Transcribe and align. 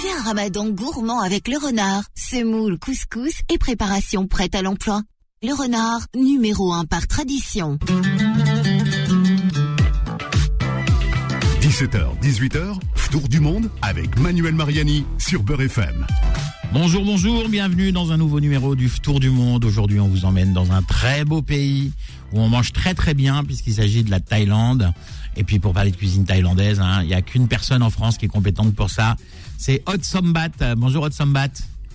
Vivez 0.00 0.12
un 0.12 0.22
ramadan 0.22 0.68
gourmand 0.68 1.20
avec 1.20 1.48
le 1.48 1.56
renard, 1.56 2.04
semoule, 2.14 2.78
couscous 2.78 3.42
et 3.48 3.58
préparation 3.58 4.28
prête 4.28 4.54
à 4.54 4.62
l'emploi. 4.62 5.02
Le 5.42 5.52
renard, 5.52 6.00
numéro 6.14 6.72
1 6.72 6.84
par 6.84 7.08
tradition. 7.08 7.78
17h, 11.60 12.20
18h, 12.22 12.78
Tour 13.10 13.28
du 13.28 13.40
Monde 13.40 13.70
avec 13.82 14.16
Manuel 14.20 14.54
Mariani 14.54 15.04
sur 15.18 15.42
Beurre 15.42 15.62
FM. 15.62 16.06
Bonjour, 16.72 17.04
bonjour, 17.04 17.48
bienvenue 17.48 17.90
dans 17.90 18.12
un 18.12 18.18
nouveau 18.18 18.38
numéro 18.38 18.76
du 18.76 18.90
Tour 18.90 19.18
du 19.18 19.30
Monde. 19.30 19.64
Aujourd'hui, 19.64 19.98
on 19.98 20.06
vous 20.06 20.24
emmène 20.26 20.52
dans 20.52 20.70
un 20.70 20.82
très 20.82 21.24
beau 21.24 21.42
pays 21.42 21.92
où 22.32 22.40
on 22.40 22.48
mange 22.48 22.72
très 22.72 22.94
très 22.94 23.14
bien 23.14 23.42
puisqu'il 23.42 23.74
s'agit 23.74 24.04
de 24.04 24.10
la 24.10 24.20
Thaïlande. 24.20 24.92
Et 25.34 25.44
puis 25.44 25.58
pour 25.58 25.72
parler 25.72 25.90
de 25.90 25.96
cuisine 25.96 26.24
thaïlandaise, 26.24 26.78
hein, 26.78 27.02
il 27.02 27.08
n'y 27.08 27.14
a 27.14 27.22
qu'une 27.22 27.48
personne 27.48 27.82
en 27.82 27.90
France 27.90 28.18
qui 28.18 28.26
est 28.26 28.28
compétente 28.28 28.74
pour 28.74 28.90
ça. 28.90 29.16
C'est 29.60 29.82
Hot 29.88 30.02
Sombat. 30.02 30.50
Bonjour 30.76 31.02
Hot 31.04 31.10
Sombat. 31.10 31.48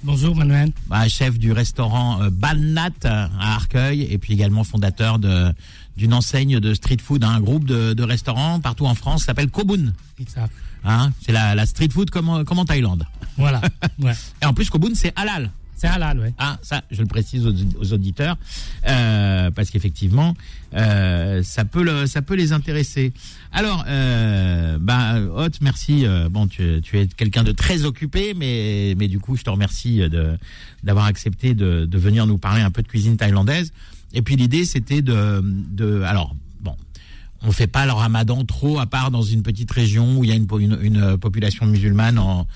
Bonjour 0.03 0.35
Manuel. 0.35 0.73
Bah, 0.87 1.07
chef 1.07 1.39
du 1.39 1.53
restaurant 1.53 2.21
euh, 2.21 2.29
Balnat 2.29 2.89
euh, 3.05 3.25
à 3.39 3.53
Arcueil 3.55 4.01
et 4.01 4.17
puis 4.17 4.33
également 4.33 4.65
fondateur 4.65 5.17
de 5.17 5.53
d'une 5.95 6.13
enseigne 6.13 6.59
de 6.59 6.73
street 6.73 6.97
food, 7.01 7.23
un 7.23 7.39
groupe 7.39 7.63
de, 7.65 7.93
de 7.93 8.03
restaurants 8.03 8.59
partout 8.59 8.85
en 8.85 8.95
France 8.95 9.23
s'appelle 9.23 9.49
Kobun. 9.49 9.93
Exact. 10.19 10.51
Hein, 10.83 11.11
c'est 11.21 11.31
la, 11.31 11.55
la 11.55 11.65
street 11.65 11.89
food 11.89 12.09
comme, 12.09 12.27
en- 12.29 12.43
comme 12.43 12.59
en 12.59 12.65
Thaïlande. 12.65 13.05
Voilà. 13.37 13.61
Ouais. 13.99 14.13
Et 14.41 14.45
en 14.45 14.53
plus 14.53 14.69
Kobun 14.69 14.93
c'est 14.93 15.13
halal. 15.17 15.51
C'est 15.75 15.87
halal, 15.87 16.19
ouais. 16.19 16.33
Ah, 16.37 16.57
ça, 16.61 16.83
je 16.91 17.01
le 17.01 17.07
précise 17.07 17.45
aux, 17.45 17.93
auditeurs, 17.93 18.37
euh, 18.87 19.51
parce 19.51 19.69
qu'effectivement, 19.69 20.33
euh, 20.73 21.43
ça 21.43 21.65
peut 21.65 21.83
le, 21.83 22.05
ça 22.05 22.21
peut 22.21 22.35
les 22.35 22.53
intéresser. 22.53 23.11
Alors, 23.51 23.83
euh, 23.87 24.77
bah, 24.79 25.19
Hot, 25.35 25.49
merci. 25.61 26.05
euh, 26.05 26.29
bon, 26.29 26.47
tu, 26.47 26.79
tu 26.81 26.99
es 26.99 27.07
quelqu'un 27.07 27.43
de 27.43 27.51
très 27.51 27.85
occupé, 27.85 28.33
mais, 28.33 28.95
mais 28.97 29.07
du 29.07 29.19
coup, 29.19 29.35
je 29.35 29.43
te 29.43 29.49
remercie 29.49 29.97
de 30.09 30.37
d'avoir 30.83 31.05
accepté 31.05 31.53
de, 31.53 31.85
de 31.85 31.97
venir 31.97 32.27
nous 32.27 32.37
parler 32.37 32.61
un 32.61 32.71
peu 32.71 32.81
de 32.81 32.87
cuisine 32.87 33.15
thaïlandaise. 33.17 33.71
Et 34.13 34.21
puis 34.21 34.35
l'idée, 34.35 34.65
c'était 34.65 35.01
de, 35.01 35.41
de, 35.43 36.01
alors, 36.01 36.35
on 37.43 37.51
fait 37.51 37.67
pas 37.67 37.85
le 37.85 37.91
ramadan 37.91 38.43
trop 38.45 38.79
à 38.79 38.85
part 38.85 39.11
dans 39.11 39.21
une 39.21 39.43
petite 39.43 39.71
région 39.71 40.17
où 40.17 40.23
il 40.23 40.29
y 40.29 40.33
a 40.33 40.35
une, 40.35 40.47
une 40.81 41.17
population 41.17 41.65
musulmane 41.65 42.17
en, 42.17 42.47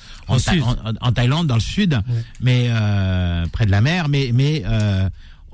Thaïlande, 1.13 1.47
dans 1.47 1.55
le 1.55 1.61
sud, 1.61 1.99
mais 2.41 2.67
euh, 2.69 3.45
près 3.51 3.65
de 3.65 3.71
la 3.71 3.81
mer. 3.81 4.07
Mais, 4.07 4.31
mais 4.33 4.63
euh, 4.65 5.09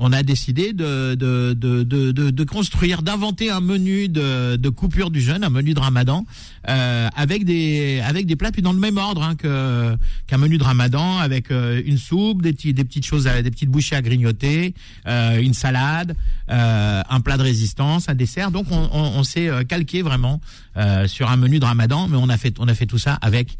on 0.05 0.11
a 0.11 0.21
décidé 0.21 0.73
de, 0.73 1.15
de, 1.15 1.53
de, 1.53 1.83
de, 2.11 2.43
construire, 2.43 3.03
d'inventer 3.03 3.49
un 3.49 3.61
menu 3.61 4.09
de, 4.09 4.69
coupure 4.69 5.09
du 5.09 5.21
jeûne, 5.21 5.45
un 5.45 5.49
menu 5.49 5.73
de 5.73 5.79
ramadan, 5.79 6.25
euh, 6.67 7.07
avec 7.15 7.45
des 7.45 8.01
avec 8.05 8.25
des 8.25 8.35
plats 8.35 8.51
puis 8.51 8.61
dans 8.61 8.73
le 8.73 8.79
même 8.79 8.97
ordre 8.97 9.23
hein, 9.23 9.35
qu'un 9.35 10.37
menu 10.37 10.57
de 10.57 10.63
ramadan, 10.63 11.19
avec 11.19 11.51
euh, 11.51 11.81
une 11.85 11.97
soupe, 11.97 12.41
des 12.41 12.51
petites 12.51 13.05
choses, 13.05 13.27
à, 13.27 13.41
des 13.41 13.49
petites 13.49 13.69
bouchées 13.69 13.95
à 13.95 14.01
grignoter, 14.01 14.73
euh, 15.07 15.39
une 15.39 15.53
salade, 15.53 16.17
un 16.49 17.21
plat 17.21 17.37
de 17.37 17.43
résistance, 17.43 18.09
un 18.09 18.15
dessert. 18.15 18.51
Donc 18.51 18.67
on, 18.71 19.23
s'est 19.23 19.49
calqué 19.69 20.01
vraiment 20.01 20.41
sur 21.05 21.31
un 21.31 21.37
menu 21.37 21.59
de 21.59 21.65
ramadan, 21.65 22.09
mais 22.09 22.17
on 22.17 22.27
a 22.27 22.37
fait 22.37 22.55
on 22.59 22.67
a 22.67 22.73
fait 22.73 22.87
tout 22.87 22.99
ça 22.99 23.17
avec 23.21 23.57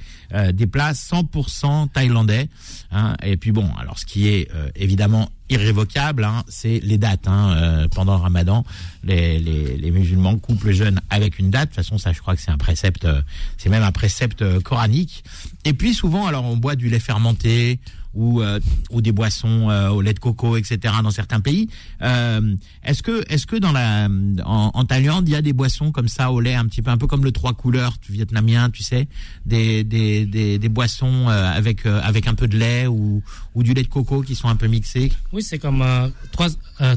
des 0.52 0.68
plats 0.68 0.92
100% 0.92 1.90
thaïlandais. 1.90 2.50
Hein. 2.92 3.16
Et 3.24 3.38
puis 3.38 3.54
bon, 3.54 3.70
alors 3.80 3.98
ce 3.98 4.06
qui 4.06 4.28
est 4.28 4.50
évidemment 4.76 5.30
irrévocable, 5.50 6.24
hein, 6.24 6.44
c'est 6.48 6.80
les 6.80 6.98
dates. 6.98 7.28
Hein. 7.28 7.56
Euh, 7.56 7.88
pendant 7.88 8.16
le 8.16 8.22
ramadan, 8.22 8.64
les, 9.04 9.40
les, 9.40 9.78
les 9.78 9.92
musulmans 9.92 10.38
coupent 10.38 10.64
le 10.64 10.72
jeûne 10.72 11.00
avec 11.10 11.40
une 11.40 11.50
date. 11.50 11.70
De 11.70 11.76
toute 11.76 11.84
façon, 11.84 11.98
ça, 11.98 12.12
je 12.12 12.20
crois 12.20 12.36
que 12.36 12.42
c'est 12.42 12.52
un 12.52 12.58
précepte, 12.58 13.06
euh, 13.06 13.22
c'est 13.58 13.70
même 13.70 13.84
un 13.84 13.92
précepte 13.92 14.42
euh, 14.42 14.60
coranique. 14.62 15.24
Et 15.66 15.74
puis 15.74 15.94
souvent, 15.94 16.26
alors 16.26 16.46
on 16.46 16.58
boit 16.58 16.76
du 16.76 16.90
lait 16.90 17.00
fermenté 17.00 17.80
ou 18.14 18.42
euh, 18.42 18.60
ou 18.92 19.02
des 19.02 19.12
boissons 19.12 19.70
euh, 19.70 19.90
au 19.90 20.02
lait 20.02 20.14
de 20.14 20.20
coco, 20.20 20.56
etc. 20.58 20.78
Dans 21.04 21.12
certains 21.12 21.40
pays. 21.40 21.70
Euh, 22.02 22.56
est-ce 22.84 23.02
que 23.04 23.24
est-ce 23.32 23.46
que 23.48 23.56
dans 23.56 23.72
la 23.72 24.08
en, 24.46 24.72
en 24.74 24.86
Thaïlande, 24.86 25.28
il 25.28 25.32
y 25.32 25.36
a 25.36 25.42
des 25.42 25.54
boissons 25.54 25.92
comme 25.92 26.08
ça 26.08 26.32
au 26.32 26.40
lait, 26.40 26.56
un 26.56 26.66
petit 26.66 26.82
peu 26.82 26.92
un 26.92 26.98
peu 26.98 27.08
comme 27.08 27.24
le 27.24 27.32
trois 27.32 27.54
couleurs 27.54 27.96
vietnamien, 28.10 28.70
tu 28.70 28.84
sais, 28.84 29.08
des 29.46 29.84
des 29.84 30.26
des, 30.26 30.60
des 30.60 30.70
boissons 30.70 31.28
avec 31.30 31.86
avec 31.86 32.28
un 32.28 32.34
peu 32.36 32.48
de 32.48 32.58
lait 32.58 32.88
ou 32.88 33.22
ou 33.56 33.64
du 33.64 33.74
lait 33.74 33.84
de 33.84 33.88
coco 33.88 34.22
qui 34.22 34.36
sont 34.36 34.48
un 34.48 34.56
peu 34.56 34.68
mixés? 34.68 35.12
Oui, 35.32 35.42
c'est 35.44 35.60
comme 35.60 35.84
trois, 36.32 36.50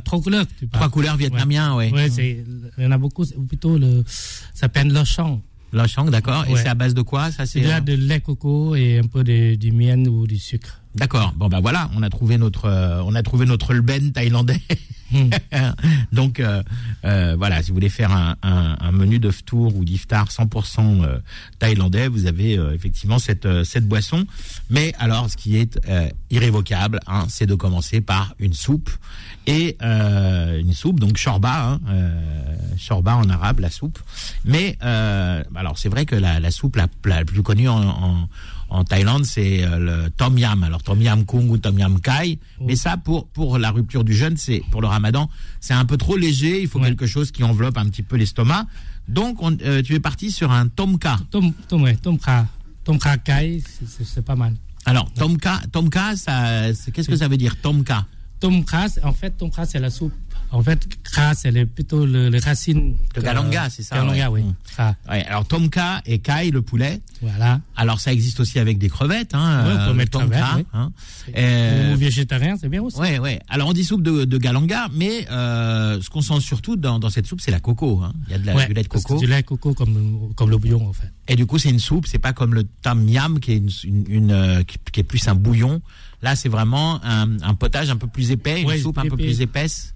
trois 0.04 0.20
couleurs. 0.20 0.46
Tu. 0.58 0.68
Trois 0.68 0.88
couleurs 0.90 1.16
vietnamiens, 1.16 1.74
ouais. 1.74 1.90
Ouais, 1.92 2.10
c'est, 2.10 2.44
il 2.78 2.84
y 2.84 2.86
en 2.86 2.90
a 2.92 2.98
beaucoup. 2.98 3.24
plutôt 3.48 3.78
le, 3.78 4.04
ça 4.06 4.60
s'appelle 4.62 4.92
le 4.92 5.04
champ. 5.04 5.40
La 5.72 5.86
chang, 5.86 6.04
d'accord. 6.06 6.44
Et 6.48 6.52
Ouais. 6.52 6.62
c'est 6.62 6.68
à 6.68 6.74
base 6.74 6.94
de 6.94 7.02
quoi 7.02 7.30
Ça 7.32 7.44
C'est 7.44 7.64
euh, 7.66 7.80
de 7.80 7.92
lait 7.94 8.20
coco 8.20 8.74
et 8.76 8.98
un 8.98 9.06
peu 9.06 9.24
de, 9.24 9.56
du 9.56 9.72
miel 9.72 10.08
ou 10.08 10.26
du 10.26 10.38
sucre. 10.38 10.80
D'accord. 10.96 11.34
Bon 11.36 11.48
bah 11.48 11.60
voilà, 11.60 11.90
on 11.94 12.02
a 12.02 12.08
trouvé 12.10 12.38
notre 12.38 12.64
euh, 12.66 13.02
on 13.04 13.14
a 13.14 13.22
trouvé 13.22 13.44
notre 13.46 13.74
lben 13.74 14.12
thaïlandais. 14.12 14.60
Hmm. 15.12 15.30
Donc 16.12 16.40
euh, 16.40 16.62
euh, 17.04 17.36
voilà, 17.38 17.62
si 17.62 17.68
vous 17.68 17.74
voulez 17.74 17.88
faire 17.88 18.10
un, 18.10 18.34
un, 18.42 18.76
un 18.80 18.92
menu 18.92 19.18
de 19.18 19.30
tour 19.30 19.76
ou 19.76 19.84
d'iftar 19.84 20.28
100% 20.28 21.04
euh, 21.04 21.18
thaïlandais, 21.58 22.08
vous 22.08 22.26
avez 22.26 22.58
euh, 22.58 22.74
effectivement 22.74 23.18
cette 23.18 23.46
cette 23.64 23.86
boisson. 23.86 24.26
Mais 24.70 24.94
alors, 24.98 25.30
ce 25.30 25.36
qui 25.36 25.56
est 25.58 25.78
euh, 25.88 26.08
irrévocable, 26.30 26.98
hein, 27.06 27.26
c'est 27.28 27.46
de 27.46 27.54
commencer 27.54 28.00
par 28.00 28.34
une 28.38 28.54
soupe 28.54 28.90
et 29.46 29.76
euh, 29.82 30.58
une 30.58 30.72
soupe, 30.72 30.98
donc 30.98 31.18
shorba, 31.18 31.72
hein, 31.72 31.80
euh, 31.88 32.56
shorba 32.76 33.14
en 33.16 33.28
arabe, 33.28 33.60
la 33.60 33.70
soupe. 33.70 33.98
Mais 34.44 34.76
euh, 34.82 35.44
alors 35.54 35.78
c'est 35.78 35.88
vrai 35.88 36.04
que 36.06 36.16
la, 36.16 36.40
la 36.40 36.50
soupe 36.50 36.74
la, 36.76 36.88
la 37.04 37.24
plus 37.24 37.42
connue 37.42 37.68
en, 37.68 37.80
en 37.80 38.28
en 38.68 38.84
Thaïlande, 38.84 39.24
c'est 39.24 39.64
euh, 39.64 39.78
le 40.04 40.10
tom 40.10 40.36
yam. 40.38 40.62
Alors 40.64 40.82
tom 40.82 41.00
yam 41.00 41.24
kung 41.24 41.48
ou 41.50 41.58
tom 41.58 41.78
yam 41.78 42.00
kai. 42.00 42.38
Mais 42.60 42.76
ça, 42.76 42.96
pour 42.96 43.28
pour 43.28 43.58
la 43.58 43.70
rupture 43.70 44.02
du 44.04 44.14
jeûne, 44.14 44.36
c'est 44.36 44.62
pour 44.70 44.80
le 44.82 44.88
Ramadan, 44.88 45.28
c'est 45.60 45.74
un 45.74 45.84
peu 45.84 45.96
trop 45.96 46.16
léger. 46.16 46.62
Il 46.62 46.68
faut 46.68 46.80
Ouais. 46.80 46.88
quelque 46.88 47.06
chose 47.06 47.30
qui 47.30 47.42
enveloppe 47.44 47.78
un 47.78 47.86
petit 47.86 48.02
peu 48.02 48.16
l'estomac. 48.16 48.66
Donc, 49.08 49.40
on, 49.40 49.56
euh, 49.62 49.82
tu 49.82 49.94
es 49.94 50.00
parti 50.00 50.30
sur 50.32 50.50
un 50.50 50.66
tomka. 50.68 51.18
Tom, 51.30 51.52
tom, 51.68 51.82
ouais, 51.84 51.96
tom 51.96 52.18
kha. 52.18 52.46
Tom 52.84 52.98
kha 52.98 53.16
kai, 53.18 53.62
c'est, 54.04 54.24
pas 54.24 54.36
mal. 54.36 54.54
Alors 54.84 55.12
tomka, 55.12 55.60
tomka, 55.72 56.14
qu'est-ce 56.14 57.08
que 57.08 57.16
ça 57.16 57.28
veut 57.28 57.36
dire 57.36 57.56
tomka 57.60 58.04
Tom 58.38 58.64
kha, 58.64 58.88
c'est- 58.88 59.02
en 59.04 59.12
fait, 59.12 59.30
tom 59.30 59.50
kha, 59.50 59.64
c'est 59.64 59.78
la 59.80 59.90
soupe. 59.90 60.12
En 60.52 60.62
fait, 60.62 60.86
kha, 61.12 61.34
c'est 61.34 61.52
plutôt 61.66 62.06
le, 62.06 62.28
le 62.30 62.38
racine. 62.38 62.96
De 63.14 63.20
galanga, 63.20 63.68
c'est 63.68 63.82
ça, 63.82 63.96
Galanga, 63.96 64.30
ouais. 64.30 64.42
oui. 64.46 64.84
Ouais, 65.10 65.24
alors 65.26 65.44
tomka 65.46 66.00
et 66.06 66.18
kai, 66.20 66.50
le 66.50 66.62
poulet. 66.62 67.00
Voilà. 67.20 67.60
Alors 67.76 68.00
ça 68.00 68.12
existe 68.12 68.40
aussi 68.40 68.58
avec 68.58 68.78
des 68.78 68.88
crevettes, 68.88 69.34
hein. 69.34 69.64
Ouais, 69.66 69.72
on 69.72 69.76
peut 69.76 69.90
euh, 69.90 69.94
mettre 69.94 70.18
tomka, 70.18 70.36
crevettes, 70.40 70.56
oui. 70.58 70.64
hein. 70.80 70.92
Euh, 71.36 71.94
Ou 71.94 71.96
végétarien, 71.98 72.56
c'est 72.60 72.68
bien 72.68 72.82
aussi. 72.82 72.98
Ouais, 72.98 73.18
ouais. 73.18 73.40
Alors 73.48 73.68
on 73.68 73.72
dit 73.72 73.84
soupe 73.84 74.02
de, 74.02 74.24
de 74.24 74.38
galanga, 74.38 74.88
mais 74.94 75.26
euh, 75.30 76.00
ce 76.00 76.08
qu'on 76.10 76.20
sent 76.22 76.40
surtout 76.40 76.76
dans, 76.76 76.98
dans 76.98 77.10
cette 77.10 77.26
soupe, 77.26 77.40
c'est 77.40 77.50
la 77.50 77.60
coco. 77.60 78.00
Hein. 78.02 78.12
Il 78.28 78.32
y 78.32 78.34
a 78.34 78.38
de 78.38 78.46
la, 78.46 78.54
Ouais, 78.54 78.66
du 78.66 78.72
lait 78.74 78.82
de 78.82 78.88
coco. 78.88 79.18
Du 79.18 79.26
lait 79.26 79.42
coco 79.42 79.74
comme, 79.74 80.32
comme 80.36 80.50
le 80.50 80.58
bouillon, 80.58 80.86
en 80.88 80.92
fait. 80.92 81.12
Et 81.28 81.36
du 81.36 81.44
coup, 81.46 81.58
c'est 81.58 81.70
une 81.70 81.80
soupe. 81.80 82.06
C'est 82.06 82.18
pas 82.20 82.32
comme 82.32 82.54
le 82.54 82.64
tam 82.64 83.08
yam 83.08 83.40
qui 83.40 83.52
est 83.52 83.56
une, 83.56 83.70
une, 83.84 84.04
une, 84.08 84.64
qui, 84.64 84.78
qui 84.92 85.00
est 85.00 85.04
plus 85.04 85.26
un 85.28 85.34
bouillon. 85.34 85.82
Là, 86.22 86.34
c'est 86.36 86.48
vraiment 86.48 87.02
un, 87.04 87.40
un 87.42 87.54
potage 87.54 87.90
un 87.90 87.96
peu 87.96 88.06
plus 88.06 88.30
épais, 88.30 88.62
une 88.62 88.78
soupe 88.78 88.98
un 88.98 89.02
peu 89.08 89.16
plus 89.16 89.40
épaisse. 89.40 89.94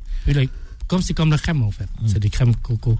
Comme 0.86 1.02
c'est 1.02 1.14
comme 1.14 1.30
la 1.30 1.38
crème, 1.38 1.62
en 1.62 1.70
fait. 1.70 1.88
Mm. 2.02 2.06
C'est 2.08 2.18
des 2.18 2.30
crèmes 2.30 2.54
coco. 2.56 2.98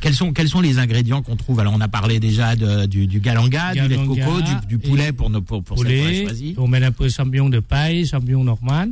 Quels 0.00 0.14
sont 0.14 0.32
quels 0.32 0.48
sont 0.48 0.60
les 0.60 0.78
ingrédients 0.78 1.22
qu'on 1.22 1.36
trouve? 1.36 1.60
Alors, 1.60 1.72
on 1.72 1.80
a 1.80 1.86
parlé 1.88 2.18
déjà 2.18 2.56
de, 2.56 2.86
du, 2.86 3.06
du 3.06 3.20
galanga, 3.20 3.72
du 3.74 3.80
lait 3.80 3.96
de 3.96 4.06
coco, 4.06 4.40
du, 4.42 4.66
du 4.66 4.78
poulet 4.78 5.08
et 5.08 5.12
pour 5.12 5.30
nos 5.30 5.40
pour, 5.40 5.62
pour 5.62 5.78
celle 5.78 5.86
qu'on 5.86 5.92
a 5.92 6.06
poulet, 6.06 6.24
choisi. 6.24 6.54
on 6.58 6.66
met 6.66 6.82
un 6.84 6.90
peu 6.90 7.04
de 7.04 7.10
champignon 7.12 7.48
de 7.48 7.60
paille, 7.60 8.04
champignon 8.06 8.42
normal, 8.42 8.90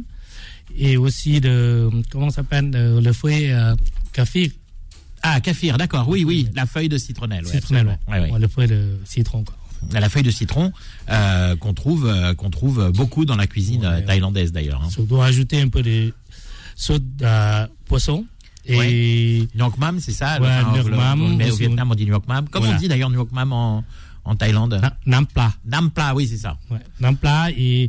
et 0.76 0.97
aussi 0.97 1.41
de, 1.41 1.91
comment 2.10 2.31
s'appelle, 2.31 2.70
le 2.70 3.12
fouet 3.12 3.50
euh, 3.53 3.75
café, 4.12 4.53
Ah, 5.22 5.41
kaffir, 5.41 5.76
d'accord. 5.76 6.09
Oui, 6.09 6.25
oui, 6.25 6.48
la 6.54 6.66
feuille 6.66 6.88
de 6.88 6.98
citronnelle. 6.98 7.44
ouais, 7.47 7.53
citronnelle. 7.53 7.98
Ouais, 8.06 8.31
le 8.38 8.47
fouet 8.47 8.69
de 8.69 8.97
citron, 9.04 9.42
quoi. 9.42 9.56
La 9.92 10.08
feuille 10.08 10.22
de 10.24 10.30
citron 10.30 10.72
euh, 11.10 11.54
qu'on 11.56 11.72
trouve 11.74 12.06
euh, 12.06 12.34
qu'on 12.34 12.50
trouve 12.50 12.91
beaucoup 12.94 13.24
dans 13.24 13.36
la 13.36 13.47
cuisine 13.47 13.83
Ouais, 13.83 14.03
euh, 14.03 14.06
thaïlandaise 14.06 14.53
d'ailleurs. 14.53 14.83
Hein. 14.84 14.91
Surtout 14.91 15.21
ajouter 15.22 15.60
un 15.60 15.68
peu 15.68 15.83
de 15.83 16.12
sauce 16.74 17.00
de 17.00 17.66
poisson, 17.86 18.27
et 18.65 19.47
Nuoc 19.54 19.78
mam, 19.78 20.00
c'est 20.00 20.12
ça 20.12 20.41
Ouais, 20.41 20.48
le- 20.83 20.91
mam, 20.97 21.21
le- 21.30 21.36
Mais 21.36 21.50
au. 21.50 21.56
Vietnam, 21.56 21.91
on 21.91 21.94
dit 21.94 22.04
nuoc 22.06 22.27
mam. 22.27 22.47
Voilà. 22.53 22.74
on 22.74 22.78
dit 22.78 22.88
d'ailleurs 22.88 23.10
nuoc 23.10 23.30
mam 23.33 23.53
en, 23.53 23.84
en 24.24 24.34
Thaïlande? 24.34 24.78
Na- 24.83 24.97
nam 25.06 25.27
plat. 25.27 25.53
Nam 25.65 25.91
pla, 25.91 26.15
oui, 26.15 26.27
c'est 26.27 26.36
ça. 26.39 26.59
Nam 27.00 27.16
plat 27.16 27.48
et 27.56 27.89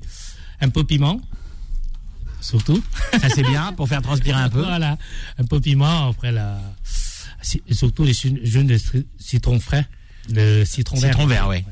un 0.62 0.70
peu 0.70 0.84
piment, 0.84 1.20
surtout. 2.42 2.82
Ça, 3.20 3.30
c'est 3.30 3.42
bien 3.44 3.74
pour 3.74 3.88
faire 3.90 4.02
transpirer 4.02 4.40
un 4.40 4.50
peu. 4.50 4.62
Voilà, 4.64 4.98
un 5.40 5.46
peu 5.46 5.60
piment, 5.60 6.10
après 6.10 6.32
la, 6.32 6.60
surtout 7.72 8.04
les 8.04 8.14
jus 8.14 8.32
de 8.64 8.78
citr- 8.78 9.06
citron 9.20 9.60
frais, 9.60 9.88
le 10.30 10.66
citron 10.66 10.98
vert. 10.98 11.12
Citron 11.12 11.28
vert, 11.28 11.48
oui. 11.50 11.64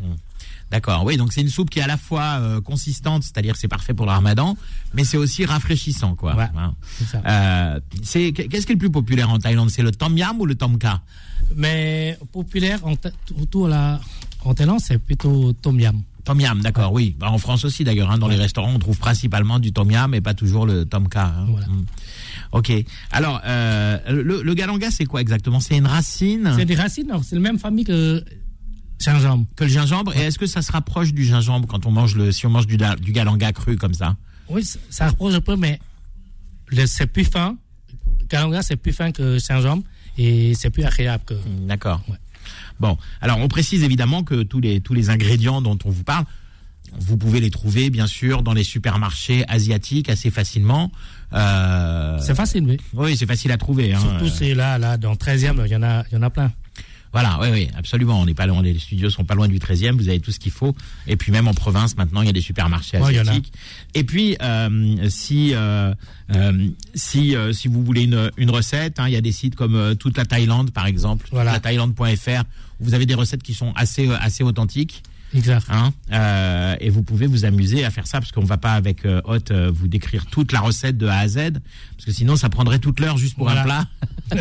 D'accord, 0.72 1.06
oui, 1.06 1.16
donc 1.16 1.32
c'est 1.32 1.42
une 1.42 1.50
soupe 1.50 1.70
qui 1.70 1.80
est 1.80 1.84
à 1.84 1.88
la 1.88 1.96
fois 1.98 2.40
euh, 2.40 2.60
consistante, 2.60 3.24
c'est-à-dire 3.24 3.56
c'est 3.56 3.68
parfait 3.68 3.94
pour 3.94 4.08
le 4.08 4.12
ramadan, 4.12 4.58
mais 4.96 5.04
c'est 5.04 5.16
aussi 5.18 5.46
rafraîchissant, 5.46 6.16
quoi. 6.16 6.36
Ouais, 6.36 6.48
Hein. 6.58 6.74
Euh, 7.26 7.80
qu'est-ce 7.92 8.66
qui 8.66 8.72
est 8.72 8.76
le 8.76 8.78
plus 8.78 8.90
populaire 8.90 9.30
en 9.30 9.38
Thaïlande? 9.38 9.70
C'est 9.70 9.84
le 9.84 9.92
tom 9.92 10.18
yam 10.18 10.40
ou 10.42 10.46
le 10.46 10.56
tom 10.56 10.78
kha 10.80 11.02
Mais 11.56 12.18
populaire, 12.32 12.80
en, 12.86 12.94
à 12.94 13.70
la, 13.70 14.00
en 14.44 14.54
Thaïlande, 14.56 14.80
c'est 14.82 14.98
plutôt 14.98 15.54
tom 15.54 15.80
yam. 15.80 16.02
Tom 16.24 16.40
yam, 16.42 16.60
d'accord, 16.62 16.92
oui. 16.92 17.16
Bah, 17.20 17.30
en 17.30 17.38
France 17.38 17.64
aussi 17.66 17.84
d'ailleurs, 17.84 18.10
hein, 18.10 18.18
dans 18.18 18.28
les 18.28 18.36
restaurants, 18.36 18.74
on 18.74 18.80
trouve 18.80 18.98
principalement 18.98 19.60
du 19.60 19.72
tom 19.72 19.92
yam 19.92 20.16
et 20.16 20.22
pas 20.22 20.34
toujours 20.34 20.66
le 20.66 20.86
tomka. 20.86 21.26
Hein. 21.26 21.46
Voilà. 21.48 21.68
Mm. 21.68 21.86
Ok. 22.52 22.72
Alors, 23.12 23.42
euh, 23.46 23.98
le, 24.10 24.42
le 24.42 24.54
galanga, 24.54 24.92
c'est 24.92 25.06
quoi 25.06 25.22
exactement? 25.22 25.60
C'est 25.60 25.78
une 25.78 25.88
racine? 25.88 26.54
C'est 26.58 26.66
des 26.66 26.76
racines, 26.76 27.12
c'est 27.24 27.36
la 27.36 27.42
même 27.42 27.60
famille 27.60 27.86
que 27.86 28.24
gingembre. 29.00 29.46
que 29.56 29.64
le 29.64 29.70
gingembre? 29.70 30.16
Et 30.16 30.22
est-ce 30.22 30.40
que 30.40 30.46
ça 30.46 30.62
se 30.62 30.72
rapproche 30.72 31.14
du 31.14 31.24
gingembre 31.24 31.68
quand 31.68 31.86
on 31.86 31.92
mange 31.92 32.16
le, 32.16 32.32
si 32.32 32.46
on 32.46 32.50
mange 32.50 32.68
du, 32.68 32.78
galanga 32.78 33.52
cru 33.52 33.76
comme 33.78 33.94
ça? 33.94 34.16
Oui, 34.50 34.64
ça, 34.64 34.80
ça 34.90 35.06
rapproche 35.08 35.34
un 35.34 35.42
peu, 35.42 35.56
mais 35.56 35.80
c'est 36.86 37.08
plus 37.08 37.26
fin. 37.26 37.58
Galanga, 38.30 38.62
c'est 38.62 38.76
plus 38.76 38.94
fin 38.94 39.12
que 39.12 39.38
gingembre 39.40 39.84
et 40.18 40.54
c'est 40.56 40.70
plus 40.70 40.84
agréable 40.84 41.24
que. 41.26 41.34
Mm, 41.34 41.68
D'accord. 41.68 42.02
Ouais. 42.08 42.18
Bon, 42.80 42.98
alors 43.22 43.40
on 43.40 43.48
précise 43.48 43.84
évidemment 43.84 44.24
que 44.24 44.44
tous 44.44 44.60
les 44.60 44.82
tous 44.82 44.94
les 44.94 45.10
ingrédients 45.10 45.62
dont 45.62 45.78
on 45.86 45.90
vous 45.90 46.04
parle, 46.04 46.26
vous 47.00 47.18
pouvez 47.18 47.40
les 47.40 47.50
trouver 47.50 47.90
bien 47.90 48.08
sûr 48.08 48.44
dans 48.44 48.54
les 48.54 48.64
supermarchés 48.64 49.46
asiatiques 49.48 50.10
assez 50.10 50.30
facilement. 50.30 50.92
Euh, 51.34 52.18
C'est 52.22 52.36
facile, 52.36 52.66
oui. 52.66 52.78
oui, 52.94 53.18
c'est 53.18 53.26
facile 53.26 53.52
à 53.52 53.58
trouver. 53.58 53.94
hein. 53.94 54.00
Surtout 54.00 54.30
c'est 54.30 54.54
là, 54.54 54.78
là, 54.78 54.98
dans 54.98 55.12
le 55.12 55.18
13e, 55.18 55.62
il 55.66 55.72
y 55.72 55.76
en 55.76 55.84
a, 55.84 56.04
il 56.12 56.16
y 56.16 56.18
en 56.18 56.22
a 56.24 56.30
plein. 56.30 56.52
Voilà, 57.12 57.40
oui, 57.42 57.48
oui, 57.50 57.70
absolument. 57.78 58.20
On 58.20 58.26
n'est 58.26 58.34
pas 58.34 58.46
loin, 58.46 58.62
les 58.62 58.78
studios 58.78 59.10
sont 59.10 59.24
pas 59.24 59.36
loin 59.36 59.48
du 59.48 59.58
13e. 59.58 59.92
Vous 59.96 60.10
avez 60.10 60.20
tout 60.20 60.32
ce 60.34 60.40
qu'il 60.40 60.52
faut. 60.52 60.76
Et 61.08 61.16
puis 61.16 61.32
même 61.32 61.48
en 61.48 61.54
province, 61.54 61.96
maintenant, 61.96 62.22
il 62.22 62.26
y 62.28 62.30
a 62.30 62.34
des 62.34 62.42
supermarchés 62.42 62.98
asiatiques. 62.98 63.54
Et 63.94 64.04
puis, 64.04 64.36
euh, 64.42 64.98
si 65.10 65.54
euh, 65.54 65.94
euh, 66.36 66.68
si 66.94 67.34
si 67.54 67.68
vous 67.70 67.84
voulez 67.86 68.04
une, 68.04 68.32
une 68.36 68.50
recette, 68.50 69.00
hein, 69.00 69.08
il 69.08 69.14
y 69.14 69.18
a 69.18 69.22
des 69.22 69.32
sites 69.32 69.56
comme 69.56 69.96
toute 69.96 70.18
la 70.18 70.26
Thaïlande, 70.26 70.72
par 70.72 70.88
exemple, 70.88 71.28
Voilà. 71.32 71.54
la 71.54 71.60
Thaïlande.fr. 71.62 72.44
Où 72.82 72.84
vous 72.84 72.94
avez 72.94 73.06
des 73.06 73.14
recettes 73.14 73.44
qui 73.44 73.54
sont 73.54 73.72
assez 73.78 74.10
assez 74.20 74.44
authentiques. 74.44 75.02
Exact. 75.36 75.66
Hein, 75.70 75.92
euh, 76.12 76.76
et 76.80 76.90
vous 76.90 77.04
pouvez 77.04 77.28
vous 77.28 77.46
amuser 77.46 77.84
à 77.84 77.92
faire 77.92 78.08
ça 78.08 78.20
parce 78.20 78.32
qu'on 78.32 78.44
va 78.46 78.58
pas 78.58 78.74
avec 78.74 79.06
euh, 79.06 79.22
Hot 79.26 79.52
euh, 79.52 79.70
vous 79.74 79.88
décrire 79.88 80.26
toute 80.28 80.52
la 80.52 80.62
recette 80.62 80.98
de 80.98 81.08
A 81.08 81.18
à 81.18 81.28
Z 81.28 81.36
parce 81.96 82.06
que 82.06 82.12
sinon 82.12 82.36
ça 82.36 82.50
prendrait 82.50 82.80
toute 82.80 83.00
l'heure 83.00 83.18
juste 83.18 83.36
pour 83.36 83.50
un 83.50 83.64
plat. 83.64 83.86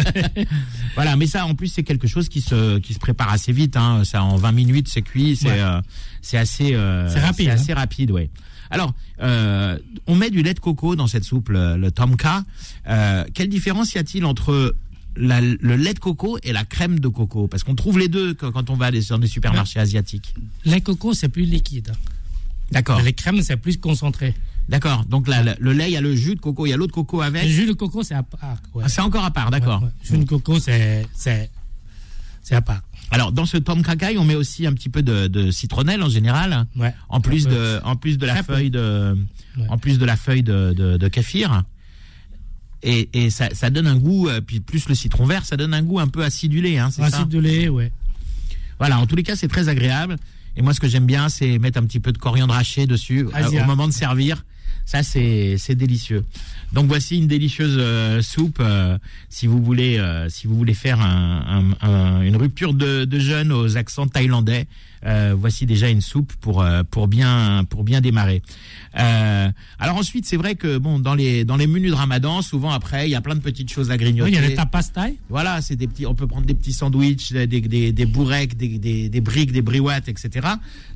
voilà, 0.94 1.16
mais 1.16 1.26
ça 1.26 1.46
en 1.46 1.54
plus 1.54 1.68
c'est 1.68 1.82
quelque 1.82 2.06
chose 2.06 2.28
qui 2.28 2.40
se 2.40 2.78
qui 2.78 2.94
se 2.94 2.98
prépare 2.98 3.30
assez 3.32 3.52
vite. 3.52 3.76
Hein, 3.76 4.02
ça 4.04 4.22
en 4.22 4.36
20 4.36 4.52
minutes 4.52 4.88
c'est 4.88 5.02
cuit, 5.02 5.36
c'est 5.36 5.48
Ouais. 5.48 5.60
euh, 5.60 5.80
c'est 6.22 6.38
assez 6.38 6.74
euh, 6.74 7.08
C'est 7.10 7.20
rapide, 7.20 7.48
hein. 7.50 7.54
assez 7.54 7.72
rapide, 7.74 8.10
ouais. 8.10 8.30
Alors, 8.70 8.94
euh, 9.20 9.78
on 10.06 10.16
met 10.16 10.30
du 10.30 10.42
lait 10.42 10.54
de 10.54 10.58
coco 10.58 10.96
dans 10.96 11.06
cette 11.06 11.22
soupe, 11.22 11.50
le, 11.50 11.76
le 11.76 11.90
tomka. 11.92 12.42
Euh, 12.88 13.24
quelle 13.34 13.48
différence 13.48 13.94
y 13.94 13.98
a-t-il 13.98 14.24
entre 14.24 14.74
la- 15.16 15.40
le 15.40 15.76
lait 15.76 15.94
de 15.94 15.98
coco 15.98 16.38
et 16.42 16.52
la 16.52 16.64
crème 16.64 16.98
de 17.00 17.08
coco 17.08 17.46
Parce 17.46 17.62
qu'on 17.64 17.74
trouve 17.74 17.98
les 17.98 18.08
deux 18.08 18.34
quand 18.34 18.70
on 18.70 18.74
va 18.76 18.90
dans 18.90 19.18
des 19.18 19.26
supermarchés 19.26 19.80
asiatiques. 19.80 20.34
Les 20.64 20.80
cocos, 20.80 21.14
c'est 21.14 21.28
plus 21.28 21.44
liquide. 21.44 21.92
D'accord. 22.72 23.00
Les 23.02 23.12
crèmes, 23.12 23.42
c'est 23.42 23.56
plus 23.56 23.76
concentré. 23.78 24.34
D'accord. 24.68 25.04
Donc 25.04 25.28
là, 25.28 25.42
le, 25.42 25.52
le 25.58 25.72
lait, 25.72 25.90
il 25.90 25.92
y 25.92 25.96
a 25.96 26.00
le 26.00 26.16
jus 26.16 26.34
de 26.36 26.40
coco, 26.40 26.66
il 26.66 26.70
y 26.70 26.72
a 26.72 26.76
l'eau 26.76 26.86
de 26.86 26.92
coco 26.92 27.20
Le 27.20 27.26
avec. 27.26 27.46
jus 27.46 27.66
de 27.66 27.72
coco, 27.74 28.02
c'est 28.02 28.14
à 28.14 28.22
part. 28.22 28.56
ouais. 28.74 28.82
Ah, 28.86 28.88
c'est 28.88 29.02
encore 29.02 29.24
à 29.24 29.30
part, 29.30 29.50
d'accord. 29.50 29.82
Ouais, 29.82 29.88
ouais. 29.88 29.92
Le 30.10 30.16
jus 30.16 30.24
de 30.24 30.28
coco, 30.28 30.58
c'est, 30.58 31.06
c'est, 31.14 31.50
à 32.54 32.62
part. 32.62 32.80
Alors 33.10 33.30
dans 33.32 33.44
ce 33.46 33.58
tom 33.58 33.82
kakai, 33.82 34.16
on 34.18 34.24
met 34.24 34.34
aussi 34.34 34.66
un 34.66 34.72
petit 34.72 34.88
peu 34.88 35.02
de, 35.02 35.26
de 35.28 35.50
citronnelle 35.50 36.02
en 36.02 36.08
général, 36.08 36.66
Ouais. 36.76 36.94
en 37.10 37.20
plus 37.20 37.44
de, 37.46 37.78
en 37.84 37.94
plus 37.96 38.16
de 38.18 38.26
la 38.26 38.42
feuille 38.42 38.70
de, 38.70 39.16
en 39.68 39.76
plus 39.78 39.98
de 39.98 40.04
la 40.04 40.16
feuille 40.16 40.42
de, 40.42 40.72
de, 40.76 40.96
de 40.96 41.08
kéfir. 41.08 41.62
Et, 42.86 43.08
et 43.14 43.30
ça, 43.30 43.48
ça 43.54 43.70
donne 43.70 43.86
un 43.86 43.96
goût, 43.96 44.28
euh, 44.28 44.40
puis 44.40 44.60
plus 44.60 44.88
le 44.88 44.94
citron 44.94 45.24
vert, 45.24 45.44
ça 45.46 45.56
donne 45.56 45.72
un 45.72 45.82
goût 45.82 45.98
un 46.00 46.06
peu 46.08 46.22
acidulé, 46.22 46.76
hein, 46.78 46.90
c'est 46.92 47.00
ça. 47.10 47.16
Lait, 47.40 47.68
ouais. 47.70 47.90
Voilà. 48.78 48.98
En 48.98 49.06
tous 49.06 49.16
les 49.16 49.22
cas, 49.22 49.36
c'est 49.36 49.48
très 49.48 49.68
agréable. 49.68 50.16
Et 50.56 50.62
moi, 50.62 50.74
ce 50.74 50.80
que 50.80 50.86
j'aime 50.88 51.06
bien, 51.06 51.28
c'est 51.30 51.58
mettre 51.58 51.78
un 51.78 51.84
petit 51.84 51.98
peu 52.00 52.12
de 52.12 52.18
coriandre 52.18 52.54
haché 52.54 52.86
dessus 52.86 53.26
euh, 53.26 53.30
au 53.64 53.66
moment 53.66 53.88
de 53.88 53.92
servir. 53.92 54.44
Ça, 54.86 55.02
c'est 55.02 55.56
c'est 55.56 55.74
délicieux. 55.74 56.24
Donc 56.74 56.86
voici 56.88 57.16
une 57.16 57.26
délicieuse 57.26 57.76
euh, 57.78 58.20
soupe. 58.20 58.58
euh, 58.60 58.98
si 59.30 59.46
vous 59.46 59.62
voulez, 59.64 59.98
si 60.28 60.46
vous 60.46 60.54
voulez 60.56 60.74
faire 60.74 61.00
un, 61.00 61.64
un- 61.82 61.88
un- 61.88 62.20
une 62.20 62.36
rupture 62.36 62.74
de, 62.74 63.06
de 63.06 63.18
jeûne 63.18 63.50
aux 63.50 63.78
accents 63.78 64.06
thaïlandais, 64.06 64.66
euh, 65.06 65.34
voici 65.36 65.66
déjà 65.66 65.88
une 65.88 66.00
soupe 66.00 66.32
pour 66.40 66.62
euh, 66.62 66.82
pour 66.90 67.08
bien 67.08 67.64
pour 67.68 67.84
bien 67.84 68.00
démarrer. 68.00 68.42
Euh, 68.98 69.50
alors 69.78 69.96
ensuite, 69.96 70.24
c'est 70.26 70.36
vrai 70.36 70.54
que 70.54 70.78
bon 70.78 70.98
dans 70.98 71.14
les 71.14 71.44
dans 71.44 71.56
les 71.56 71.66
menus 71.66 71.90
de 71.90 71.96
Ramadan, 71.96 72.42
souvent 72.42 72.70
après, 72.70 73.06
il 73.08 73.10
y 73.10 73.14
a 73.14 73.20
plein 73.20 73.34
de 73.34 73.40
petites 73.40 73.70
choses 73.72 73.90
à 73.90 73.94
Oui, 73.94 73.98
grignoter. 74.00 74.30
il 74.30 74.34
y 74.34 74.38
a 74.38 74.48
les 74.48 74.54
tapas 74.54 74.84
thaï. 74.84 75.18
Voilà, 75.28 75.60
c'est 75.62 75.76
des 75.76 75.86
petits. 75.88 76.06
On 76.06 76.14
peut 76.14 76.26
prendre 76.26 76.46
des 76.46 76.54
petits 76.54 76.72
sandwichs, 76.72 77.32
des 77.32 77.46
des, 77.46 77.92
des 77.92 78.06
bourrecs, 78.06 78.56
des, 78.56 78.78
des 78.78 79.08
des 79.08 79.20
briques, 79.20 79.52
des 79.52 79.62
briouates, 79.62 80.08
etc. 80.08 80.46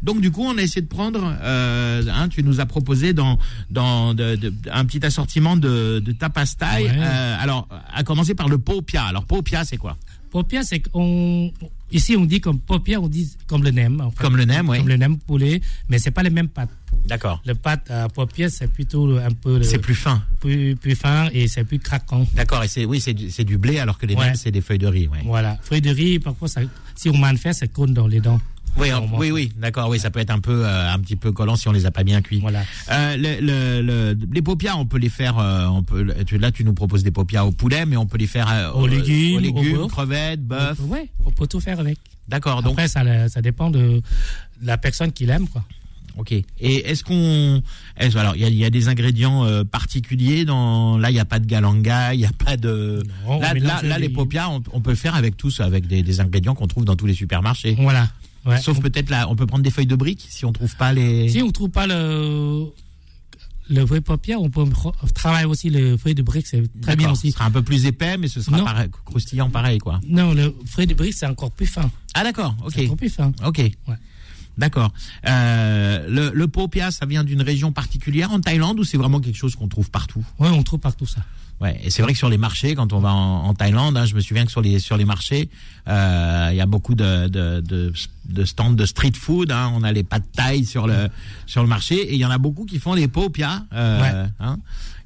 Donc 0.03 0.21
du 0.21 0.31
coup, 0.31 0.43
on 0.45 0.57
a 0.59 0.63
essayé 0.63 0.83
de 0.83 0.87
prendre. 0.89 1.37
Euh, 1.43 2.03
hein, 2.13 2.29
tu 2.29 2.43
nous 2.43 2.61
as 2.61 2.67
proposé 2.67 3.13
dans 3.13 3.39
dans 3.71 4.15
de- 4.15 4.37
de- 4.37 4.53
un 4.73 4.85
petit 4.85 5.05
assortiment 5.05 5.57
de 5.57 6.01
de 6.05 6.13
tapas 6.13 6.55
thaï. 6.59 6.85
Ouais. 6.85 6.91
Euh, 6.97 7.37
alors, 7.41 7.69
à 7.93 8.05
commencer 8.05 8.35
par 8.35 8.49
le 8.49 8.59
popia. 8.59 9.05
Alors 9.05 9.25
popia, 9.25 9.65
c'est 9.65 9.77
quoi? 9.77 9.97
Popia, 10.31 10.63
c'est 10.63 10.81
qu'on. 10.81 11.53
Ici, 11.91 12.17
on 12.17 12.27
dit 12.27 12.41
comme 12.41 12.59
popia, 12.59 13.01
on 13.01 13.09
dit 13.09 13.31
comme 13.47 13.63
le 13.63 13.71
nem. 13.71 14.01
en 14.01 14.11
fait. 14.11 14.23
Comme 14.23 14.37
le 14.37 14.45
nem, 14.45 14.69
oui. 14.69 14.77
Comme 14.79 14.89
le 14.89 14.97
nem 14.97 15.17
poulet, 15.19 15.61
mais 15.89 15.99
c'est 15.99 16.11
pas 16.11 16.23
les 16.23 16.29
mêmes 16.31 16.49
pâtes. 16.49 16.69
D'accord. 17.07 17.41
Le 17.47 17.55
pâte 17.55 17.91
à 17.91 18.09
popia, 18.11 18.51
c'est 18.51 18.71
plutôt 18.71 19.17
un 19.17 19.31
peu 19.31 19.63
C'est 19.63 19.79
plus 19.79 19.95
fin. 19.95 20.23
plus, 20.41 20.77
plus 20.77 20.95
fin 20.95 21.29
et 21.33 21.49
c'est 21.49 21.65
plus 21.65 21.79
craquant. 21.79 22.27
D'accord. 22.35 22.63
Et 22.63 22.69
c'est 22.69 22.85
oui, 22.85 23.01
c'est 23.01 23.15
du, 23.45 23.57
blé, 23.57 23.79
alors 23.79 23.97
que 23.99 24.05
les 24.07 24.15
Ouais. 24.15 24.27
nems, 24.27 24.35
c'est 24.37 24.51
des 24.51 24.61
feuilles 24.61 24.79
de 24.79 24.87
riz. 24.87 25.09
Ouais. 25.09 25.21
Voilà. 25.25 25.59
Fruits 25.63 25.81
de 25.81 25.91
riz, 25.91 26.19
parfois, 26.19 26.49
ça, 26.49 26.61
si 26.95 27.09
on 27.09 27.37
fait, 27.37 27.55
ça 27.55 27.67
coule 27.69 27.95
dans 27.95 28.07
les 28.07 28.21
dents. 28.21 28.41
Oui, 28.79 28.89
On 28.93 29.19
oui, 29.19 29.31
oui. 29.31 29.53
D'accord. 29.59 29.89
Oui, 29.89 29.99
ça 29.99 30.11
peut 30.11 30.21
être 30.21 30.31
un 30.31 30.39
peu 30.41 30.65
euh, 30.65 30.93
un 30.93 30.99
petit 30.99 31.17
peu 31.17 31.33
collant 31.33 31.57
si 31.57 31.69
on 31.69 31.73
les 31.73 31.87
a 31.87 31.91
pas 31.91 32.05
bien 32.05 32.21
cuits. 32.23 32.41
Voilà. 32.41 32.63
Euh, 32.91 33.17
le, 33.17 33.41
le, 33.41 33.83
le- 34.15 34.19
les 34.33 34.43
paupias, 34.43 34.77
on 34.77 34.87
peut 34.87 34.99
les 34.99 35.09
faire. 35.09 35.39
euh, 35.39 35.67
on 35.67 35.83
peut. 35.83 36.07
tu- 36.27 36.39
Là, 36.39 36.51
tu 36.53 36.65
nous 36.65 36.75
proposes 36.75 37.03
des 37.03 37.11
paupias 37.11 37.45
au 37.45 37.53
poulet, 37.53 37.87
mais 37.87 37.97
on 37.97 38.07
peut 38.07 38.19
les 38.19 38.27
faire 38.27 38.73
Aux 38.75 38.87
légumes, 38.87 39.35
aux 39.35 39.39
au 39.39 39.41
légumes, 39.41 39.77
bœuf. 39.79 39.89
crevettes, 39.91 40.43
bœuf. 40.47 40.79
Ouais, 40.81 41.09
on 41.25 41.31
peut 41.31 41.47
tout 41.47 41.61
faire 41.61 41.81
avec. 41.81 41.99
D'accord. 42.29 42.63
Donc, 42.63 42.73
Après, 42.73 42.89
ça, 42.89 43.29
ça 43.29 43.41
dépend 43.43 43.71
de 43.71 44.03
la 44.63 44.77
personne 44.79 45.13
qui 45.13 45.25
l'aime, 45.27 45.49
quoi. 45.49 45.65
ok. 46.19 46.33
Et 46.33 46.45
est-ce 46.61 47.03
qu'on, 47.05 47.63
est 47.99 48.17
alors, 48.17 48.37
il 48.37 48.43
y 48.43 48.45
a, 48.45 48.49
il 48.49 48.55
y 48.57 48.65
a 48.65 48.71
des 48.71 48.89
ingrédients 48.89 49.45
euh, 49.47 49.65
particuliers 49.65 50.45
dans. 50.45 50.99
Là, 50.99 51.11
il 51.11 51.15
n'y 51.15 51.21
a 51.21 51.25
pas 51.25 51.39
de 51.39 51.47
galanga, 51.47 52.13
il 52.15 52.19
n'y 52.21 52.27
a 52.27 52.33
pas 52.33 52.57
de. 52.57 53.03
Non, 53.27 53.41
là, 53.41 53.55
les 53.55 54.09
les- 54.09 54.09
paupias, 54.11 54.49
on, 54.51 54.63
on 54.73 54.81
peut 54.81 54.91
le 54.91 54.97
faire 54.97 55.15
avec 55.15 55.37
tous, 55.37 55.61
avec 55.61 55.87
des, 55.87 56.03
des 56.03 56.21
ingrédients 56.21 56.55
qu'on 56.55 56.67
trouve 56.67 56.85
dans 56.85 56.97
tous 56.97 57.07
les 57.07 57.15
supermarchés. 57.15 57.77
Voilà. 57.79 58.09
Ouais. 58.49 58.61
Sauf 58.61 58.81
peut-être 58.81 59.11
là, 59.11 59.29
on 59.29 59.37
peut 59.37 59.47
prendre 59.47 59.63
des 59.63 59.71
feuilles 59.71 59.87
de 59.87 59.95
briques 59.97 60.27
si 60.29 60.45
on 60.45 60.53
trouve 60.53 60.75
pas 60.77 60.93
les. 60.93 61.29
Si 61.29 61.43
on 61.43 61.51
trouve 61.51 61.71
pas 61.71 61.87
le, 61.87 62.65
le 63.71 63.83
vrai 63.83 64.01
papier, 64.01 64.35
on 64.37 64.49
peut 64.49 64.65
travailler 65.15 65.45
aussi 65.45 65.69
le 65.71 65.97
feuille 65.99 66.15
de 66.15 66.23
brique, 66.23 66.47
c'est 66.47 66.63
très 66.81 66.97
bien 66.97 67.11
aussi. 67.13 67.31
Ce 67.31 67.35
sera 67.37 67.45
un 67.47 67.51
peu 67.51 67.63
plus 67.63 67.85
épais, 67.87 68.17
mais 68.17 68.27
ce 68.29 68.41
sera 68.41 68.59
pareil- 68.65 68.89
croustillant 69.05 69.51
pareil, 69.51 69.79
quoi. 69.79 70.01
Non, 70.09 70.33
le 70.33 70.55
feuille 70.67 70.87
de 70.87 70.95
brique, 70.95 71.13
c'est 71.15 71.27
encore 71.27 71.51
plus 71.51 71.67
fin. 71.67 71.91
Ah 72.15 72.25
d'accord, 72.25 72.57
ok. 72.65 72.73
C'est 72.75 72.85
encore 72.87 72.97
plus 72.97 73.11
fin. 73.11 73.33
Ok. 73.45 73.61
D'accord. 74.57 74.93
Euh, 75.29 76.09
le, 76.09 76.31
le 76.35 76.49
popia, 76.49 76.91
ça 76.91 77.07
vient 77.07 77.23
d'une 77.23 77.43
région 77.43 77.71
particulière 77.71 78.33
en 78.33 78.41
Thaïlande 78.41 78.81
ou 78.81 78.85
c'est 78.85 78.97
vraiment 78.97 79.21
quelque 79.21 79.37
chose 79.37 79.55
qu'on 79.55 79.69
trouve 79.69 79.89
partout? 79.91 80.25
Ouais, 80.41 80.49
on 80.49 80.63
trouve 80.65 80.81
partout 80.81 81.07
ça. 81.07 81.21
Ouais. 81.61 81.81
Et 81.83 81.91
c'est 81.91 82.03
vrai 82.03 82.13
que 82.13 82.19
sur 82.19 82.29
les 82.29 82.39
marchés, 82.39 82.77
quand 82.77 82.93
on 82.93 83.01
va 83.01 83.13
en, 83.13 83.47
en 83.47 83.55
Thaïlande, 83.55 83.97
hein, 83.97 84.05
je 84.05 84.15
me 84.15 84.21
souviens 84.21 84.45
que 84.45 84.51
sur 84.53 84.61
les 84.61 84.79
sur 84.79 84.97
les 84.97 85.05
marchés, 85.05 85.49
euh, 85.89 86.49
il 86.53 86.57
y 86.57 86.61
a 86.61 86.67
beaucoup 86.67 86.95
de, 86.95 87.27
de, 87.27 87.61
de, 87.61 87.93
de 88.29 88.45
stands 88.45 88.71
de 88.73 88.87
street 88.87 89.15
food. 89.17 89.51
Hein, 89.51 89.73
on 89.75 89.83
a 89.83 89.91
les 89.91 90.05
pâtes 90.05 90.23
thaï 90.37 90.65
sur 90.65 90.87
le 90.87 91.09
sur 91.47 91.63
le 91.63 91.69
marché 91.69 91.97
et 91.97 92.15
il 92.15 92.21
y 92.21 92.25
en 92.25 92.31
a 92.31 92.39
beaucoup 92.39 92.65
qui 92.65 92.79
font 92.79 92.95
les 92.95 93.09
popia. 93.09 93.65
Euh, 93.73 94.01
Ouais. 94.01 94.29
hein, 94.39 94.59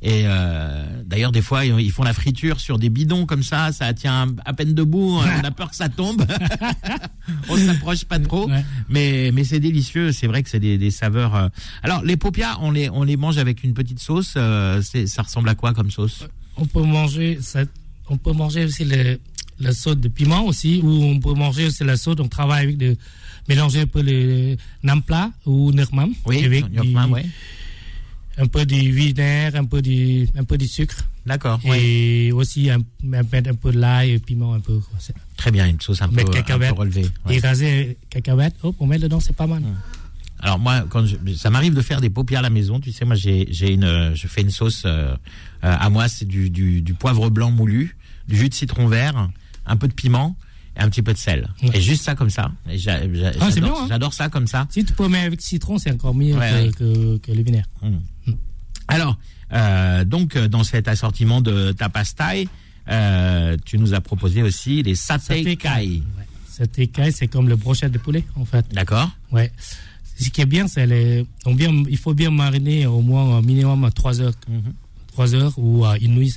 et 0.05 0.25
euh, 0.27 0.85
d'ailleurs, 1.07 1.31
des 1.31 1.43
fois, 1.43 1.65
ils 1.65 1.93
font 1.93 2.03
la 2.03 2.13
friture 2.13 2.59
sur 2.59 2.77
des 2.79 2.91
bidons 2.91 3.25
comme 3.25 3.45
ça. 3.45 3.71
Ça 3.71 3.95
tient 3.95 4.35
à 4.45 4.53
peine 4.53 4.75
debout. 4.75 5.21
On 5.21 5.45
a 5.45 5.51
peur 5.53 5.71
que 5.71 5.77
ça 5.77 5.89
tombe. 5.89 6.27
on 7.49 7.57
s'approche 7.57 8.05
pas 8.05 8.19
trop. 8.19 8.49
Ouais. 8.51 8.65
Mais 8.89 9.31
mais 9.33 9.45
c'est 9.45 9.61
délicieux. 9.61 10.11
C'est 10.13 10.27
vrai 10.27 10.43
que 10.43 10.51
c'est 10.51 10.61
des, 10.61 10.77
des 10.77 10.91
saveurs. 10.91 11.35
euh. 11.37 11.49
Alors 11.83 12.03
les 12.03 12.17
paupias, 12.17 12.59
on 12.61 12.73
les 12.73 12.91
on 12.91 13.05
les 13.05 13.17
mange 13.17 13.39
avec 13.39 13.63
une 13.65 13.75
petite 13.75 14.01
sauce. 14.01 14.33
ça 14.33 15.23
ressemble 15.23 15.49
à 15.49 15.55
quoi 15.55 15.73
comme 15.73 15.91
sauce? 15.91 16.27
On 16.57 16.67
peut 16.67 16.83
manger, 16.83 17.39
ça, 17.41 17.65
on 18.09 18.17
peut 18.19 18.33
manger 18.33 18.65
aussi 18.65 18.85
le, 18.85 19.19
la 19.61 19.73
sauce 19.73 19.97
de 19.97 20.09
piment 20.09 20.45
aussi, 20.47 20.81
ou 20.83 20.91
on 20.91 21.19
peut 21.21 21.35
manger 21.35 21.67
aussi 21.67 21.85
la 21.85 21.97
sauce, 21.97 22.17
on 22.21 22.29
travaille 22.29 22.65
avec 22.65 22.77
de, 22.79 22.97
mélanger 23.49 23.81
un 23.81 23.87
peu 23.87 24.03
le 24.03 24.57
nampla 24.83 25.33
ou 25.47 25.73
nermam. 25.73 26.13
Oui, 26.27 26.45
avec 26.45 26.69
du- 26.71 26.95
ouais. 26.97 27.27
un 28.39 28.47
peu 28.47 28.65
du 28.65 28.93
vinaigre, 28.93 29.57
un 29.59 29.65
peu 29.65 29.83
du, 29.83 30.29
un 30.37 30.45
peu 30.45 30.57
du 30.57 30.67
sucre. 30.69 30.97
D'accord. 31.27 31.61
ouais. 31.65 31.83
Et 31.83 32.33
aussi 32.33 32.71
un, 32.71 32.79
un, 33.13 33.25
peu- 33.25 33.37
un 33.39 33.55
peu 33.55 33.73
de 33.73 33.79
l'ail 33.79 34.11
et 34.13 34.19
piment 34.19 34.55
un 34.55 34.61
peu. 34.61 34.81
Très 35.37 35.51
bien, 35.51 35.67
une 35.69 35.81
sauce 35.81 36.03
un 36.03 36.09
peu, 36.09 36.17
Mettre 36.17 36.53
un 36.53 36.59
peu 36.59 36.73
relevée. 36.73 37.07
ouais. 37.27 37.37
Et 37.37 37.39
raser 37.41 37.97
cacahuètes, 38.11 38.55
hop, 38.63 38.77
on 38.81 38.87
met 38.87 38.99
dedans, 38.99 39.21
c'est 39.21 39.35
pas 39.37 39.47
mal. 39.47 39.63
Alors 40.41 40.59
moi, 40.59 40.85
quand 40.89 41.07
je- 41.07 41.17
ça 41.37 41.51
m'arrive 41.51 41.75
de 41.75 41.81
faire 41.83 42.01
des 42.01 42.11
paupières 42.11 42.41
à 42.41 42.43
la 42.43 42.51
maison, 42.51 42.81
tu 42.81 42.91
sais, 42.91 43.05
moi 43.05 43.15
j'ai 43.15 43.47
j'ai 43.51 43.73
une, 43.73 44.13
je 44.15 44.27
fais 44.27 44.41
une 44.43 44.51
sauce 44.51 44.83
euh, 44.87 45.15
à 45.63 45.89
moi, 45.91 46.09
c'est 46.09 46.25
du, 46.27 46.51
du 46.51 46.83
du 46.83 46.95
poivre 46.95 47.31
blanc 47.31 47.51
moulu, 47.51 47.97
du 48.29 48.37
jus 48.37 48.49
de 48.49 48.55
citron 48.55 48.87
vert, 48.89 49.31
un 49.67 49.77
peu 49.77 49.89
de 49.89 49.93
piment 49.95 50.37
et 50.77 50.81
un 50.81 50.89
petit 50.89 51.03
peu 51.03 51.13
de 51.13 51.19
sel. 51.19 51.49
Ouais. 51.63 51.71
Et 51.75 51.81
juste 51.81 52.03
ça 52.05 52.15
comme 52.15 52.31
ça. 52.31 52.51
Ah, 52.67 52.71
hein. 52.71 53.87
j'adore 53.89 54.13
ça 54.13 54.29
comme 54.29 54.47
ça. 54.47 54.67
Si 54.71 54.85
tu 54.85 54.93
peux 54.93 55.09
mettre 55.09 55.27
avec 55.27 55.41
citron, 55.41 55.79
c'est 55.79 55.93
encore 55.93 56.15
mieux 56.15 56.35
Ouais, 56.37 56.71
que, 56.77 56.85
ouais. 56.85 57.19
que, 57.19 57.19
que 57.19 57.33
le 57.33 57.43
vinaigre. 57.43 57.69
Alors, 58.89 59.19
euh, 59.53 60.05
donc 60.05 60.37
euh, 60.37 60.49
dans 60.49 60.65
cet 60.65 60.89
assortiment 60.89 61.41
de 61.41 61.73
tapas 61.73 62.15
euh, 62.89 63.57
tu 63.65 63.79
nous 63.79 63.95
as 63.95 64.01
proposé 64.01 64.43
aussi 64.43 64.83
les 64.83 64.95
satay 64.97 65.57
kai. 65.57 66.03
Saté 66.49 66.89
kai, 66.89 67.13
c'est 67.13 67.29
comme 67.29 67.49
le 67.49 67.57
brochette 67.57 67.93
de 67.93 67.99
poulet, 67.99 68.25
en 68.37 68.45
fait. 68.45 68.67
D'accord 68.73 69.11
Ouais. 69.31 69.53
Ce 70.19 70.29
qui 70.29 70.41
est 70.41 70.47
bien, 70.47 70.69
c'est 70.69 70.87
les, 70.87 71.27
on 71.47 71.55
bien, 71.55 71.71
il 71.89 71.97
faut 71.97 72.13
bien 72.13 72.31
mariner 72.31 72.87
au 72.87 73.01
moins 73.01 73.39
un 73.39 73.43
minimum 73.43 73.89
3 73.95 74.21
heures. 74.21 74.35
Mhm. 74.49 74.73
3 75.13 75.35
heures 75.35 75.53
ou 75.59 75.85
à 75.85 75.97
une 75.99 76.15
nuit, 76.15 76.35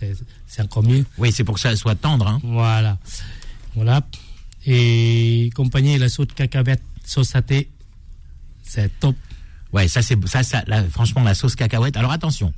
c'est 0.48 0.62
encore 0.62 0.84
mieux. 0.84 1.06
Oui, 1.18 1.32
c'est 1.32 1.44
pour 1.44 1.56
que 1.56 1.62
ça 1.62 1.76
soit 1.76 1.96
tendre. 1.96 2.28
Hein. 2.28 2.40
Voilà. 2.44 2.98
Voilà. 3.76 4.02
Et 4.66 5.50
compagnie 5.56 5.98
la 5.98 6.10
sauce 6.10 6.28
cacahuète, 6.36 6.82
sauce 7.06 7.30
saté, 7.30 7.70
c'est 8.64 8.92
top. 9.00 9.16
Ouais, 9.74 9.88
ça 9.88 10.02
c'est 10.02 10.18
ça, 10.28 10.44
ça 10.44 10.64
franchement 10.90 11.24
la 11.24 11.36
sauce 11.36 11.56
cacahuète. 11.56 11.98
Alors 11.98 12.12
attention, 12.12 12.54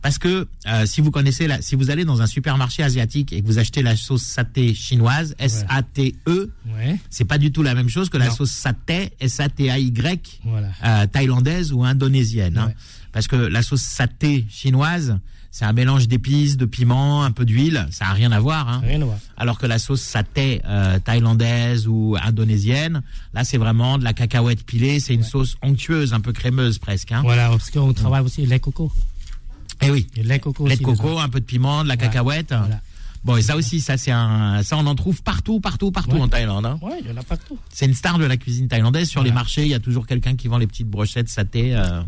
parce 0.00 0.18
que 0.18 0.48
euh, 0.66 0.86
si 0.86 1.00
vous 1.00 1.10
connaissez 1.10 1.46
la, 1.46 1.62
si 1.62 1.76
vous 1.76 1.90
allez 1.90 2.04
dans 2.04 2.20
un 2.22 2.26
supermarché 2.26 2.82
asiatique 2.82 3.32
et 3.32 3.42
que 3.42 3.46
vous 3.46 3.58
achetez 3.58 3.82
la 3.82 3.94
sauce 3.94 4.22
saté 4.22 4.74
chinoise, 4.74 5.34
S 5.38 5.64
A 5.68 5.82
T 5.82 6.16
E, 6.26 6.50
Ouais. 6.74 6.96
c'est 7.10 7.26
pas 7.26 7.38
du 7.38 7.52
tout 7.52 7.62
la 7.62 7.74
même 7.74 7.88
chose 7.88 8.08
que 8.08 8.16
la 8.16 8.30
sauce 8.30 8.50
saté 8.50 9.12
S 9.20 9.38
A 9.40 9.48
T 9.48 9.70
A 9.70 9.78
Y 9.78 10.40
Voilà. 10.44 10.68
euh, 10.84 11.06
thaïlandaise 11.06 11.72
ou 11.72 11.84
indonésienne. 11.84 12.58
hein. 12.58 12.72
Parce 13.12 13.28
que 13.28 13.36
la 13.36 13.62
sauce 13.62 13.82
saté 13.82 14.46
chinoise, 14.50 15.18
c'est 15.54 15.66
un 15.66 15.72
mélange 15.74 16.08
d'épices, 16.08 16.56
de 16.56 16.64
piments, 16.64 17.22
un 17.24 17.30
peu 17.30 17.44
d'huile, 17.44 17.86
ça 17.90 18.06
a 18.06 18.12
rien 18.14 18.32
à 18.32 18.40
voir. 18.40 18.68
Hein. 18.68 18.80
Rien 18.84 19.02
à 19.02 19.04
voir. 19.04 19.18
Alors 19.36 19.58
que 19.58 19.66
la 19.66 19.78
sauce 19.78 20.00
saté 20.00 20.62
euh, 20.64 20.98
thaïlandaise 20.98 21.86
ou 21.86 22.16
indonésienne, 22.20 23.02
là 23.34 23.44
c'est 23.44 23.58
vraiment 23.58 23.98
de 23.98 24.04
la 24.04 24.14
cacahuète 24.14 24.64
pilée, 24.64 24.98
c'est 24.98 25.14
une 25.14 25.22
sauce 25.24 25.56
onctueuse, 25.62 26.14
un 26.14 26.20
peu 26.20 26.32
crémeuse 26.32 26.78
presque. 26.78 27.12
Hein. 27.12 27.20
Voilà, 27.22 27.50
parce 27.50 27.70
qu'on 27.70 27.92
travaille 27.92 28.22
aussi 28.24 28.46
lait 28.46 28.58
coco. 28.60 28.90
Et 29.82 29.90
oui, 29.90 30.06
Et 30.16 30.22
lait 30.22 30.38
coco 30.38 30.66
lait 30.66 30.74
aussi. 30.74 30.82
coco, 30.82 31.18
un 31.18 31.28
peu 31.28 31.40
de 31.40 31.44
piment, 31.44 31.82
de 31.84 31.88
la 31.88 31.96
cacahuète. 31.96 32.54
Voilà. 32.56 32.80
Bon 33.24 33.36
et 33.36 33.42
ça 33.42 33.54
aussi, 33.56 33.78
ça 33.80 33.96
c'est 33.96 34.10
un, 34.10 34.64
ça 34.64 34.76
on 34.76 34.86
en 34.86 34.96
trouve 34.96 35.22
partout, 35.22 35.60
partout, 35.60 35.92
partout 35.92 36.16
Ouais. 36.16 36.22
en 36.22 36.28
Thaïlande. 36.28 36.66
Hein. 36.66 36.78
Ouais, 36.82 36.98
il 37.04 37.08
y 37.08 37.12
en 37.12 37.16
a 37.16 37.22
partout. 37.22 37.56
C'est 37.72 37.86
une 37.86 37.94
star 37.94 38.18
de 38.18 38.24
la 38.24 38.36
cuisine 38.36 38.66
thaïlandaise. 38.66 39.08
Sur 39.08 39.22
les 39.22 39.30
marchés, 39.30 39.62
il 39.62 39.68
y 39.68 39.74
a 39.74 39.78
toujours 39.78 40.08
quelqu'un 40.08 40.34
qui 40.34 40.48
vend 40.48 40.58
les 40.58 40.66
petites 40.66 40.88
brochettes 40.88 41.28
saté. 41.28 41.76
euh, 41.76 42.00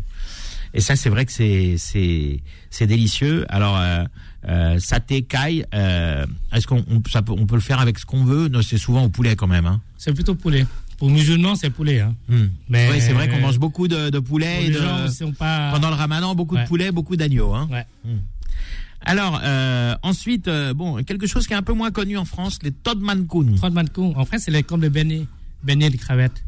et 0.75 0.81
ça, 0.81 0.95
c'est 0.95 1.09
vrai 1.09 1.25
que 1.25 1.31
c'est 1.31 1.75
c'est 1.77 2.41
c'est 2.69 2.85
délicieux. 2.85 3.45
Alors 3.49 3.77
euh, 3.77 4.03
euh, 4.47 4.77
saté 4.79 5.23
kai, 5.23 5.65
euh, 5.73 6.25
est-ce 6.53 6.67
qu'on 6.67 6.83
on, 6.89 7.01
ça 7.09 7.21
peut, 7.23 7.31
on 7.35 7.47
peut 7.47 7.55
le 7.55 7.61
faire 7.61 7.79
avec 7.79 7.97
ce 7.97 8.05
qu'on 8.05 8.23
veut? 8.25 8.47
Non, 8.49 8.61
c'est 8.61 8.77
souvent 8.77 9.03
au 9.05 9.09
poulet 9.09 9.35
quand 9.35 9.47
même. 9.47 9.65
Hein. 9.65 9.81
C'est 9.97 10.13
plutôt 10.13 10.35
poulet. 10.35 10.67
Pour 10.97 11.09
musulmans, 11.09 11.55
c'est 11.55 11.69
poulet. 11.71 11.99
Hein. 11.99 12.15
Hmm. 12.29 12.45
Mais- 12.69 12.89
Oui, 12.91 13.01
c'est 13.01 13.11
vrai 13.13 13.27
qu'on 13.27 13.39
mange 13.39 13.59
beaucoup 13.59 13.87
de, 13.87 14.19
poulet 14.19 14.63
et 14.65 14.67
les 14.69 14.75
de- 14.75 14.79
gens 14.81 15.05
qui 15.07 15.13
sont 15.13 15.33
pas. 15.33 15.71
pendant 15.71 15.89
le 15.89 15.95
Ramadan, 15.95 16.35
beaucoup 16.35 16.55
de 16.57 16.63
poulet, 16.65 16.91
beaucoup 16.91 17.15
d'agneaux. 17.15 17.53
Hein. 17.53 17.67
Ouais. 17.71 17.85
Alors 19.07 19.39
euh, 19.43 19.95
ensuite, 20.03 20.47
euh, 20.47 20.73
bon, 20.73 21.03
quelque 21.03 21.27
chose 21.27 21.45
qui 21.47 21.53
est 21.53 21.57
un 21.57 21.61
peu 21.63 21.73
moins 21.73 21.91
connu 21.91 22.17
en 22.17 22.25
France, 22.25 22.59
les 22.63 22.71
Todd 22.71 22.99
Mancun. 23.01 23.55
Trois 23.55 23.69
de 23.69 23.75
Mancon. 23.75 24.13
En 24.15 24.25
fait, 24.25 24.39
c'est 24.39 24.51
les- 24.51 24.63
comme 24.63 24.81
le 24.81 24.89
beignet. 24.89 25.25
Beignet 25.63 25.89
de 25.89 25.97
crevettes. 25.97 26.43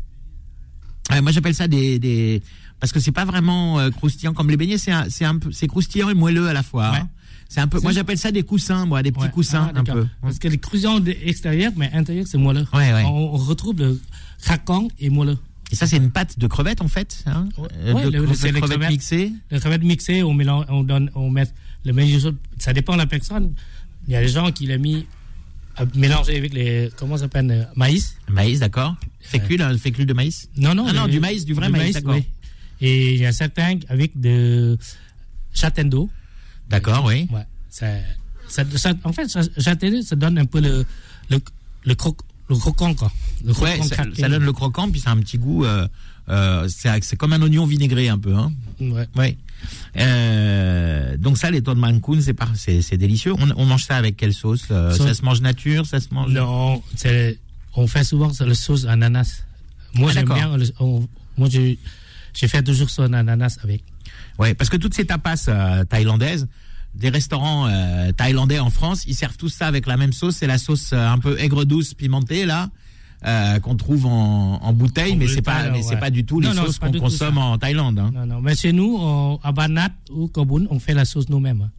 Ouais, 1.12 1.22
moi 1.22 1.32
j'appelle 1.32 1.54
ça 1.56 1.68
des, 1.68 2.00
des 2.00 2.42
parce 2.80 2.92
que 2.92 3.00
c'est 3.00 3.12
pas 3.12 3.26
vraiment 3.26 3.80
euh, 3.80 3.90
croustillant 3.90 4.34
comme 4.34 4.50
les 4.50 4.58
beignets, 4.58 4.78
c'est 4.78 4.92
un, 4.92 5.38
peu 5.40 5.52
c'est 5.52 5.68
croustillant 5.68 6.10
et 6.10 6.14
moelleux 6.14 6.48
à 6.48 6.54
la 6.54 6.64
fois. 6.64 6.92
Ouais. 6.92 6.98
hein. 6.98 7.10
C'est 7.50 7.62
un 7.62 7.68
peu, 7.68 7.80
moi 7.80 7.94
j'appelle 7.94 8.18
ça 8.18 8.32
des 8.32 8.44
coussins, 8.44 8.86
moi, 8.86 9.02
des 9.02 9.12
petits 9.14 9.24
Ouais. 9.24 9.32
coussins 9.32 9.72
Ah, 9.74 9.80
un 9.80 9.84
peu. 9.84 10.06
Parce 10.22 10.38
que 10.38 10.50
les 10.50 10.58
crousillants 10.58 11.00
de 11.00 11.16
extérieur, 11.24 11.72
mais 11.78 11.90
intérieur, 11.94 12.26
c'est 12.28 12.38
moelleux. 12.38 12.66
Ouais, 12.74 12.92
ouais. 12.94 13.04
On, 13.06 13.34
on 13.36 13.38
retrouve 13.38 13.80
le 13.80 14.02
craquant 14.42 14.90
et 15.00 15.10
moelleux. 15.10 15.38
Et 15.72 15.76
ça 15.76 15.86
c'est 15.88 15.98
une 15.98 16.12
pâte 16.12 16.38
de 16.40 16.48
crevettes 16.48 16.82
en 16.82 16.88
fait, 16.90 17.24
hein 17.26 17.48
Ouais. 17.58 17.68
Euh, 17.80 17.94
de, 18.06 18.18
le- 18.18 18.28
de 18.28 18.34
crevettes 18.34 18.62
crevettes. 18.64 18.90
mixées. 18.90 19.32
Les 19.52 19.60
crevettes 19.60 19.84
mixées, 19.84 20.24
on 20.24 20.34
mélange, 20.34 20.66
on 20.70 20.84
donne, 20.84 21.10
on 21.16 21.30
met 21.30 21.46
le 21.86 21.94
meilleur. 21.94 22.34
Ça 22.60 22.74
dépend 22.74 22.94
de 22.94 22.98
la 23.00 23.06
personne. 23.08 23.54
Il 24.08 24.14
y 24.14 24.16
a 24.18 24.22
des 24.22 24.28
gens 24.30 24.52
qui 24.52 24.68
l'ont 24.68 24.80
mis 24.80 25.06
à 25.78 25.84
mélanger 25.96 26.38
avec 26.38 26.54
les, 26.54 26.90
comment 26.98 27.16
ça 27.18 27.24
s'appelle, 27.24 27.52
euh, 27.52 27.64
maïs. 27.76 28.16
Maïs, 28.30 28.60
d'accord. 28.60 28.96
Fécule, 29.22 29.62
un 29.62 29.78
fécule 29.78 30.06
de 30.06 30.14
maïs. 30.14 30.50
Non, 30.58 30.74
non. 30.74 30.86
Ah 30.90 30.94
non, 30.94 31.08
du 31.08 31.20
maïs, 31.20 31.46
du 31.46 31.54
vrai 31.54 31.70
maïs, 31.70 31.94
d'accord. 31.94 32.16
oui. 32.16 32.26
Et 32.82 33.16
il 33.16 33.20
y 33.22 33.26
a 33.26 33.32
certains 33.32 33.80
avec 33.90 34.20
de 34.20 34.78
châtaignes 35.54 35.90
d'eau. 35.90 36.10
D'accord, 36.70 37.06
oui. 37.06 37.28
Ouais. 37.32 37.46
Ça, 37.70 37.88
ça, 38.48 38.64
ça- 38.76 38.94
en 39.04 39.14
fait, 39.14 39.28
d'eau, 39.58 40.04
ça 40.04 40.16
donne 40.16 40.38
un 40.38 40.46
peu 40.46 40.60
le, 40.62 40.86
le, 41.30 41.40
le, 41.86 41.96
croc, 41.96 42.18
le 42.50 42.56
croquant, 42.56 42.94
quoi. 42.94 43.12
Le 43.44 43.52
Ouais, 43.54 43.78
croquant 43.80 43.84
ça, 43.88 44.04
donne 44.30 44.44
le 44.44 44.54
croquant 44.54 44.90
puis 44.90 45.00
ça 45.00 45.10
a 45.12 45.14
un 45.14 45.20
petit 45.20 45.38
goût. 45.38 45.66
Euh, 45.66 45.88
euh, 46.30 46.68
c'est 46.70 47.16
comme 47.16 47.34
un 47.34 47.42
oignon 47.42 47.66
vinaigré 47.66 48.10
un 48.10 48.18
peu, 48.18 48.36
hein. 48.36 48.52
Ouais. 48.82 49.08
Ouais. 49.16 49.38
Euh, 49.98 51.18
donc 51.18 51.38
ça, 51.38 51.50
les 51.52 51.62
Todd 51.62 51.78
Mancun, 51.78 52.20
c'est 52.22 52.98
délicieux. 52.98 53.34
On, 53.38 53.50
on 53.56 53.66
mange 53.66 53.86
ça 53.86 53.96
avec 53.98 54.18
quelle 54.18 54.34
sauce 54.34 54.66
euh, 54.72 54.92
Sauce- 54.94 55.08
Ça 55.08 55.14
se 55.14 55.22
mange 55.24 55.42
nature, 55.42 55.86
ça 55.86 56.00
se 56.00 56.08
mange. 56.14 56.32
Non, 56.32 56.82
on 57.76 57.88
fait 57.88 58.04
souvent 58.04 58.32
la 58.40 58.54
sauce 58.56 58.86
ananas. 58.86 59.44
Moi, 59.94 60.10
Ah, 60.12 60.14
j'aime 60.14 60.26
bien. 60.34 60.58
le- 60.58 60.72
on- 60.80 61.08
moi, 61.38 61.48
j'ai, 61.50 61.78
j'ai 62.34 62.48
fait 62.48 62.64
toujours 62.64 62.90
sauce 62.90 63.12
ananas 63.12 63.58
avec. 63.64 63.84
Ouais, 64.40 64.54
parce 64.54 64.70
que 64.70 64.78
toutes 64.78 64.94
ces 64.94 65.06
tapas 65.06 65.46
euh, 65.48 65.84
thaïlandaises, 65.86 66.48
des 66.96 67.10
restaurants 67.10 67.68
euh, 67.68 68.12
thaïlandais 68.12 68.60
en 68.60 68.70
France, 68.70 69.04
ils 69.06 69.16
servent 69.16 69.38
tous 69.38 69.50
ça 69.50 69.68
avec 69.68 69.86
la 69.88 69.98
même 69.98 70.14
sauce. 70.14 70.38
C'est 70.38 70.48
la 70.48 70.58
sauce 70.58 70.92
euh, 70.94 71.08
un 71.08 71.20
peu 71.20 71.40
aigre 71.40 71.64
douce 71.66 71.94
pimentée 71.94 72.46
là. 72.46 72.70
euh, 73.26 73.60
qu'on 73.60 73.76
trouve 73.76 74.06
en, 74.06 74.60
en 74.62 74.74
bouteille, 74.74 75.14
En 75.14 75.18
mais 75.18 75.28
c'est 75.28 75.42
pas, 75.42 75.70
mais 75.72 75.82
c'est 75.82 75.98
pas 75.98 76.12
du 76.12 76.24
tout 76.24 76.40
les 76.40 76.50
Non, 76.50 76.66
sauces 76.66 76.78
qu'on 76.78 76.92
tout 76.92 77.00
consomme 77.00 77.40
en 77.40 77.58
Thaïlande. 77.58 77.98
hein. 77.98 78.12
Non, 78.14 78.26
non. 78.28 78.42
Mais 78.42 78.56
chez 78.56 78.72
nous, 78.72 78.96
on- 79.00 79.40
à 79.44 79.52
Banat 79.52 79.90
ou 80.12 80.28
Kobun, 80.28 80.66
on 80.70 80.80
fait 80.80 80.94
la 80.94 81.04
sauce 81.04 81.28
nous-mêmes. 81.28 81.62
hein. 81.64 81.72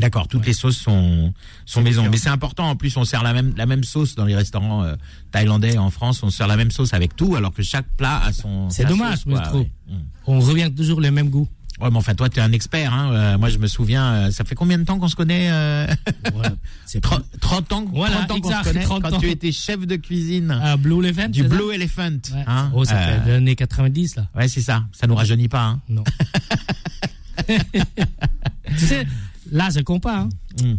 D'accord, 0.00 0.26
toutes 0.28 0.40
Ouais. 0.40 0.46
les 0.48 0.52
sauces 0.52 0.78
sont 0.78 1.32
sont 1.66 1.82
maison. 1.82 2.00
différent. 2.02 2.10
Mais 2.10 2.16
c'est 2.18 2.28
important. 2.30 2.68
En 2.70 2.76
plus, 2.76 2.96
on 2.96 3.04
sert 3.04 3.22
la 3.22 3.32
même 3.32 3.52
la 3.56 3.66
même 3.66 3.84
sauce 3.84 4.14
dans 4.14 4.24
les 4.24 4.34
restaurants 4.34 4.82
euh, 4.82 4.94
thaïlandais 5.30 5.78
en 5.78 5.90
France. 5.90 6.22
On 6.22 6.30
sert 6.30 6.46
la 6.48 6.56
même 6.56 6.70
sauce 6.70 6.94
avec 6.94 7.14
tout, 7.16 7.36
alors 7.36 7.52
que 7.52 7.62
chaque 7.62 7.86
plat 7.96 8.20
a 8.24 8.32
son. 8.32 8.68
C'est 8.70 8.84
dommage, 8.86 9.18
sauce, 9.18 9.24
quoi, 9.34 9.42
je 9.44 9.48
trouve. 9.48 9.60
ouais. 9.60 9.70
Mm. 9.94 9.98
On 10.26 10.40
revient 10.40 10.70
toujours 10.74 11.00
les 11.00 11.10
mêmes 11.10 11.28
goûts. 11.30 11.48
Ouais, 11.80 11.88
mais 11.90 11.96
enfin, 11.96 12.14
toi, 12.14 12.28
tu 12.28 12.38
es 12.38 12.42
un 12.42 12.52
expert. 12.52 12.92
Hein. 12.92 13.10
Euh, 13.14 13.38
moi, 13.38 13.48
je 13.48 13.56
me 13.56 13.66
souviens. 13.66 14.04
euh, 14.12 14.30
ça 14.30 14.44
fait 14.44 14.54
combien 14.54 14.76
de 14.76 14.84
temps 14.84 14.98
qu'on 14.98 15.08
se 15.08 15.16
connaît 15.16 15.48
euh, 15.50 15.86
Voilà. 16.34 16.52
C'est 16.84 17.00
30, 17.00 17.24
30 17.40 17.72
ans, 17.72 17.84
Voilà, 17.90 18.16
30 18.26 18.30
ans 18.32 18.40
qu'on 18.40 18.50
se 18.58 18.64
connaît. 18.64 18.82
30 18.82 19.02
quand 19.02 19.12
ans. 19.14 19.18
tu 19.18 19.30
étais 19.30 19.50
chef 19.50 19.86
de 19.86 19.96
cuisine 19.96 20.58
Ah, 20.62 20.76
Blue 20.76 20.98
Elephant 21.02 21.28
du 21.30 21.42
Blue 21.44 21.72
Elephant. 21.72 22.10
Ouais. 22.34 22.44
hein. 22.46 22.70
Oh, 22.74 22.84
ça 22.84 22.98
fait 22.98 23.20
des 23.24 23.30
années 23.32 23.56
90, 23.56 24.16
là. 24.16 24.28
Ouais, 24.34 24.46
c'est 24.48 24.60
ça. 24.60 24.84
Ça 24.92 25.06
nous 25.06 25.14
rajeunit 25.14 25.48
pas. 25.48 25.64
Hein. 25.64 25.80
Non. 25.88 26.04
tu 27.48 28.86
sais, 28.86 29.06
là, 29.50 29.68
je 29.74 29.80
pas. 29.98 30.18
Hein. 30.20 30.28
Mm. 30.62 30.74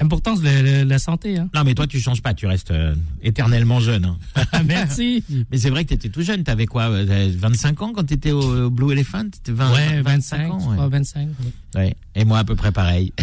L'important, 0.00 0.34
c'est 0.34 0.62
le- 0.62 0.78
le- 0.82 0.82
la 0.84 0.98
santé. 0.98 1.38
Hein. 1.38 1.48
Non, 1.54 1.62
mais 1.62 1.74
toi, 1.74 1.86
tu 1.86 2.00
changes 2.00 2.22
pas. 2.22 2.34
Tu 2.34 2.46
restes 2.48 2.72
euh, 2.72 2.92
éternellement 3.22 3.78
jeune. 3.78 4.04
hein. 4.04 4.18
Merci. 4.66 5.22
Mais 5.50 5.58
c'est 5.58 5.70
vrai 5.70 5.84
que 5.84 5.90
tu 5.90 5.94
étais 5.94 6.08
tout 6.08 6.22
jeune. 6.22 6.42
Tu 6.42 6.50
avais 6.50 6.66
quoi 6.66 6.90
euh, 6.90 7.30
25 7.36 7.80
ans 7.82 7.92
quand 7.94 8.02
tu 8.04 8.14
étais 8.14 8.32
au 8.32 8.68
Blue 8.68 8.90
Elephant? 8.92 9.28
T'étais 9.30 9.52
20, 9.52 9.72
ouais, 9.72 10.02
25, 10.02 10.50
ans. 10.50 10.58
je 10.58 10.66
ouais. 10.66 10.74
crois, 10.74 10.88
25. 10.88 11.28
oui. 11.40 11.52
Ouais. 11.76 11.94
Et 12.16 12.24
moi 12.24 12.38
à 12.40 12.44
peu 12.44 12.56
près 12.56 12.72
pareil. 12.72 13.12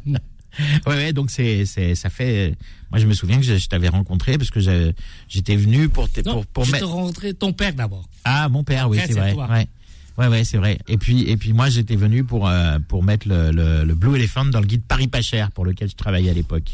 ouais, 0.00 0.18
ouais, 0.86 1.12
donc 1.12 1.30
c'est, 1.30 1.64
c'est, 1.66 1.94
ça 1.94 2.10
fait. 2.10 2.54
Moi, 2.90 3.00
je 3.00 3.06
me 3.06 3.14
souviens 3.14 3.38
que 3.38 3.44
je, 3.44 3.56
je 3.56 3.68
t'avais 3.68 3.88
rencontré 3.88 4.38
parce 4.38 4.50
que 4.50 4.60
j'étais 5.28 5.56
venu 5.56 5.88
pour, 5.88 6.08
t- 6.08 6.22
Non, 6.22 6.34
pour, 6.34 6.46
pour 6.46 6.64
je 6.64 6.76
te 6.76 6.84
rentrer 6.84 7.34
ton 7.34 7.52
père 7.52 7.74
d'abord. 7.74 8.08
Ah, 8.24 8.48
mon 8.48 8.64
père, 8.64 8.88
oui, 8.88 8.98
c'est 9.06 9.12
vrai. 9.12 9.34
Ouais. 9.34 9.66
Ouais, 10.18 10.26
ouais, 10.26 10.44
c'est 10.44 10.56
vrai. 10.58 10.78
Et 10.88 10.98
puis, 10.98 11.22
et 11.30 11.36
puis 11.36 11.52
moi, 11.52 11.68
j'étais 11.70 11.94
venu 11.96 12.24
pour 12.24 12.48
euh, 12.48 12.78
pour 12.88 13.04
mettre 13.04 13.28
le, 13.28 13.50
le, 13.52 13.84
le 13.84 13.94
Blue 13.94 14.16
Elephant 14.16 14.44
dans 14.46 14.60
le 14.60 14.66
guide 14.66 14.82
Paris 14.82 15.06
pas 15.08 15.22
cher 15.22 15.50
pour 15.52 15.64
lequel 15.64 15.88
je 15.88 15.94
travaillais 15.94 16.30
à 16.30 16.34
l'époque. 16.34 16.68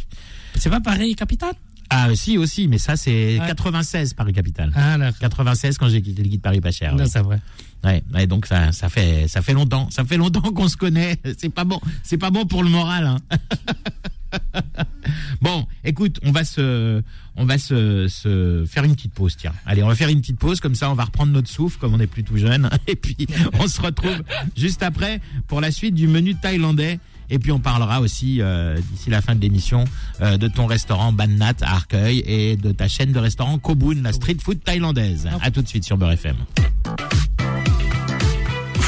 C'est 0.57 0.71
pas 0.71 0.81
pareil, 0.81 1.15
capitaine 1.15 1.53
Ah, 1.91 2.09
si 2.15 2.39
aussi, 2.39 2.69
mais 2.69 2.79
ça 2.79 2.97
c'est 2.97 3.39
Ouais. 3.39 3.47
96 3.47 4.15
Paris 4.15 4.33
Capitale. 4.33 4.73
Ah, 4.75 4.97
d'accord. 4.97 5.19
96 5.21 5.77
quand 5.79 5.89
j'ai 5.89 6.01
quitté 6.01 6.23
le 6.23 6.29
guide 6.29 6.41
Paris 6.41 6.61
pas 6.61 6.71
cher. 6.73 6.95
Non, 6.95 7.05
c'est 7.07 7.21
vrai. 7.21 7.39
Ouais, 7.85 8.03
ouais, 8.15 8.27
donc 8.27 8.47
ça, 8.47 8.73
ça 8.73 8.89
fait, 8.89 9.29
ça 9.29 9.43
fait 9.43 9.53
longtemps, 9.53 9.91
ça 9.91 10.05
fait 10.07 10.17
longtemps 10.17 10.41
qu'on 10.55 10.69
se 10.69 10.77
connaît. 10.79 11.19
C'est 11.37 11.51
pas 11.51 11.65
bon, 11.65 11.81
c'est 12.03 12.17
pas 12.17 12.31
bon 12.31 12.47
pour 12.47 12.63
le 12.63 12.71
moral. 12.71 13.07
Hein. 13.07 13.19
bon, 15.41 15.67
écoute, 15.85 16.19
on 16.25 16.33
va 16.33 16.45
se, 16.45 17.03
on 17.37 17.45
va 17.45 17.59
se, 17.59 18.09
se 18.09 18.65
faire 18.67 18.85
une 18.85 18.95
petite 18.95 19.13
pause. 19.13 19.37
Tiens, 19.37 19.53
allez, 19.67 19.83
on 19.83 19.89
va 19.89 19.95
faire 19.95 20.09
une 20.09 20.21
petite 20.21 20.39
pause 20.39 20.61
comme 20.61 20.75
ça, 20.75 20.91
on 20.91 20.95
va 20.95 21.05
reprendre 21.05 21.33
notre 21.33 21.49
souffle 21.49 21.79
comme 21.79 21.95
on 21.95 22.01
est 22.01 22.07
plus 22.07 22.25
tout 22.25 22.37
jeune. 22.37 22.71
Et 22.87 22.97
puis 22.97 23.17
on 23.59 23.69
se 23.69 23.81
retrouve 23.81 24.23
juste 24.57 24.83
après 24.83 25.21
pour 25.49 25.61
la 25.61 25.71
suite 25.71 25.95
du 25.95 26.09
menu 26.09 26.35
thaïlandais. 26.35 26.99
Et 27.31 27.39
puis 27.39 27.53
on 27.53 27.59
parlera 27.59 28.01
aussi 28.01 28.43
euh, 28.43 28.77
d'ici 28.91 29.09
la 29.09 29.23
fin 29.23 29.35
de 29.35 29.41
l'émission 29.41 29.85
euh, 30.21 30.37
de 30.37 30.47
ton 30.47 30.67
restaurant 30.67 31.11
Bannat 31.11 31.55
à 31.63 31.73
Arcueil 31.73 32.23
et 32.27 32.57
de 32.57 32.71
ta 32.71 32.87
chaîne 32.87 33.13
de 33.13 33.19
restaurant 33.19 33.59
Kobun, 33.59 34.03
la 34.03 34.13
street 34.13 34.37
food 34.43 34.63
thaïlandaise. 34.63 35.29
À 35.41 35.51
tout 35.51 35.63
de 35.63 35.69
suite 35.69 35.85
sur 35.85 35.97
Beurre 35.97 36.13
FM. 36.13 36.37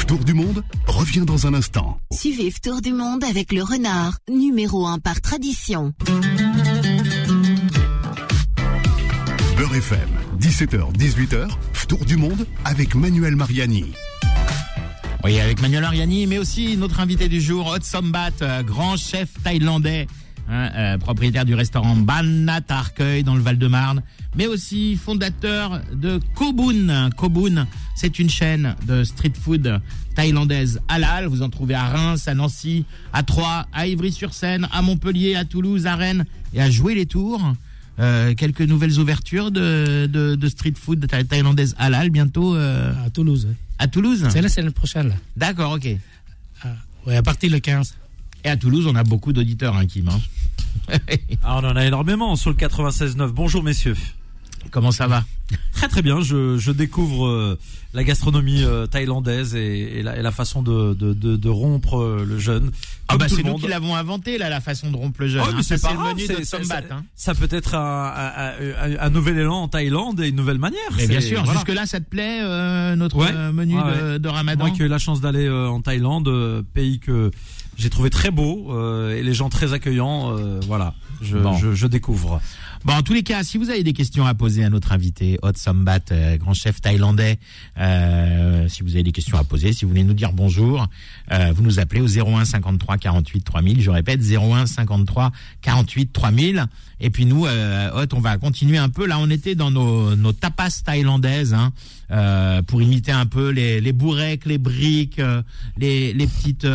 Tour 0.07 0.23
du 0.23 0.33
monde 0.33 0.63
revient 0.87 1.25
dans 1.25 1.47
un 1.47 1.53
instant. 1.53 1.99
Suivez 2.13 2.53
Tour 2.63 2.81
du 2.81 2.93
Monde 2.93 3.25
avec 3.25 3.51
le 3.51 3.61
renard, 3.61 4.19
numéro 4.29 4.87
1 4.87 4.99
par 4.99 5.19
tradition. 5.19 5.93
Beurre 9.57 9.75
FM, 9.75 10.09
17h, 10.39 10.93
18h, 10.93 11.49
Tour 11.89 12.05
du 12.05 12.15
monde 12.15 12.47
avec 12.63 12.95
Manuel 12.95 13.35
Mariani. 13.35 13.91
Oui, 15.25 15.41
avec 15.41 15.61
Manuel 15.61 15.81
Mariani, 15.81 16.25
mais 16.25 16.37
aussi 16.37 16.77
notre 16.77 17.01
invité 17.01 17.27
du 17.27 17.41
jour, 17.41 17.67
Hot 17.67 17.83
Sombat, 17.83 18.31
euh, 18.41 18.63
grand 18.63 18.95
chef 18.95 19.27
thaïlandais, 19.43 20.07
hein, 20.49 20.69
euh, 20.75 20.97
propriétaire 20.97 21.45
du 21.45 21.53
restaurant 21.55 21.95
Banat 21.95 22.61
à 22.69 22.79
Arcueil 22.79 23.23
dans 23.23 23.35
le 23.35 23.41
Val-de-Marne, 23.41 24.01
mais 24.35 24.47
aussi 24.47 24.95
fondateur 24.95 25.81
de 25.93 26.19
Kobun. 26.35 27.09
Kobun, 27.11 27.67
c'est 27.95 28.19
une 28.19 28.29
chaîne 28.29 28.75
de 28.87 29.03
street 29.03 29.33
food 29.39 29.81
thaïlandaise 30.15 30.79
halal. 30.87 31.27
Vous 31.27 31.41
en 31.41 31.49
trouvez 31.49 31.73
à 31.75 31.85
Reims, 31.85 32.27
à 32.27 32.33
Nancy, 32.33 32.85
à 33.13 33.23
Troyes, 33.23 33.67
à 33.73 33.87
Ivry-sur-Seine, 33.87 34.67
à 34.71 34.81
Montpellier, 34.81 35.35
à 35.35 35.45
Toulouse, 35.45 35.85
à 35.87 35.95
Rennes 35.95 36.25
et 36.53 36.61
à 36.61 36.69
Jouer-les-Tours. 36.69 37.53
Euh, 37.99 38.35
quelques 38.35 38.61
nouvelles 38.61 38.99
ouvertures 38.99 39.49
de, 39.49 40.07
de, 40.11 40.35
de 40.35 40.47
street 40.49 40.73
food 40.79 41.03
thaï- 41.07 41.25
thaïlandaise 41.25 41.73
halal 41.79 42.11
bientôt 42.11 42.55
euh, 42.55 42.93
À 43.03 43.09
Toulouse. 43.09 43.47
à 43.79 43.87
Toulouse? 43.87 44.23
C'est 44.29 44.41
la 44.43 44.49
semaine 44.49 44.71
prochaine. 44.71 45.15
D'accord, 45.35 45.71
ok. 45.73 45.85
Et 45.87 45.97
Ah, 46.63 46.67
ouais, 47.07 47.15
à 47.15 47.23
partir 47.23 47.49
le 47.51 47.57
15. 47.59 47.95
à 48.43 48.55
Toulouse, 48.55 48.85
on 48.87 48.93
a 48.95 49.03
beaucoup 49.03 49.33
d'auditeurs, 49.33 49.75
hein, 49.75 49.87
Kim. 49.87 50.09
hein. 50.09 50.19
Ah, 51.43 51.59
on 51.61 51.65
en 51.65 51.75
a 51.75 51.85
énormément 51.85 52.35
sur 52.35 52.49
le 52.49 52.55
96.9. 52.55 53.27
Bonjour 53.29 53.63
messieurs. 53.63 53.95
Comment 54.71 54.91
ça 54.91 55.07
va? 55.07 55.23
Très 55.71 55.87
très 55.87 56.01
bien, 56.01 56.19
je, 56.19 56.57
je 56.57 56.71
découvre 56.71 57.27
euh, 57.27 57.57
la 57.93 58.03
gastronomie 58.03 58.63
euh, 58.65 58.85
thaïlandaise 58.85 59.55
et, 59.55 59.99
et 59.99 60.03
la, 60.03 60.17
et 60.17 60.21
la 60.21 60.31
façon 60.31 60.61
de, 60.61 60.93
de, 60.93 61.13
de, 61.13 61.37
de 61.37 61.49
rompre 61.49 61.99
euh, 62.01 62.25
le 62.27 62.37
jeûne. 62.37 62.71
Ah 63.07 63.15
bah 63.15 63.27
c'est 63.29 63.43
nous 63.43 63.55
qui 63.55 63.67
l'avons 63.67 63.95
inventé 63.95 64.37
là, 64.37 64.49
la 64.49 64.59
façon 64.59 64.91
de 64.91 64.97
rompre 64.97 65.21
le 65.21 65.29
jeûne. 65.29 65.43
Oh, 65.45 65.49
hein. 65.55 65.61
Ça, 65.61 65.77
c'est 65.77 65.81
pas 65.81 65.93
le 65.93 65.99
menu 66.15 66.27
de 66.27 66.43
Sombat. 66.43 66.81
c'est- 66.81 66.91
Hein. 66.91 67.05
Ça 67.15 67.33
peut 67.33 67.47
être 67.49 67.75
un, 67.75 68.13
un, 68.13 68.91
un- 68.91 68.99
un 68.99 69.09
nouvel 69.09 69.37
élan 69.37 69.61
en 69.61 69.67
Thaïlande 69.69 70.19
et 70.19 70.27
une 70.27 70.35
nouvelle 70.35 70.57
manière. 70.57 70.79
Mais 70.97 71.07
bien 71.07 71.21
sûr, 71.21 71.41
voilà. 71.45 71.59
jusque 71.61 71.73
là, 71.73 71.85
ça 71.85 72.01
te 72.01 72.09
plaît 72.09 72.41
notre 72.97 73.15
Ouais. 73.15 73.31
menu 73.53 73.77
Ouais, 73.77 74.19
de, 74.19 74.27
Ramadan? 74.27 74.65
Moi 74.65 74.75
qui 74.75 74.81
ai 74.81 74.85
eu 74.85 74.89
la 74.89 74.97
chance 74.99 75.21
d'aller 75.21 75.49
en 75.49 75.79
Thaïlande, 75.81 76.29
pays 76.73 76.99
que 76.99 77.31
j'ai 77.77 77.89
trouvé 77.89 78.09
très 78.09 78.31
beau 78.31 78.67
euh, 78.71 79.15
et 79.15 79.23
les 79.23 79.33
gens 79.33 79.49
très 79.49 79.73
accueillants, 79.73 80.35
euh, 80.37 80.59
voilà, 80.67 80.93
je, 81.21 81.37
Bon. 81.37 81.53
je, 81.53 81.73
je 81.73 81.87
découvre. 81.87 82.41
Bon, 82.87 82.93
en 82.93 83.03
tous 83.03 83.11
les 83.11 83.23
cas, 83.23 83.43
si 83.43 83.57
vous 83.57 83.69
avez 83.69 83.83
des 83.83 83.91
questions 83.91 84.25
à 84.25 84.33
poser 84.33 84.63
à 84.63 84.69
notre 84.69 84.93
invité, 84.93 85.37
Hot 85.41 85.51
Sombat, 85.57 86.09
euh, 86.13 86.37
grand 86.37 86.53
chef 86.53 86.79
thaïlandais, 86.79 87.37
euh, 87.77 88.69
si 88.69 88.81
vous 88.81 88.91
avez 88.91 89.03
des 89.03 89.11
questions 89.11 89.37
à 89.37 89.43
poser, 89.43 89.73
si 89.73 89.83
vous 89.83 89.89
voulez 89.89 90.05
nous 90.05 90.13
dire 90.13 90.31
bonjour, 90.31 90.87
euh, 91.33 91.51
vous 91.53 91.63
nous 91.63 91.79
appelez 91.81 91.99
au 91.99 92.07
01 92.07 92.45
53 92.45 92.97
48 92.97 93.41
3000. 93.41 93.81
Je 93.81 93.89
répète, 93.89 94.21
01 94.21 94.67
53 94.67 95.33
48 95.61 96.13
3000. 96.13 96.65
Et 97.01 97.09
puis 97.09 97.25
nous, 97.25 97.45
euh, 97.45 97.89
Hot, 97.91 98.15
on 98.15 98.21
va 98.21 98.37
continuer 98.37 98.77
un 98.77 98.87
peu. 98.87 99.05
Là, 99.05 99.19
on 99.19 99.29
était 99.29 99.55
dans 99.55 99.69
nos, 99.69 100.15
nos 100.15 100.31
tapas 100.31 100.81
thaïlandaises, 100.85 101.53
hein, 101.53 101.73
euh, 102.11 102.61
pour 102.61 102.81
imiter 102.81 103.11
un 103.11 103.25
peu 103.25 103.49
les, 103.49 103.81
les 103.81 103.91
les 103.91 104.57
briques, 104.57 105.21
les, 105.77 106.13
les 106.13 106.27
petites, 106.27 106.65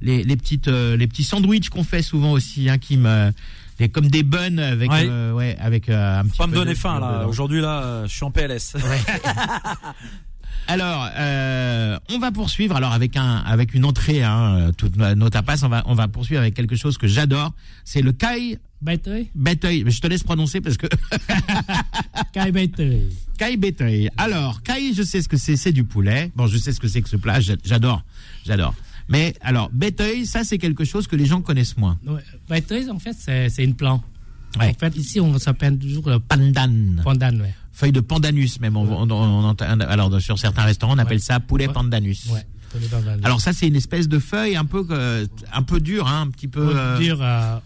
les, 0.00 0.24
les 0.24 0.36
petites, 0.36 0.66
les 0.66 1.06
petits 1.06 1.22
sandwichs 1.22 1.68
qu'on 1.68 1.84
fait 1.84 2.02
souvent 2.02 2.32
aussi, 2.32 2.68
hein, 2.68 2.78
qui 2.78 2.96
me 2.96 3.30
des- 3.78 3.88
comme 3.88 4.08
des 4.08 4.22
buns 4.22 4.58
avec 4.58 4.90
Ouais. 4.90 5.06
euh, 5.08 5.32
ouais 5.32 5.56
avec 5.60 5.88
euh, 5.88 6.20
un 6.20 6.24
petit 6.24 6.38
Pas 6.38 6.46
me 6.46 6.52
peu 6.52 6.58
donner 6.58 6.74
de- 6.74 6.78
faim 6.78 7.00
là. 7.00 7.26
Aujourd'hui 7.26 7.60
là, 7.60 7.82
euh, 7.82 8.06
je 8.06 8.14
suis 8.14 8.24
en 8.24 8.30
PLS. 8.30 8.76
Alors, 10.66 11.10
euh, 11.18 11.98
on 12.10 12.18
va 12.18 12.32
poursuivre 12.32 12.74
alors 12.74 12.92
avec 12.92 13.18
un 13.18 13.36
avec 13.44 13.74
une 13.74 13.84
entrée 13.84 14.22
hein, 14.22 14.70
nos, 14.96 15.14
nos 15.14 15.28
tapas, 15.28 15.62
on 15.62 15.68
va 15.68 15.82
on 15.84 15.94
va 15.94 16.08
poursuivre 16.08 16.40
avec 16.40 16.54
quelque 16.54 16.74
chose 16.74 16.96
que 16.96 17.06
j'adore, 17.06 17.52
c'est 17.84 18.00
le 18.00 18.12
kai 18.12 18.58
Baiteuil 18.80 19.30
beteuil. 19.34 19.84
Je 19.86 20.00
te 20.00 20.06
laisse 20.06 20.22
prononcer 20.22 20.60
parce 20.62 20.76
que 20.78 20.86
Kai 22.32 22.50
Baiteuil. 22.52 23.08
kai 23.38 23.56
beteuil. 23.58 24.08
Alors, 24.16 24.62
kai, 24.62 24.92
je 24.94 25.02
sais 25.02 25.20
ce 25.22 25.28
que 25.28 25.36
c'est, 25.38 25.56
c'est 25.56 25.72
du 25.72 25.84
poulet. 25.84 26.30
Bon, 26.36 26.46
je 26.46 26.56
sais 26.58 26.72
ce 26.72 26.80
que 26.80 26.88
c'est 26.88 27.00
que 27.02 27.08
ce 27.08 27.16
plat, 27.16 27.40
j'a- 27.40 27.56
j'adore. 27.64 28.02
J'adore. 28.46 28.74
Mais 29.08 29.34
alors, 29.40 29.68
beteuil, 29.72 30.24
ça 30.26 30.44
c'est 30.44 30.58
quelque 30.58 30.84
chose 30.84 31.06
que 31.06 31.16
les 31.16 31.26
gens 31.26 31.42
connaissent 31.42 31.76
moins. 31.76 31.98
Ouais, 32.06 32.22
Baiteuil, 32.48 32.88
en 32.90 32.98
fait, 32.98 33.14
c'est 33.14 33.64
une 33.64 33.74
plante. 33.74 34.02
Ouais. 34.58 34.70
En 34.70 34.78
fait, 34.78 34.96
ici, 34.96 35.20
on 35.20 35.36
s'appelle 35.38 35.78
toujours 35.78 36.08
le 36.08 36.18
Pandan. 36.20 37.02
pandan. 37.02 37.40
Ouais. 37.40 37.54
Feuille 37.72 37.90
de 37.92 38.00
pandanus 38.00 38.60
même. 38.60 38.76
On, 38.76 38.84
on- 38.88 39.10
on 39.10 39.44
entend- 39.44 39.66
alors 39.80 40.20
sur 40.20 40.38
certains 40.38 40.62
restaurants, 40.62 40.94
on 40.94 40.98
appelle 40.98 41.20
ça 41.20 41.40
poulet 41.40 41.66
pandanus. 41.68 42.26
Ouais. 42.30 42.46
le 42.80 42.86
pandan. 42.86 43.18
Alors 43.24 43.40
ça 43.40 43.52
c'est 43.52 43.66
une 43.66 43.74
espèce 43.76 44.08
de 44.08 44.18
feuille 44.20 44.54
un 44.56 44.64
peu 44.64 44.86
euh, 44.90 45.26
un 45.52 45.62
peu 45.62 45.80
dure, 45.80 46.06
hein, 46.06 46.22
un 46.22 46.30
petit 46.30 46.46
peu. 46.48 46.72
Euh, 46.76 46.98
dire, 46.98 47.18
euh, 47.20 47.58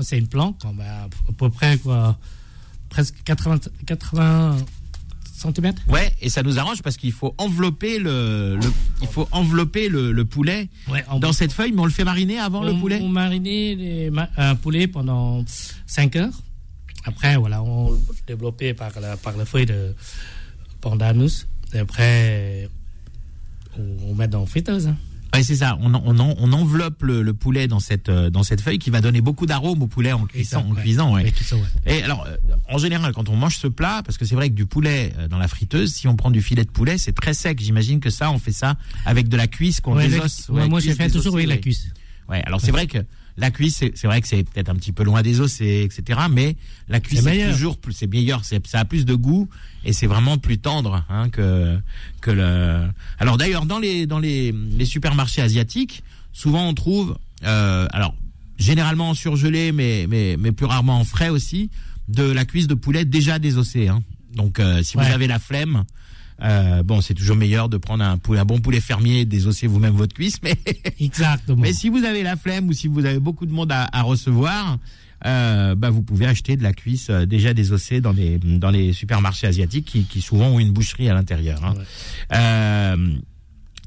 c'est 0.00 0.18
une 0.18 0.26
plante, 0.26 0.64
à 0.66 1.08
peu 1.38 1.48
près 1.48 1.78
quoi, 1.78 2.18
presque 2.90 3.22
80, 3.24 3.60
80 3.86 4.56
cm. 5.42 5.72
Ouais, 5.88 6.12
et 6.20 6.28
ça 6.28 6.42
nous 6.42 6.58
arrange 6.58 6.82
parce 6.82 6.96
qu'il 6.96 7.12
faut 7.12 7.34
envelopper 7.38 7.98
le, 7.98 8.56
le- 8.56 8.72
il 9.02 9.08
faut 9.08 9.26
envelopper 9.32 9.88
le, 9.88 10.12
le 10.12 10.24
poulet 10.24 10.68
Ouais, 10.88 11.04
en- 11.08 11.18
dans 11.18 11.32
cette 11.32 11.52
feuille, 11.52 11.72
mais 11.72 11.80
on 11.80 11.84
le 11.86 11.90
fait 11.90 12.04
mariner 12.04 12.38
avant 12.38 12.62
le 12.62 12.72
poulet. 12.74 12.98
on 13.02 13.08
marinait 13.08 14.10
un 14.36 14.54
poulet 14.54 14.86
pendant 14.86 15.44
5 15.86 16.16
heures. 16.16 16.32
Après, 17.04 17.36
voilà, 17.36 17.62
on 17.62 17.90
le 17.90 17.98
développait 18.26 18.74
par 18.74 18.92
la, 19.00 19.16
par 19.16 19.36
la 19.36 19.44
feuille 19.44 19.66
de 19.66 19.94
pandanus. 20.80 21.48
Et 21.74 21.78
après, 21.78 22.68
on, 23.78 24.10
on 24.10 24.14
met 24.14 24.28
dans 24.28 24.40
la 24.40 24.46
friteuse. 24.46 24.86
hein. 24.88 24.96
Ouais, 25.34 25.42
c'est 25.42 25.56
ça. 25.56 25.78
On, 25.80 25.94
on, 25.94 26.18
en- 26.18 26.34
on 26.38 26.52
enveloppe 26.52 27.02
le, 27.02 27.22
le 27.22 27.32
poulet 27.32 27.66
dans 27.66 27.80
cette 27.80 28.10
euh, 28.10 28.28
dans 28.28 28.42
cette 28.42 28.60
feuille 28.60 28.78
qui 28.78 28.90
va 28.90 29.00
donner 29.00 29.20
beaucoup 29.22 29.46
d'arômes 29.46 29.80
au 29.82 29.86
poulet 29.86 30.12
en 30.12 30.26
cuisant. 30.26 30.66
En 30.70 30.74
cuisant, 30.74 31.14
ouais. 31.14 31.22
Ouais. 31.24 31.32
Et 31.86 32.02
alors, 32.02 32.26
euh, 32.26 32.36
en 32.68 32.76
général, 32.78 33.12
quand 33.14 33.28
on 33.30 33.36
mange 33.36 33.56
ce 33.56 33.66
plat, 33.66 34.02
parce 34.04 34.18
que 34.18 34.24
c'est 34.26 34.34
vrai 34.34 34.50
que 34.50 34.54
du 34.54 34.66
poulet 34.66 35.14
euh, 35.18 35.28
dans 35.28 35.38
la 35.38 35.48
friteuse, 35.48 35.94
si 35.94 36.06
on 36.06 36.16
prend 36.16 36.30
du 36.30 36.42
filet 36.42 36.64
de 36.64 36.70
poulet, 36.70 36.98
c'est 36.98 37.12
très 37.12 37.32
sec. 37.32 37.60
J'imagine 37.60 38.00
que 38.00 38.10
ça, 38.10 38.30
on 38.30 38.38
fait 38.38 38.52
ça 38.52 38.76
avec 39.06 39.28
de 39.28 39.36
la 39.38 39.46
cuisse 39.46 39.80
qu'on 39.80 39.94
désosse. 39.96 40.48
ouais, 40.50 40.68
moi, 40.68 40.80
j'ai 40.80 40.88
cuisse 40.88 40.98
fait 40.98 41.08
toujours 41.10 41.36
avec 41.36 41.48
la 41.48 41.56
cuisse. 41.56 41.86
Ouais, 42.28 42.42
alors 42.44 42.60
c'est 42.60 42.70
vrai 42.70 42.86
que 42.86 42.98
la 43.36 43.50
cuisse, 43.50 43.82
c'est 43.94 44.06
vrai 44.06 44.20
que 44.20 44.28
c'est 44.28 44.42
peut-être 44.44 44.68
un 44.68 44.74
petit 44.74 44.92
peu 44.92 45.02
loin 45.04 45.22
des 45.22 45.40
os, 45.40 45.60
et, 45.60 45.82
etc. 45.84 46.20
Mais 46.30 46.56
la 46.88 47.00
cuisse, 47.00 47.22
C'est 47.22 47.50
toujours 47.52 47.78
plus, 47.78 47.92
c'est 47.92 48.06
meilleur, 48.06 48.44
c'est- 48.44 48.66
ça 48.66 48.80
a 48.80 48.84
plus 48.84 49.04
de 49.04 49.14
goût 49.14 49.48
et 49.84 49.92
c'est 49.92 50.06
vraiment 50.06 50.38
plus 50.38 50.58
tendre 50.58 51.04
hein, 51.08 51.28
que 51.30 51.78
que 52.20 52.30
le. 52.30 52.82
Alors 53.18 53.36
d'ailleurs, 53.38 53.64
dans 53.66 53.78
les 53.78 54.06
dans 54.06 54.18
les, 54.18 54.52
les 54.52 54.84
supermarchés 54.84 55.42
asiatiques, 55.42 56.02
souvent 56.32 56.68
on 56.68 56.74
trouve, 56.74 57.16
euh, 57.44 57.86
alors 57.92 58.14
généralement 58.58 59.10
en 59.10 59.14
surgelé, 59.14 59.72
mais 59.72 60.06
mais 60.08 60.36
mais 60.38 60.52
plus 60.52 60.66
rarement 60.66 61.00
en 61.00 61.04
frais 61.04 61.30
aussi, 61.30 61.70
de 62.08 62.24
la 62.24 62.44
cuisse 62.44 62.66
de 62.66 62.74
poulet 62.74 63.04
déjà 63.04 63.38
désossée. 63.38 63.88
Hein. 63.88 64.02
Donc 64.34 64.60
euh, 64.60 64.82
si 64.82 64.96
Ouais. 64.96 65.06
vous 65.06 65.12
avez 65.12 65.26
la 65.26 65.38
flemme. 65.38 65.84
Euh, 66.42 66.82
bon, 66.82 67.00
c'est 67.00 67.14
toujours 67.14 67.36
meilleur 67.36 67.68
de 67.68 67.76
prendre 67.76 68.02
un, 68.04 68.18
poulet, 68.18 68.40
un 68.40 68.44
bon 68.44 68.58
poulet 68.58 68.80
fermier 68.80 69.20
et 69.20 69.24
désosser 69.24 69.66
vous-même 69.68 69.94
votre 69.94 70.14
cuisse, 70.14 70.38
mais 70.42 70.56
Exactement. 71.00 71.60
mais 71.62 71.72
si 71.72 71.88
vous 71.88 72.04
avez 72.04 72.22
la 72.22 72.34
flemme 72.36 72.68
ou 72.68 72.72
si 72.72 72.88
vous 72.88 73.04
avez 73.04 73.20
beaucoup 73.20 73.46
de 73.46 73.52
monde 73.52 73.70
à, 73.70 73.88
à 73.92 74.02
recevoir, 74.02 74.78
euh, 75.24 75.76
bah 75.76 75.90
vous 75.90 76.02
pouvez 76.02 76.26
acheter 76.26 76.56
de 76.56 76.64
la 76.64 76.72
cuisse 76.72 77.08
euh, 77.10 77.26
déjà 77.26 77.54
désossée 77.54 78.00
dans 78.00 78.10
les 78.10 78.38
dans 78.38 78.70
les 78.70 78.92
supermarchés 78.92 79.46
asiatiques 79.46 79.84
qui, 79.84 80.02
qui 80.02 80.20
souvent 80.20 80.48
ont 80.48 80.58
une 80.58 80.72
boucherie 80.72 81.08
à 81.08 81.14
l'intérieur. 81.14 81.64
hein. 81.64 81.74
Ouais. 81.76 82.36
Euh, 82.36 83.16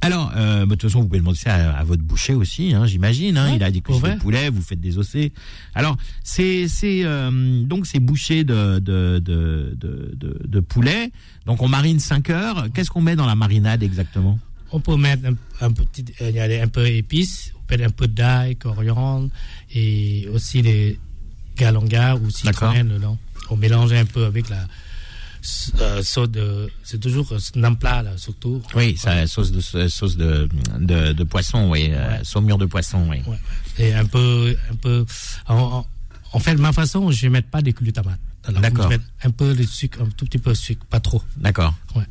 alors, 0.02 0.32
euh, 0.36 0.60
bah, 0.66 0.76
de 0.76 0.82
toute 0.82 0.90
façon, 0.90 1.02
vous 1.02 1.08
pouvez 1.08 1.20
demander 1.20 1.38
ça 1.40 1.56
à, 1.56 1.78
à 1.80 1.84
votre 1.84 2.04
boucher 2.04 2.34
aussi, 2.36 2.74
hein, 2.74 2.86
j'imagine. 2.86 3.38
Hein, 3.38 3.50
Ouais, 3.52 3.56
il 3.56 3.64
a 3.64 3.72
des 3.72 3.82
cuisses 3.82 4.02
de 4.02 4.16
poulet, 4.20 4.50
vous 4.50 4.62
faites 4.62 4.80
des 4.82 4.98
ossés. 4.98 5.32
Alors, 5.74 5.98
c'est 6.24 6.68
euh, 6.84 7.64
donc 7.64 7.88
c'est 7.88 8.00
bouché 8.00 8.44
de 8.44 8.80
de, 8.80 9.20
de 9.20 9.76
de 9.80 10.12
de 10.16 10.42
de 10.46 10.60
poulet. 10.60 11.12
Donc 11.46 11.62
on 11.62 11.68
marine 11.68 12.00
5 12.00 12.30
heures. 12.30 12.68
Qu'est-ce 12.74 12.90
qu'on 12.92 13.02
met 13.02 13.16
dans 13.16 13.26
la 13.26 13.36
marinade 13.36 13.82
exactement? 13.84 14.38
On 14.72 14.80
peut 14.80 14.98
mettre 14.98 15.24
un, 15.28 15.66
un 15.66 15.72
petit, 15.72 16.06
euh, 16.22 16.30
il 16.30 16.36
y 16.36 16.40
a 16.40 16.48
des- 16.48 16.60
un 16.60 16.68
peu 16.68 16.84
d'épices, 16.84 17.52
on 17.56 17.64
peut 17.66 17.78
mettre 17.78 17.90
un 17.90 17.92
peu 17.94 18.08
d'ail, 18.08 18.56
coriandre 18.58 19.30
et 19.74 20.28
aussi 20.34 20.62
les 20.62 21.00
galangas 21.58 22.16
ou 22.16 22.28
D'accord. 22.44 22.70
citronelle 22.72 22.90
dedans. 22.90 23.18
On 23.50 23.58
mélange 23.58 23.94
un 23.94 24.06
peu 24.06 24.26
avec 24.26 24.50
la 24.50 24.66
euh, 25.80 26.02
sauce 26.04 26.30
de, 26.32 26.70
c'est 26.84 27.00
toujours 27.00 27.32
euh, 27.32 27.38
nampla 27.56 28.04
là 28.04 28.12
surtout. 28.18 28.62
Oui, 28.76 28.98
ça 28.98 29.26
sauce 29.28 29.52
de 29.52 29.62
sauce 29.88 30.18
de 30.18 30.48
de, 30.80 31.14
de 31.14 31.24
poisson, 31.24 31.70
oui, 31.70 31.90
euh, 31.92 32.10
Ouais. 32.18 32.20
saumure 32.24 32.58
de 32.58 32.66
poisson, 32.66 33.08
oui. 33.10 33.22
Ouais. 33.28 33.38
Et 33.78 33.94
un 33.94 34.06
peu, 34.06 34.56
un 34.72 34.76
peu. 34.76 35.06
En, 35.48 35.86
en- 36.34 36.40
fait, 36.40 36.56
ma 36.56 36.72
façon, 36.74 37.12
je 37.12 37.26
ne 37.28 37.32
mets 37.32 37.42
pas 37.42 37.62
des 37.62 37.74
glutamate. 37.74 38.20
D'accord. 38.62 38.92
Je 38.92 38.98
mets 38.98 39.04
un 39.24 39.32
peu 39.32 39.54
de 39.56 39.64
sucre, 39.64 40.02
un 40.02 40.10
tout 40.16 40.26
petit 40.26 40.38
peu 40.38 40.52
de 40.52 40.56
sucre, 40.58 40.86
pas 40.86 41.00
trop. 41.00 41.22
D'accord. 41.38 41.74
Ouais. 41.96 42.04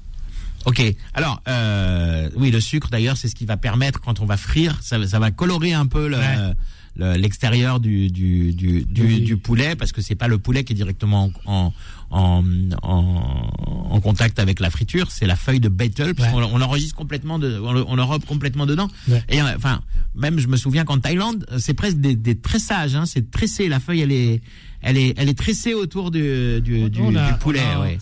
Ok. 0.67 0.83
Alors, 1.13 1.43
euh, 1.47 2.29
oui, 2.37 2.51
le 2.51 2.61
sucre 2.61 2.89
d'ailleurs, 2.91 3.17
c'est 3.17 3.29
ce 3.29 3.35
qui 3.35 3.45
va 3.45 3.57
permettre 3.57 4.01
quand 4.01 4.21
on 4.21 4.25
va 4.27 4.37
frire, 4.37 4.79
ça, 4.83 5.05
ça 5.07 5.19
va 5.19 5.31
colorer 5.31 5.75
un 5.75 5.87
peu 5.87 6.09
le- 6.09 6.17
Ouais. 6.17 6.53
Le- 6.97 7.17
l'extérieur 7.17 7.81
du 7.81 8.11
du, 8.11 8.53
du, 8.53 8.85
du, 8.85 9.03
Oui. 9.03 9.21
du 9.23 9.37
poulet 9.37 9.75
parce 9.77 9.93
que 9.93 10.01
c'est 10.01 10.15
pas 10.15 10.29
le 10.29 10.39
poulet 10.39 10.65
qui 10.65 10.73
est 10.73 10.77
directement 10.77 11.31
en 11.47 11.73
en, 12.11 12.45
en, 12.83 13.51
en 13.91 14.01
contact 14.01 14.39
avec 14.39 14.61
la 14.61 14.71
friture, 14.71 15.11
c'est 15.11 15.27
la 15.27 15.35
feuille 15.35 15.59
de 15.59 15.69
betel 15.69 16.15
puisqu'on 16.15 16.43
on 16.45 16.59
l'enregistre 16.59 16.95
complètement 16.95 17.39
de, 17.41 17.59
on 17.59 17.97
l'enrobe 17.97 18.25
complètement 18.25 18.67
dedans. 18.67 18.89
Ouais. 19.09 19.23
Et 19.29 19.41
euh, 19.43 19.57
enfin, 19.57 19.81
même 20.15 20.39
je 20.39 20.47
me 20.47 20.57
souviens 20.57 20.85
qu'en 20.85 20.99
Thaïlande, 20.99 21.45
c'est 21.59 21.75
presque 21.75 21.97
des, 21.99 22.15
des 22.15 22.39
tressages, 22.39 22.95
hein, 22.95 23.05
c'est 23.07 23.31
tressé. 23.33 23.69
La 23.69 23.81
feuille, 23.81 24.01
elle 24.03 24.13
est 24.13 24.43
elle 24.81 24.97
est, 24.99 25.15
elle 25.17 25.29
est 25.29 25.37
tressée 25.39 25.75
autour 25.75 26.11
du, 26.13 26.61
du, 26.61 26.89
du, 26.91 27.01
On 27.01 27.15
a- 27.17 27.33
du 27.33 27.39
poulet. 27.39 27.63
on 27.77 27.81
a- 27.81 27.85
ouais. 27.85 27.99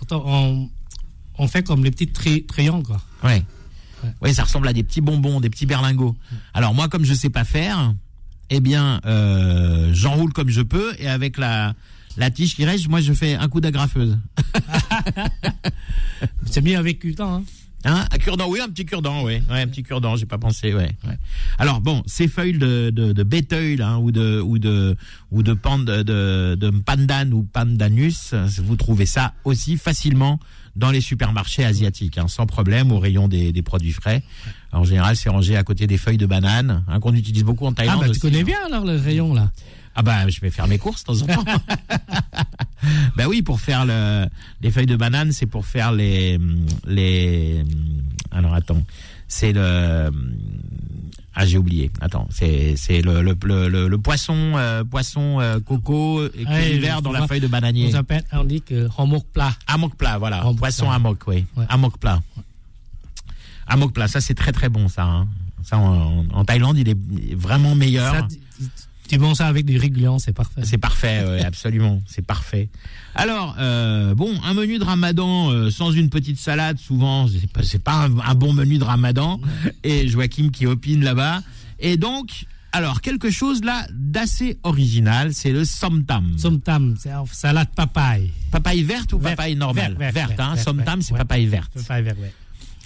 Attends, 0.00 0.22
on, 0.26 0.70
on 1.38 1.48
fait 1.48 1.62
comme 1.64 1.84
les 1.84 1.90
petits 1.90 2.06
tri- 2.08 2.44
triangles, 2.46 2.86
quoi. 2.86 3.02
Ouais. 3.24 3.42
Ouais. 4.04 4.10
Ouais, 4.22 4.32
ça 4.32 4.44
ressemble 4.44 4.68
à 4.68 4.72
des 4.72 4.82
petits 4.84 5.00
bonbons, 5.00 5.40
des 5.40 5.50
petits 5.50 5.66
berlingots. 5.66 6.14
Alors 6.54 6.72
moi, 6.72 6.88
comme 6.88 7.04
je 7.04 7.12
sais 7.14 7.30
pas 7.30 7.44
faire, 7.44 7.94
eh 8.50 8.60
bien, 8.60 9.00
euh, 9.06 9.90
j'enroule 9.92 10.32
comme 10.32 10.48
je 10.48 10.62
peux 10.62 10.94
et 10.98 11.08
avec 11.08 11.38
la 11.38 11.74
la 12.16 12.30
tige 12.30 12.54
qui 12.54 12.64
reste, 12.64 12.88
moi, 12.88 13.00
je 13.00 13.12
fais 13.12 13.34
un 13.34 13.48
coup 13.48 13.60
d'agrafeuse. 13.60 14.16
C'est 16.46 16.62
mieux 16.62 16.76
avec 16.76 17.04
temps, 17.16 17.36
hein. 17.36 17.44
Hein, 17.86 18.06
un 18.10 18.16
cure-dent, 18.16 18.48
oui, 18.48 18.60
un 18.60 18.68
petit 18.68 18.86
cure-dent, 18.86 19.24
oui, 19.24 19.42
ouais, 19.50 19.60
un 19.60 19.66
petit 19.66 19.82
cure-dent, 19.82 20.16
j'ai 20.16 20.24
pas 20.24 20.38
pensé, 20.38 20.72
ouais, 20.72 20.96
ouais. 21.06 21.18
Alors 21.58 21.82
bon, 21.82 22.02
ces 22.06 22.28
feuilles 22.28 22.56
de 22.56 22.88
de, 22.88 23.12
de 23.12 23.22
béteuil, 23.22 23.76
là, 23.76 23.98
ou 23.98 24.10
de 24.10 24.40
ou 24.40 24.58
de 24.58 24.96
ou 25.30 25.42
de 25.42 25.52
de, 25.52 26.54
de 26.54 26.70
pandan 26.70 27.30
ou 27.32 27.42
pandanus, 27.42 28.32
vous 28.62 28.76
trouvez 28.76 29.04
ça 29.04 29.34
aussi 29.44 29.76
facilement 29.76 30.40
dans 30.76 30.90
les 30.90 31.00
supermarchés 31.00 31.64
asiatiques, 31.64 32.18
hein, 32.18 32.26
sans 32.28 32.46
problème, 32.46 32.90
au 32.92 32.98
rayon 32.98 33.28
des, 33.28 33.52
des 33.52 33.62
produits 33.62 33.92
frais. 33.92 34.22
En 34.72 34.84
général, 34.84 35.16
c'est 35.16 35.28
rangé 35.28 35.56
à 35.56 35.62
côté 35.62 35.86
des 35.86 35.98
feuilles 35.98 36.18
de 36.18 36.26
banane, 36.26 36.84
hein, 36.88 37.00
qu'on 37.00 37.14
utilise 37.14 37.44
beaucoup 37.44 37.66
en 37.66 37.70
Ah, 37.70 37.74
Thaïlande. 37.74 38.00
bah, 38.00 38.08
tu 38.12 38.18
connais 38.20 38.40
hein. 38.40 38.44
bien, 38.44 38.58
alors, 38.66 38.84
le 38.84 38.96
rayon, 38.96 39.34
là. 39.34 39.50
Ah 39.96 40.02
bah 40.02 40.28
je 40.28 40.40
vais 40.40 40.50
faire 40.50 40.66
mes 40.66 40.76
courses 40.78 41.04
de 41.04 41.06
temps 41.06 41.22
en 41.22 41.44
temps. 41.44 41.44
bah 43.16 43.24
oui, 43.28 43.42
pour 43.42 43.60
faire 43.60 43.86
le, 43.86 44.26
les 44.60 44.72
feuilles 44.72 44.86
de 44.86 44.96
banane, 44.96 45.30
c'est 45.30 45.46
pour 45.46 45.66
faire 45.66 45.92
les 45.92 46.38
les. 46.84 47.64
Alors 48.32 48.54
attends, 48.54 48.82
c'est 49.28 49.52
le. 49.52 50.10
Ah 51.34 51.44
j'ai 51.46 51.58
oublié. 51.58 51.90
Attends, 52.00 52.28
c'est 52.30 52.76
c'est 52.76 53.02
le 53.02 53.20
le, 53.22 53.88
le, 53.88 53.98
poisson 53.98 54.52
euh, 54.56 54.84
poisson 54.84 55.40
euh, 55.40 55.58
coco 55.60 56.24
et 56.26 56.44
Ouais, 56.46 56.80
je 56.80 57.00
dans 57.02 57.10
la 57.12 57.26
feuille 57.26 57.40
de 57.40 57.48
bananier. 57.48 57.88
On 57.88 57.92
s'appelle, 57.92 58.24
on 58.32 58.44
dit 58.44 58.62
que 58.62 58.88
homok 58.98 59.24
plat. 59.32 59.52
Amok 59.66 59.96
plat, 59.96 60.16
voilà. 60.18 60.40
Amok 60.42 60.58
poisson 60.58 60.84
plat. 60.86 60.94
amok, 60.94 61.18
oui. 61.26 61.44
Ouais. 61.56 61.64
Amok 61.68 61.98
plat. 61.98 62.22
Amok 63.66 63.92
plat, 63.92 64.06
ça 64.08 64.20
c'est 64.20 64.34
très 64.34 64.52
très 64.52 64.68
bon 64.68 64.88
ça. 64.88 65.04
hein. 65.04 65.28
Ça 65.64 65.78
en, 65.78 66.26
en 66.32 66.44
Thaïlande, 66.44 66.76
il 66.78 66.88
est 66.90 67.34
vraiment 67.34 67.74
meilleur. 67.74 68.14
Ça, 68.14 68.28
tu- 69.08 69.18
manges 69.18 69.36
ça 69.36 69.46
avec 69.46 69.64
du 69.66 69.78
riz 69.78 69.90
gluant, 69.90 70.18
c'est 70.18 70.32
parfait. 70.32 70.62
C'est 70.64 70.78
parfait, 70.78 71.24
ouais, 71.26 71.44
absolument, 71.44 72.02
c'est 72.06 72.24
parfait. 72.26 72.68
Alors, 73.14 73.56
euh, 73.58 74.14
bon, 74.14 74.32
un 74.44 74.54
menu 74.54 74.78
de 74.78 74.84
Ramadan 74.84 75.50
euh, 75.50 75.70
sans 75.70 75.92
une 75.92 76.10
petite 76.10 76.38
salade, 76.38 76.78
souvent, 76.78 77.28
c'est 77.28 77.50
pas, 77.50 77.62
c'est 77.62 77.82
pas 77.82 78.06
un, 78.06 78.18
un 78.18 78.34
bon 78.34 78.52
menu 78.52 78.78
de 78.78 78.84
Ramadan. 78.84 79.40
Et 79.84 80.08
Joachim 80.08 80.50
qui 80.50 80.66
opine 80.66 81.04
là-bas. 81.04 81.42
Et 81.78 81.96
donc, 81.96 82.46
alors 82.72 83.00
quelque 83.02 83.30
chose 83.30 83.62
là 83.62 83.86
d'assez 83.92 84.58
original, 84.64 85.32
c'est 85.32 85.52
le 85.52 85.64
somtam. 85.64 86.36
Somtam, 86.38 86.96
c'est 86.98 87.10
salade 87.30 87.68
papaye. 87.74 88.30
Papaye 88.50 88.82
verte 88.82 89.12
ou 89.12 89.18
papaye 89.18 89.54
normale? 89.54 89.94
Verte, 90.12 90.40
hein. 90.40 90.56
Somtam, 90.56 91.00
c'est 91.02 91.16
papaye 91.16 91.46
verte. 91.46 91.72
Papaye 91.74 92.02
verte, 92.02 92.18
ouais. 92.20 92.32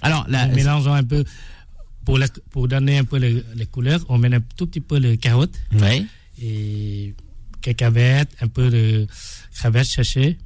Alors, 0.01 0.25
là, 0.29 0.47
mélangeant 0.47 0.93
un 0.93 1.03
peu, 1.03 1.23
pour, 2.09 2.17
la- 2.17 2.27
pour 2.51 2.67
donner 2.67 2.97
un 2.97 3.03
peu 3.03 3.19
le- 3.19 3.45
les 3.55 3.65
couleurs, 3.67 4.01
on 4.09 4.17
met 4.17 4.33
un 4.33 4.41
tout 4.57 4.65
petit 4.67 4.81
peu 4.81 4.99
de 4.99 5.15
carottes 5.15 5.57
ouais. 5.73 6.05
et 6.41 7.13
cacahuètes, 7.61 8.29
un 8.41 8.47
peu 8.47 8.69
de 8.69 9.05
crevettes 9.53 9.85
séchées, 9.87 10.37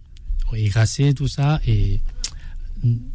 écrasées, 0.56 1.14
tout 1.14 1.28
ça, 1.28 1.60
et 1.66 2.00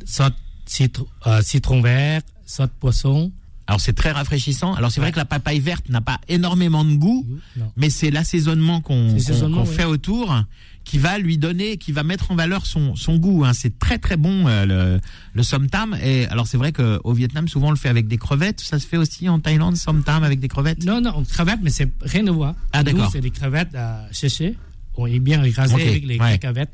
soit 0.05 0.35
citron, 0.67 1.07
euh, 1.27 1.43
citron 1.43 1.81
vert, 1.83 2.23
soit 2.47 2.69
poisson. 2.69 3.31
Alors 3.69 3.81
c'est 3.81 3.93
très 3.93 4.11
rafraîchissant. 4.11 4.75
Alors 4.75 4.91
c'est 4.91 5.01
vrai 5.01 5.13
que 5.13 5.19
la 5.19 5.27
papaye 5.27 5.61
verte 5.61 5.89
n'a 5.91 6.01
pas 6.01 6.19
énormément 6.29 6.85
de 6.85 6.95
goût. 6.95 7.27
Non. 7.57 7.71
mais 7.77 7.91
c'est 7.91 8.11
l'assaisonnement 8.11 8.81
qu'on 8.81 9.19
fait 9.67 9.85
autour 9.85 10.43
qui 10.85 10.97
va 10.97 11.19
lui 11.19 11.37
donner, 11.37 11.77
qui 11.77 11.93
va 11.93 12.03
mettre 12.03 12.31
en 12.31 12.35
valeur 12.35 12.65
son, 12.65 12.97
son 12.97 13.17
goût. 13.19 13.45
hein. 13.45 13.53
C'est 13.53 13.79
très 13.79 13.99
très 13.99 14.17
bon 14.17 14.47
euh, 14.47 14.65
le, 14.65 15.01
le 15.35 15.43
somtam. 15.43 15.95
Et 16.03 16.25
alors 16.29 16.47
c'est 16.47 16.57
vrai 16.57 16.73
qu'au 16.73 17.13
Vietnam 17.13 17.47
souvent 17.47 17.69
on 17.69 17.73
le 17.73 17.77
fait 17.77 17.91
avec 17.91 18.09
des 18.09 18.17
crevettes. 18.17 18.61
Ça 18.61 18.79
se 18.79 18.87
fait 18.87 18.97
aussi 18.97 19.29
en 19.29 19.39
Thaïlande 19.39 19.77
somtam 19.77 20.25
avec 20.25 20.41
des 20.41 20.49
crevettes? 20.49 20.83
Non, 20.85 21.03
non, 21.03 21.23
crevettes, 21.25 21.61
mais 21.63 21.71
c'est 21.71 21.91
rien 22.01 22.27
à 22.27 22.31
voir. 22.33 22.55
Ah, 22.73 22.83
d'accord. 22.83 23.11
C'est 23.13 23.21
des 23.21 23.31
crevettes 23.31 23.75
à 23.75 24.07
sécher. 24.13 24.57
On 24.97 25.07
est 25.07 25.19
bien 25.21 25.45
écrasé 25.45 25.75
avec 25.75 26.07
les 26.07 26.19
ouais. 26.19 26.39
cacahuètes. 26.39 26.73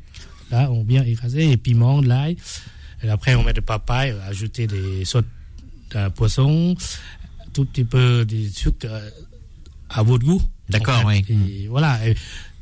Là, 0.49 0.71
on 0.71 0.83
bien 0.83 1.03
écrasé, 1.03 1.51
et 1.51 1.57
piment, 1.57 2.01
de 2.01 2.07
l'ail. 2.07 2.37
Et 3.03 3.09
après, 3.09 3.35
on 3.35 3.43
met 3.43 3.53
de 3.53 3.61
papaye, 3.61 4.15
ajouter 4.27 4.65
des 4.67 5.03
sautes 5.05 5.25
de 5.95 6.09
poisson, 6.09 6.75
tout 7.53 7.65
petit 7.65 7.85
peu 7.85 8.25
de 8.25 8.47
sucre 8.49 8.85
euh, 8.89 9.09
à 9.89 10.03
votre 10.03 10.25
goût. 10.25 10.41
D'accord, 10.69 11.05
En 11.05 11.09
fait. 11.09 11.23
oui. 11.29 11.63
Et 11.63 11.67
voilà. 11.67 12.07
Et 12.07 12.15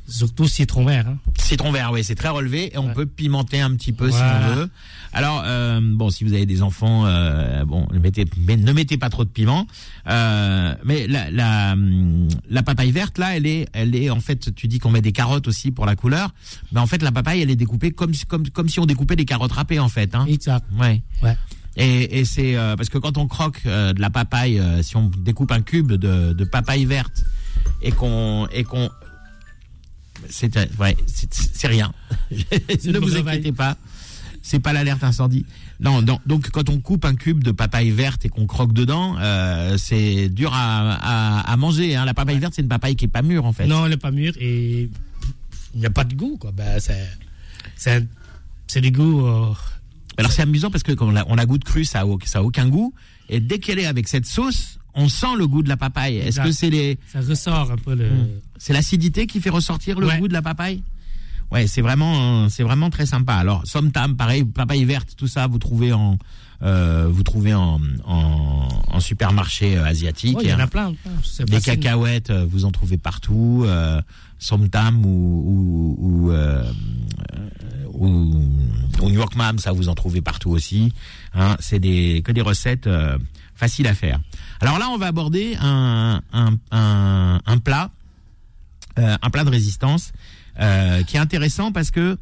surtout 0.06 0.46
citron 0.46 0.84
vert. 0.84 1.08
Hein. 1.08 1.18
Citron 1.38 1.72
vert, 1.72 1.90
oui, 1.92 2.04
c'est 2.04 2.14
très 2.14 2.28
relevé 2.28 2.74
et 2.74 2.78
on 2.78 2.88
Ouais. 2.88 2.92
peut 2.94 3.06
pimenter 3.06 3.60
un 3.60 3.74
petit 3.74 3.92
peu 3.92 4.10
si 4.10 4.18
on 4.20 4.54
veut. 4.54 4.70
Alors 5.14 5.42
euh, 5.46 5.80
bon, 5.82 6.10
si 6.10 6.24
vous 6.24 6.32
avez 6.34 6.44
des 6.44 6.60
enfants, 6.60 7.06
euh, 7.06 7.64
bon, 7.64 7.86
ne 7.92 7.98
mettez, 8.00 8.24
mais 8.36 8.56
ne 8.56 8.72
mettez 8.72 8.98
pas 8.98 9.08
trop 9.08 9.24
de 9.24 9.30
piment. 9.30 9.66
Euh, 10.08 10.74
mais 10.84 11.06
la, 11.06 11.30
la 11.30 11.76
la 12.50 12.62
papaye 12.62 12.90
verte 12.90 13.16
là, 13.18 13.36
elle 13.36 13.46
est, 13.46 13.66
elle 13.72 13.94
est 13.94 14.10
en 14.10 14.20
fait, 14.20 14.54
tu 14.54 14.68
dis 14.68 14.78
qu'on 14.78 14.90
met 14.90 15.00
des 15.00 15.12
carottes 15.12 15.48
aussi 15.48 15.70
pour 15.70 15.86
la 15.86 15.96
couleur. 15.96 16.34
Mais 16.72 16.80
en 16.80 16.86
fait, 16.86 17.00
la 17.02 17.12
papaye, 17.12 17.40
elle 17.40 17.50
est 17.50 17.56
découpée 17.56 17.90
comme 17.92 18.12
si- 18.12 18.26
comme 18.26 18.48
comme 18.50 18.68
si 18.68 18.80
on 18.80 18.86
découpait 18.86 19.16
des 19.16 19.24
carottes 19.24 19.52
râpées 19.52 19.78
en 19.78 19.88
fait. 19.88 20.14
Hein. 20.14 20.26
Exact. 20.28 20.66
Ouais. 20.78 21.00
Ouais. 21.22 21.36
Et, 21.76 22.20
et 22.20 22.24
c'est 22.24 22.56
euh, 22.56 22.76
parce 22.76 22.88
que 22.88 22.98
quand 22.98 23.18
on 23.18 23.26
croque 23.26 23.60
euh, 23.66 23.92
de 23.92 24.00
la 24.00 24.10
papaye, 24.10 24.58
euh, 24.60 24.82
si 24.82 24.96
on 24.96 25.08
découpe 25.18 25.50
un 25.52 25.62
cube 25.62 25.92
de, 25.92 26.32
de 26.32 26.44
papaye 26.44 26.84
verte 26.84 27.24
et 27.82 27.90
qu'on 27.92 28.46
et 28.52 28.62
qu'on 28.64 28.90
c'est 30.28 30.56
ouais, 30.78 30.96
c'est 31.06 31.66
rien. 31.66 31.92
ne 32.30 32.98
vous 32.98 33.06
réveil. 33.06 33.28
inquiétez 33.38 33.52
pas. 33.52 33.76
C'est 34.42 34.60
pas 34.60 34.72
l'alerte 34.74 35.02
incendie. 35.02 35.46
Non, 35.80 36.02
non, 36.02 36.20
donc 36.26 36.50
quand 36.50 36.68
on 36.68 36.78
coupe 36.78 37.04
un 37.06 37.14
cube 37.14 37.42
de 37.42 37.50
papaye 37.50 37.90
verte 37.90 38.24
et 38.26 38.28
qu'on 38.28 38.46
croque 38.46 38.72
dedans, 38.74 39.16
c'est 39.78 40.28
dur 40.28 40.52
à, 40.54 40.92
à, 40.92 41.52
à 41.52 41.56
manger. 41.56 41.96
Hein. 41.96 42.04
La 42.04 42.12
papaye 42.14 42.38
verte, 42.38 42.52
c'est 42.54 42.62
une 42.62 42.68
papaye 42.68 42.94
qui 42.94 43.06
est 43.06 43.08
pas 43.08 43.22
mûre 43.22 43.46
en 43.46 43.52
fait. 43.52 43.66
Non, 43.66 43.84
elle 43.84 43.90
n'est 43.92 43.96
pas 43.96 44.10
mûre 44.10 44.34
et 44.38 44.90
il 45.74 45.80
n'y 45.80 45.86
a 45.86 45.90
pas 45.90 46.04
de 46.04 46.14
goût. 46.14 46.36
Quoi. 46.38 46.52
Ben, 46.52 46.78
c'est, 46.78 47.08
c'est, 47.74 47.92
un- 47.96 48.06
c'est 48.66 48.80
du 48.82 48.90
goût. 48.92 49.26
euh, 49.26 49.52
Alors 50.16 50.30
c'est 50.32 50.42
amusant 50.42 50.70
parce 50.70 50.82
que 50.82 50.92
quand 50.92 51.08
on 51.08 51.10
la, 51.10 51.24
on 51.28 51.34
la 51.34 51.46
goûte 51.46 51.64
crue, 51.64 51.84
ça 51.84 52.02
a, 52.02 52.04
ça 52.24 52.38
a 52.38 52.42
aucun 52.42 52.68
goût. 52.68 52.94
Et 53.28 53.40
dès 53.40 53.58
qu'elle 53.58 53.78
est 53.78 53.86
avec 53.86 54.06
cette 54.08 54.26
sauce, 54.26 54.78
on 54.94 55.08
sent 55.08 55.34
le 55.38 55.46
goût 55.48 55.62
de 55.62 55.68
la 55.68 55.76
papaye. 55.76 56.18
Est-ce 56.18 56.40
que 56.40 56.52
c'est 56.52 56.70
les, 56.70 56.98
ça 57.12 57.20
ressort 57.20 57.72
un 57.72 57.76
peu 57.76 57.94
le. 57.94 58.08
c'est 58.58 58.72
l'acidité 58.72 59.26
qui 59.26 59.40
fait 59.40 59.50
ressortir 59.50 59.98
le 59.98 60.06
Ouais. 60.06 60.18
goût 60.18 60.28
de 60.28 60.32
la 60.32 60.42
papaye? 60.42 60.82
Ouais, 61.50 61.66
c'est 61.66 61.82
vraiment, 61.82 62.48
c'est 62.48 62.62
vraiment 62.64 62.90
très 62.90 63.06
sympa. 63.06 63.34
Alors 63.34 63.62
somtam, 63.64 64.16
pareil, 64.16 64.44
papaye 64.44 64.84
verte, 64.84 65.14
tout 65.16 65.28
ça, 65.28 65.46
vous 65.46 65.58
trouvez 65.58 65.92
en, 65.92 66.18
euh, 66.62 67.06
vous 67.10 67.22
trouvez 67.22 67.54
en, 67.54 67.80
en, 68.04 68.68
en 68.88 69.00
supermarché 69.00 69.76
euh, 69.76 69.84
asiatique. 69.84 70.38
Il 70.42 70.48
y 70.48 70.52
en 70.54 70.58
Et, 70.58 70.62
a 70.62 70.66
plein. 70.66 70.90
Des 70.90 70.96
facile. 70.96 71.60
cacahuètes, 71.60 72.30
euh, 72.30 72.44
vous 72.48 72.64
en 72.64 72.72
trouvez 72.72 72.96
partout. 72.98 73.62
Euh, 73.66 74.00
somtam 74.38 75.06
ou 75.06 75.08
ou 75.08 75.96
ou, 75.98 76.30
euh, 76.32 76.64
ou, 77.92 78.06
ou 78.08 79.08
New 79.08 79.14
York 79.14 79.36
Mam, 79.36 79.58
ça 79.58 79.72
vous 79.72 79.88
en 79.88 79.94
trouvez 79.94 80.20
partout 80.22 80.50
aussi. 80.50 80.92
Hein, 81.34 81.56
c'est 81.60 81.78
des 81.78 82.20
que 82.24 82.32
des 82.32 82.42
recettes 82.42 82.86
euh, 82.88 83.16
faciles 83.54 83.86
à 83.86 83.94
faire. 83.94 84.18
Alors 84.60 84.78
là, 84.78 84.88
on 84.90 84.98
va 84.98 85.06
aborder 85.06 85.56
un 85.60 86.20
un 86.32 86.58
un, 86.72 87.40
un 87.46 87.58
plat, 87.58 87.90
euh, 88.98 89.16
un 89.22 89.30
plat 89.30 89.44
de 89.44 89.50
résistance 89.50 90.12
euh, 90.60 91.02
qui 91.02 91.16
est 91.16 91.20
intéressant 91.20 91.72
parce 91.72 91.90
que 91.90 92.16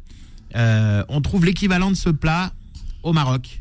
euh, 0.55 1.03
on 1.09 1.21
trouve 1.21 1.45
l'équivalent 1.45 1.89
de 1.91 1.95
ce 1.95 2.09
plat 2.09 2.51
au 3.03 3.13
Maroc. 3.13 3.59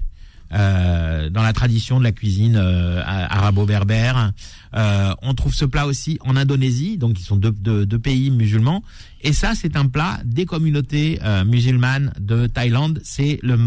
euh, 0.54 1.30
dans 1.30 1.42
la 1.42 1.52
tradition 1.52 1.98
de 1.98 2.04
la 2.04 2.12
cuisine 2.12 2.56
euh, 2.56 3.02
arabo-berbère. 3.04 4.32
Euh, 4.74 5.14
on 5.22 5.34
trouve 5.34 5.54
ce 5.54 5.64
plat 5.64 5.86
aussi 5.86 6.18
en 6.20 6.36
Indonésie, 6.36 6.98
donc 6.98 7.18
ils 7.18 7.24
sont 7.24 7.36
deux, 7.36 7.52
deux, 7.52 7.86
deux 7.86 7.98
pays 7.98 8.30
musulmans. 8.30 8.82
Et 9.22 9.32
ça, 9.32 9.54
c'est 9.54 9.76
un 9.76 9.86
plat 9.88 10.20
des 10.24 10.46
communautés 10.46 11.18
euh, 11.22 11.44
musulmanes 11.44 12.12
de 12.20 12.46
Thaïlande. 12.46 13.00
C'est 13.02 13.38
le 13.42 13.58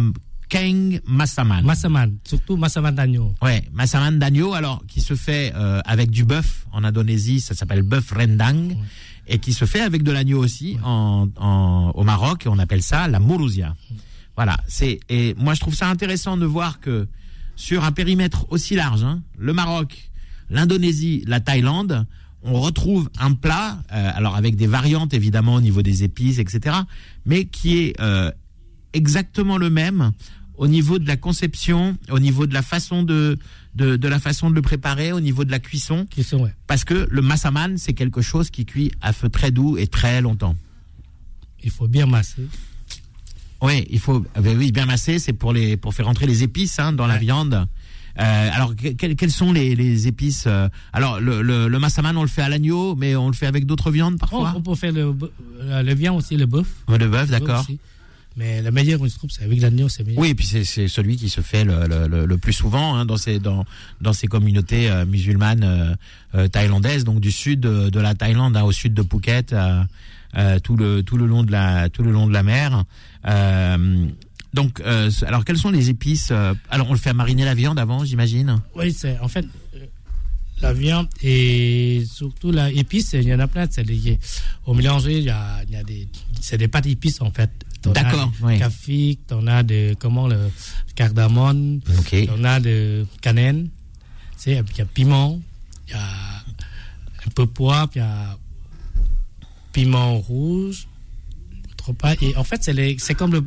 Keng 0.49 0.99
Massaman. 1.07 1.63
Massaman, 1.65 2.17
surtout 2.23 2.57
Massaman 2.57 2.93
d'agneau. 2.93 3.33
Ouais, 3.41 3.63
massaman 3.73 4.19
d'agneau, 4.19 4.53
alors 4.53 4.83
qui 4.87 5.01
se 5.01 5.15
fait 5.15 5.51
euh, 5.55 5.81
avec 5.85 6.11
du 6.11 6.23
bœuf 6.23 6.65
en 6.71 6.83
Indonésie, 6.83 7.39
ça 7.39 7.53
s'appelle 7.55 7.81
bœuf 7.81 8.11
rendang, 8.11 8.75
et 9.27 9.39
qui 9.39 9.53
se 9.53 9.65
fait 9.65 9.81
avec 9.81 10.03
de 10.03 10.11
l'agneau 10.11 10.43
aussi 10.43 10.77
en, 10.83 11.27
en- 11.37 11.91
au 11.95 12.03
Maroc, 12.03 12.45
et 12.45 12.49
on 12.49 12.59
appelle 12.59 12.83
ça 12.83 13.07
la 13.07 13.19
mourousia. 13.19 13.75
Voilà, 14.35 14.57
c'est 14.67 14.99
et 15.09 15.33
moi 15.37 15.53
je 15.53 15.61
trouve 15.61 15.73
ça 15.75 15.89
intéressant 15.89 16.37
de 16.37 16.45
voir 16.45 16.79
que 16.79 17.07
sur 17.55 17.83
un 17.85 17.91
périmètre 17.91 18.45
aussi 18.51 18.75
large, 18.75 19.03
hein, 19.03 19.21
le 19.37 19.53
Maroc, 19.53 20.11
l'Indonésie, 20.49 21.23
la 21.25 21.39
Thaïlande, 21.39 22.05
on 22.43 22.59
retrouve 22.61 23.09
un 23.17 23.33
plat, 23.33 23.79
euh, 23.91 24.11
alors 24.13 24.35
avec 24.35 24.55
des 24.57 24.67
variantes 24.67 25.13
évidemment 25.15 25.55
au 25.55 25.61
niveau 25.61 25.81
des 25.81 26.03
épices, 26.03 26.37
etc., 26.37 26.75
mais 27.25 27.45
qui 27.45 27.77
est 27.79 27.99
euh, 27.99 28.29
exactement 28.95 29.57
le 29.57 29.69
même 29.69 30.11
au 30.57 30.67
niveau 30.67 30.99
de 30.99 31.07
la 31.07 31.17
conception, 31.17 31.97
au 32.09 32.19
niveau 32.19 32.47
de 32.47 32.53
la 32.53 32.61
façon 32.61 33.03
de, 33.03 33.37
de, 33.75 33.97
de 33.97 34.07
la 34.07 34.19
façon 34.19 34.49
de 34.49 34.55
le 34.55 34.61
préparer, 34.61 35.11
au 35.11 35.19
niveau 35.19 35.43
de 35.43 35.51
la 35.51 35.59
cuisson, 35.59 36.07
Qui 36.09 36.23
sont, 36.23 36.43
ouais. 36.43 36.53
parce 36.65 36.85
que 36.85 37.07
le 37.11 37.21
massaman 37.21 37.77
c'est 37.77 37.93
quelque 37.93 38.21
chose 38.21 38.49
qui 38.49 38.65
cuit 38.65 38.91
à 39.01 39.11
feu 39.11 39.27
très 39.29 39.51
doux 39.51 39.77
et 39.77 39.87
très 39.87 40.21
longtemps. 40.21 40.55
il 41.63 41.71
faut 41.71 41.87
bien 41.89 42.05
masser. 42.05 42.43
Oui, 43.61 43.85
il 43.89 43.99
faut, 43.99 44.23
ah 44.35 44.41
ben 44.41 44.57
oui, 44.57 44.71
bien 44.71 44.85
masser, 44.85 45.17
c'est 45.19 45.33
pour 45.33 45.51
les, 45.51 45.75
pour 45.77 45.93
faire 45.93 46.05
rentrer 46.05 46.27
les 46.27 46.43
épices 46.43 46.77
hein, 46.79 46.93
dans 46.93 47.07
la 47.07 47.17
viande. 47.17 47.67
Euh, 48.17 48.49
alors, 48.53 48.75
que- 48.75 48.89
quelles, 48.93 49.31
sont 49.31 49.51
les, 49.51 49.75
les 49.75 50.07
épices 50.07 50.43
euh, 50.47 50.69
Alors, 50.93 51.19
le, 51.19 51.41
le, 51.41 51.67
le 51.67 51.79
massaman, 51.79 52.15
on 52.15 52.21
le 52.21 52.27
fait 52.29 52.43
à 52.43 52.49
l'agneau, 52.49 52.95
mais 52.95 53.15
on 53.15 53.27
le 53.27 53.33
fait 53.33 53.47
avec 53.47 53.65
d'autres 53.65 53.91
viandes 53.91 54.13
On, 54.15 54.17
parfois? 54.17 54.53
on 54.55 54.61
peut 54.61 54.75
faire 54.75 54.91
le, 54.93 55.13
euh, 55.61 55.81
le 55.83 55.93
viande 55.95 56.17
aussi, 56.19 56.37
le 56.37 56.45
bœuf, 56.45 56.67
Le 56.87 57.07
bœuf 57.09 57.29
d'accord. 57.29 57.65
Mais 58.37 58.61
le 58.61 58.69
meilleur, 58.69 59.05
je 59.07 59.15
trouve, 59.15 59.29
c'est 59.29 59.43
avec 59.43 59.61
l'agneau, 59.61 59.87
c'est 59.87 60.03
meilleur. 60.03 60.21
Oui, 60.21 60.29
et 60.29 60.35
puis 60.35 60.45
c'est 60.45 60.87
celui 60.87 61.15
qui 61.15 61.29
se 61.29 61.39
fait 61.41 61.63
le, 61.63 62.25
le, 62.25 62.37
plus 62.37 62.51
souvent 62.51 62.95
hein, 62.95 63.05
dans 63.05 63.15
ces 63.15 63.39
dans 63.39 63.65
dans 64.01 64.11
ces 64.11 64.27
communautés 64.27 64.89
euh, 64.89 65.05
musulmanes 65.05 65.63
euh, 65.63 65.95
euh, 66.35 66.47
thaïlandaises, 66.49 67.05
donc 67.05 67.21
du 67.21 67.31
sud 67.31 67.61
de, 67.61 67.89
de 67.89 67.99
la 67.99 68.13
Thaïlande, 68.13 68.57
hein, 68.57 68.63
au 68.63 68.73
sud 68.73 68.93
de 68.93 69.03
Phuket, 69.03 69.53
euh, 69.53 70.59
tout 70.59 70.75
le 70.75 71.01
tout 71.01 71.15
le 71.15 71.27
long 71.27 71.43
de 71.43 71.51
la 71.51 71.89
tout 71.89 72.03
le 72.03 72.11
long 72.11 72.27
de 72.27 72.33
la 72.33 72.43
mer. 72.43 72.83
Donc, 74.53 74.81
alors 75.25 75.43
quelles 75.43 75.57
sont 75.57 75.71
les 75.71 75.89
épices 75.89 76.31
Alors, 76.69 76.89
on 76.89 76.93
le 76.93 76.99
fait 76.99 77.11
mariner 77.13 77.43
la 77.43 77.53
viande 77.53 77.77
avant, 77.77 78.05
j'imagine. 78.05 78.61
Oui, 78.73 78.93
c'est 78.93 79.19
en 79.19 79.27
fait 79.27 79.45
la 80.61 80.73
viande 80.73 81.07
et 81.21 82.03
surtout 82.11 82.51
la 82.51 82.71
épice, 82.71 83.13
il 83.13 83.23
y 83.27 83.33
en 83.33 83.39
a 83.39 83.47
plein. 83.47 83.67
C'est 83.69 83.85
au 84.65 84.73
mélanger. 84.73 85.17
Il 85.17 85.25
y 85.25 85.29
a, 85.29 85.61
il 85.67 85.73
y 85.73 85.75
a 85.75 85.83
des, 85.83 86.07
c'est 86.41 86.57
des 86.57 86.67
pâtes 86.67 86.87
épices 86.87 87.21
en 87.21 87.31
fait. 87.31 87.49
D'accord, 87.93 88.31
oui. 88.41 88.57
Café, 88.59 89.17
t'en 89.27 89.45
as 89.47 89.63
de 89.63 89.95
comment 89.99 90.27
le 90.27 90.37
cardamone, 90.95 91.81
t'en 92.27 92.43
as 92.43 92.59
de 92.59 93.05
cannelle. 93.21 93.67
C'est 94.37 94.51
il 94.53 94.77
y 94.77 94.81
a 94.81 94.85
piment, 94.85 95.39
il 95.87 95.91
y 95.91 95.95
a 95.95 96.03
un 97.25 97.29
peu 97.33 97.45
poivre, 97.47 97.89
il 97.95 97.99
y 97.99 98.01
a 98.01 98.37
piment 99.73 100.17
rouge. 100.19 100.87
Trop 101.77 101.93
pas. 101.93 102.13
Et 102.21 102.35
en 102.35 102.43
fait, 102.43 102.63
c'est 102.63 102.73
les, 102.73 102.97
c'est 102.99 103.13
comme 103.15 103.31
le, 103.33 103.45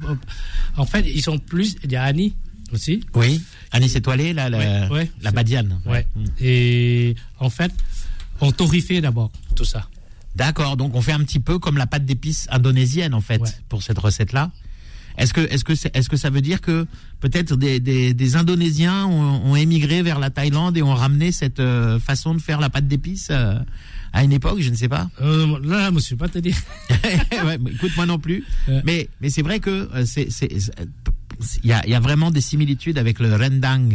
en 0.76 0.86
fait, 0.86 1.04
ils 1.08 1.22
sont 1.22 1.38
plus. 1.38 1.76
Il 1.84 1.90
y 1.92 1.96
a 1.96 2.04
Annie 2.04 2.34
aussi. 2.72 3.00
Oui. 3.14 3.42
Anis 3.72 3.94
étoilé, 3.96 4.32
là, 4.32 4.48
la, 4.48 4.58
Ouais, 4.58 4.88
ouais, 4.90 5.10
la 5.22 5.30
c'est- 5.30 5.34
badiane. 5.36 5.80
Ouais. 5.86 6.06
Et 6.40 7.14
en 7.40 7.50
fait, 7.50 7.72
on 8.40 8.52
torréfie 8.52 9.00
d'abord 9.00 9.30
tout 9.56 9.64
ça. 9.64 9.88
D'accord, 10.38 10.76
donc 10.76 10.94
on 10.94 11.02
fait 11.02 11.12
un 11.12 11.20
petit 11.24 11.40
peu 11.40 11.58
comme 11.58 11.76
la 11.76 11.86
pâte 11.86 12.04
d'épices 12.06 12.46
indonésienne 12.50 13.12
en 13.12 13.20
fait 13.20 13.40
Ouais. 13.42 13.50
pour 13.68 13.82
cette 13.82 13.98
recette-là. 13.98 14.50
Est-ce 15.18 15.34
que 15.34 15.40
est-ce 15.52 15.64
que 15.64 15.72
est-ce 15.94 16.08
que 16.08 16.16
ça 16.16 16.30
veut 16.30 16.40
dire 16.40 16.60
que 16.60 16.86
peut-être 17.18 17.56
des, 17.56 17.80
des, 17.80 18.14
des 18.14 18.36
Indonésiens 18.36 19.04
ont, 19.06 19.50
ont 19.50 19.56
émigré 19.56 20.00
vers 20.02 20.20
la 20.20 20.30
Thaïlande 20.30 20.76
et 20.76 20.82
ont 20.82 20.94
ramené 20.94 21.32
cette 21.32 21.58
euh, 21.58 21.98
façon 21.98 22.34
de 22.36 22.40
faire 22.40 22.60
la 22.60 22.70
pâte 22.70 22.86
d'épices 22.86 23.26
euh, 23.32 23.58
à 24.12 24.22
une 24.22 24.30
époque, 24.32 24.60
je 24.60 24.70
ne 24.70 24.76
sais 24.76 24.88
pas? 24.88 25.10
Euh, 25.20 25.58
là, 25.64 25.90
je 25.90 26.14
ne 26.14 26.18
pas 26.18 26.28
te 26.28 26.38
dire. 26.38 26.56
Ouais, 27.44 27.58
mais 27.58 27.72
écoute 27.72 27.90
moi 27.96 28.06
non 28.06 28.20
plus. 28.20 28.44
Ouais. 28.68 28.80
Mais 28.84 29.08
mais 29.20 29.28
c'est 29.30 29.42
vrai 29.42 29.58
que 29.58 29.88
c'est 30.06 30.28
il 31.64 31.68
y 31.68 31.72
a 31.72 31.84
y 31.84 31.94
a 31.94 32.00
vraiment 32.00 32.30
des 32.30 32.40
similitudes 32.40 32.96
avec 32.96 33.18
le 33.18 33.34
rendang 33.34 33.88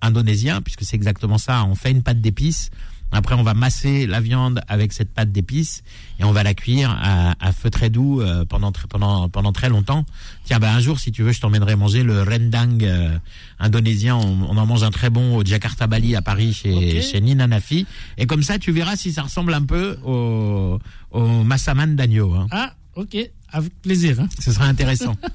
indonésien 0.00 0.62
puisque 0.62 0.84
c'est 0.84 0.94
exactement 0.96 1.38
ça. 1.38 1.64
On 1.64 1.74
fait 1.74 1.90
une 1.90 2.02
pâte 2.04 2.20
d'épices. 2.20 2.70
Après, 3.12 3.36
on 3.36 3.44
va 3.44 3.54
masser 3.54 4.08
la 4.08 4.20
viande 4.20 4.60
avec 4.66 4.92
cette 4.92 5.10
pâte 5.14 5.30
d'épices 5.30 5.84
et 6.18 6.24
on 6.24 6.32
va 6.32 6.42
la 6.42 6.52
cuire 6.52 6.90
à, 7.00 7.34
à 7.38 7.52
feu 7.52 7.70
très 7.70 7.88
doux 7.88 8.20
euh, 8.20 8.44
pendant 8.44 8.72
pendant 8.88 9.28
pendant 9.28 9.52
très 9.52 9.68
longtemps. 9.68 10.04
Tiens, 10.44 10.58
bah 10.58 10.72
un 10.74 10.80
jour, 10.80 10.98
si 10.98 11.12
tu 11.12 11.22
veux, 11.22 11.30
je 11.30 11.40
t'emmènerai 11.40 11.76
manger 11.76 12.02
le 12.02 12.22
rendang 12.24 12.76
euh, 12.82 13.16
indonésien. 13.60 14.16
On, 14.16 14.48
on 14.50 14.56
en 14.56 14.66
mange 14.66 14.82
un 14.82 14.90
très 14.90 15.10
bon 15.10 15.36
au 15.36 15.44
Jakarta 15.44 15.86
Bali 15.86 16.16
à 16.16 16.22
Paris 16.22 16.52
chez 16.54 16.72
Ok. 16.72 17.02
chez 17.02 17.20
Nina 17.20 17.46
Nafi. 17.46 17.86
Et 18.18 18.26
comme 18.26 18.42
ça, 18.42 18.58
tu 18.58 18.72
verras 18.72 18.96
si 18.96 19.12
ça 19.12 19.22
ressemble 19.22 19.54
un 19.54 19.62
peu 19.64 19.96
au 20.04 20.78
au 21.12 21.44
massaman 21.44 21.94
d'agneau. 21.94 22.34
Hein. 22.34 22.48
Ah, 22.50 22.74
ok, 22.96 23.16
avec 23.52 23.72
plaisir. 23.80 24.18
hein. 24.18 24.28
Ce 24.40 24.50
sera 24.50 24.64
intéressant. 24.66 25.14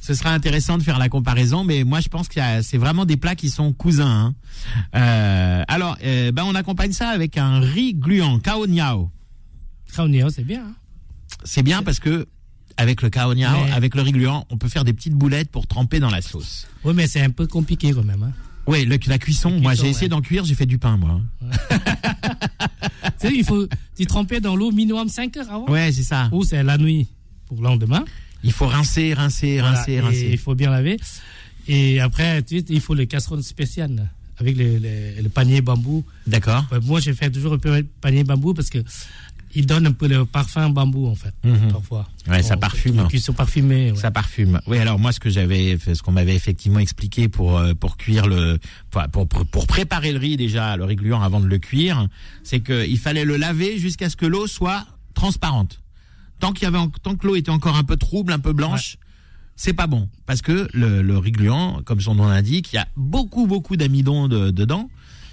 Ce 0.00 0.14
sera 0.14 0.32
intéressant 0.32 0.78
de 0.78 0.82
faire 0.82 0.98
la 0.98 1.08
comparaison, 1.08 1.64
mais 1.64 1.84
moi 1.84 2.00
je 2.00 2.08
pense 2.08 2.28
que 2.28 2.40
c'est 2.62 2.78
vraiment 2.78 3.04
des 3.04 3.16
plats 3.16 3.34
qui 3.34 3.50
sont 3.50 3.72
cousins. 3.72 4.32
hein. 4.32 4.34
Euh, 4.94 5.64
alors, 5.68 5.96
euh, 6.04 6.32
ben 6.32 6.44
on 6.44 6.54
accompagne 6.54 6.92
ça 6.92 7.08
avec 7.10 7.36
un 7.36 7.60
riz 7.60 7.94
gluant, 7.94 8.38
kao 8.38 8.66
niao. 8.66 9.10
Kraunio, 9.92 10.30
c'est 10.30 10.44
bien. 10.44 10.62
hein. 10.66 10.74
C'est 11.44 11.62
bien 11.62 11.82
parce 11.82 11.98
que 12.00 12.26
avec 12.76 13.02
le 13.02 13.10
kao 13.10 13.34
niao, 13.34 13.64
Mais- 13.66 13.72
avec 13.72 13.94
le 13.94 14.02
riz 14.02 14.12
gluant, 14.12 14.46
on 14.50 14.56
peut 14.56 14.68
faire 14.68 14.84
des 14.84 14.92
petites 14.94 15.14
boulettes 15.14 15.50
pour 15.50 15.66
tremper 15.66 16.00
dans 16.00 16.10
la 16.10 16.22
sauce. 16.22 16.66
Oui, 16.84 16.94
mais 16.94 17.06
c'est 17.06 17.20
un 17.22 17.30
peu 17.30 17.46
compliqué 17.46 17.92
quand 17.92 18.04
même. 18.04 18.22
Hein. 18.22 18.32
Oui, 18.66 18.86
la 19.06 19.18
cuisson. 19.18 19.50
La 19.50 19.60
moi, 19.60 19.74
j'ai 19.74 19.88
essayé 19.88 20.04
ouais. 20.04 20.08
d'en 20.08 20.20
cuire, 20.20 20.44
j'ai 20.44 20.54
fait 20.54 20.66
du 20.66 20.78
pain, 20.78 20.96
moi. 20.98 21.20
tu 23.20 23.28
sais, 23.28 23.34
il 23.34 23.44
faut 23.44 23.66
tu 23.96 24.06
tremper 24.06 24.40
dans 24.40 24.56
l'eau 24.56 24.70
minimum 24.72 25.08
5 25.08 25.36
heures 25.38 25.50
avant? 25.50 25.68
Ouais, 25.70 25.90
c'est 25.92 26.02
ça. 26.02 26.28
Ou 26.32 26.44
c'est 26.44 26.62
la 26.62 26.76
nuit 26.78 27.08
pour 27.46 27.56
le 27.58 27.62
lendemain? 27.64 28.04
Il 28.44 28.52
faut 28.52 28.66
rincer, 28.66 29.14
rincer, 29.14 29.58
Voilà, 29.60 29.78
rincer, 29.78 30.00
rincer. 30.00 30.28
il 30.30 30.38
faut 30.38 30.54
bien 30.54 30.70
laver. 30.70 30.96
Et 31.66 32.00
après, 32.00 32.42
il 32.50 32.80
faut 32.80 32.94
le 32.94 33.04
casserole 33.04 33.42
spécial 33.42 34.10
avec 34.38 34.56
le, 34.56 34.78
le- 34.78 35.22
le 35.22 35.28
panier 35.28 35.60
bambou. 35.60 36.04
D'accord. 36.26 36.64
Moi, 36.82 37.00
je 37.00 37.12
fais 37.12 37.30
toujours 37.30 37.54
un 37.54 37.58
peu 37.58 37.84
panier 38.00 38.24
bambou 38.24 38.54
parce 38.54 38.70
que 38.70 38.78
il 39.54 39.64
donne 39.66 39.86
un 39.86 39.92
peu 39.92 40.06
le 40.08 40.26
parfum 40.26 40.68
bambou 40.68 41.06
en 41.08 41.14
fait, 41.14 41.32
Mhm. 41.42 41.72
parfois. 41.72 42.06
Ouais, 42.28 42.42
ça 42.42 42.56
parfume. 42.58 43.08
Qui 43.08 43.18
sont 43.18 43.32
parfumés. 43.32 43.92
ouais. 43.92 43.96
Ça 43.98 44.10
parfume. 44.10 44.60
Oui, 44.66 44.76
alors 44.78 44.98
moi, 44.98 45.10
ce 45.10 45.18
que 45.20 45.30
j'avais, 45.30 45.78
ce 45.78 46.02
qu'on 46.02 46.12
m'avait 46.12 46.34
effectivement 46.36 46.78
expliqué 46.80 47.28
pour 47.28 47.58
euh, 47.58 47.72
pour 47.74 47.96
cuire 47.96 48.26
le, 48.26 48.58
pour, 49.10 49.26
pour 49.26 49.66
préparer 49.66 50.12
le 50.12 50.18
riz 50.18 50.36
déjà, 50.36 50.76
le 50.76 50.84
riz 50.84 50.96
gluant 50.96 51.22
avant 51.22 51.40
de 51.40 51.46
le 51.46 51.58
cuire, 51.58 52.08
c'est 52.44 52.60
qu'il 52.60 52.98
fallait 52.98 53.24
le 53.24 53.36
laver 53.38 53.78
jusqu'à 53.78 54.10
ce 54.10 54.16
que 54.16 54.26
l'eau 54.26 54.46
soit 54.46 54.86
transparente. 55.14 55.80
Tant 56.40 56.52
qu'il 56.52 56.64
y 56.64 56.66
avait, 56.66 56.78
tant 57.02 57.14
que 57.16 57.26
l'eau 57.26 57.36
était 57.36 57.50
encore 57.50 57.76
un 57.76 57.84
peu 57.84 57.96
trouble, 57.96 58.32
un 58.32 58.38
peu 58.38 58.52
blanche, 58.52 58.96
c'est 59.56 59.72
pas 59.72 59.86
bon 59.88 60.08
parce 60.26 60.40
que 60.42 60.68
le, 60.72 61.02
le 61.02 61.18
riz 61.18 61.32
gluant, 61.32 61.80
comme 61.84 62.00
son 62.00 62.14
nom 62.14 62.28
l'indique, 62.28 62.72
il 62.72 62.76
y 62.76 62.78
a 62.78 62.86
beaucoup 62.96 63.46
beaucoup 63.46 63.76
d'amidon 63.76 64.28
de- 64.28 64.50
dedans. 64.50 64.88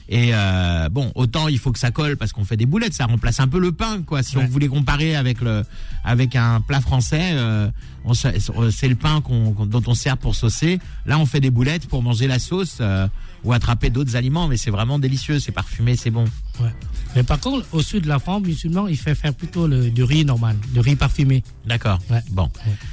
Et 0.08 0.36
euh, 0.36 0.88
bon, 0.89 1.12
autant 1.15 1.48
il 1.48 1.58
faut 1.58 1.72
que 1.72 1.80
ça 1.80 1.89
colle 1.89 2.15
parce 2.15 2.32
qu'on 2.32 2.46
fait 2.46 2.58
des 2.58 2.68
boulettes, 2.68 2.94
ça 2.94 3.06
remplace 3.08 3.39
un 3.39 3.48
peu 3.48 3.58
le 3.60 3.72
pain, 3.72 4.04
quoi. 4.04 4.22
Si 4.22 4.38
on 4.38 4.46
voulait 4.48 4.68
comparer 4.68 5.15
avec 5.15 5.41
le 5.41 5.63
avec 6.04 6.36
un 6.36 6.62
plat 6.62 6.80
français, 6.80 7.32
euh, 7.34 7.70
sa- 8.13 8.32
c'est 8.72 8.88
le 8.88 8.96
pain 8.96 9.22
qu'on- 9.22 9.65
dont 9.65 9.82
on 9.88 9.96
sert 9.96 10.18
pour 10.18 10.36
saucer. 10.36 10.80
Là, 11.08 11.18
on 11.18 11.26
fait 11.26 11.39
des 11.39 11.50
boulettes 11.50 11.88
pour 11.88 12.04
manger 12.04 12.28
la 12.28 12.38
sauce 12.38 12.78
euh, 12.82 13.08
ou 13.44 13.52
attraper 13.54 13.89
d'autres 13.89 14.15
aliments, 14.15 14.48
mais 14.48 14.58
c'est 14.58 14.70
vraiment 14.72 15.00
délicieux, 15.00 15.39
c'est 15.39 15.52
parfumé, 15.52 15.96
c'est 15.96 16.12
bon. 16.12 16.26
Ouais. 16.60 16.70
Mais 17.15 17.24
par 17.24 17.39
contre, 17.39 17.65
au 17.72 17.82
sud 17.82 18.04
de 18.04 18.10
la 18.10 18.20
France, 18.20 18.44
musulman, 18.44 18.88
il 18.88 18.98
fait 18.98 19.15
faire 19.15 19.34
plutôt 19.34 19.68
le, 19.68 19.89
du 19.89 20.04
riz 20.04 20.26
normal, 20.26 20.58
le 20.74 20.82
riz 20.82 20.98
parfumé. 20.98 21.44
D'accord. 21.65 22.00
Ouais. 22.10 22.22
Bon. 22.32 22.50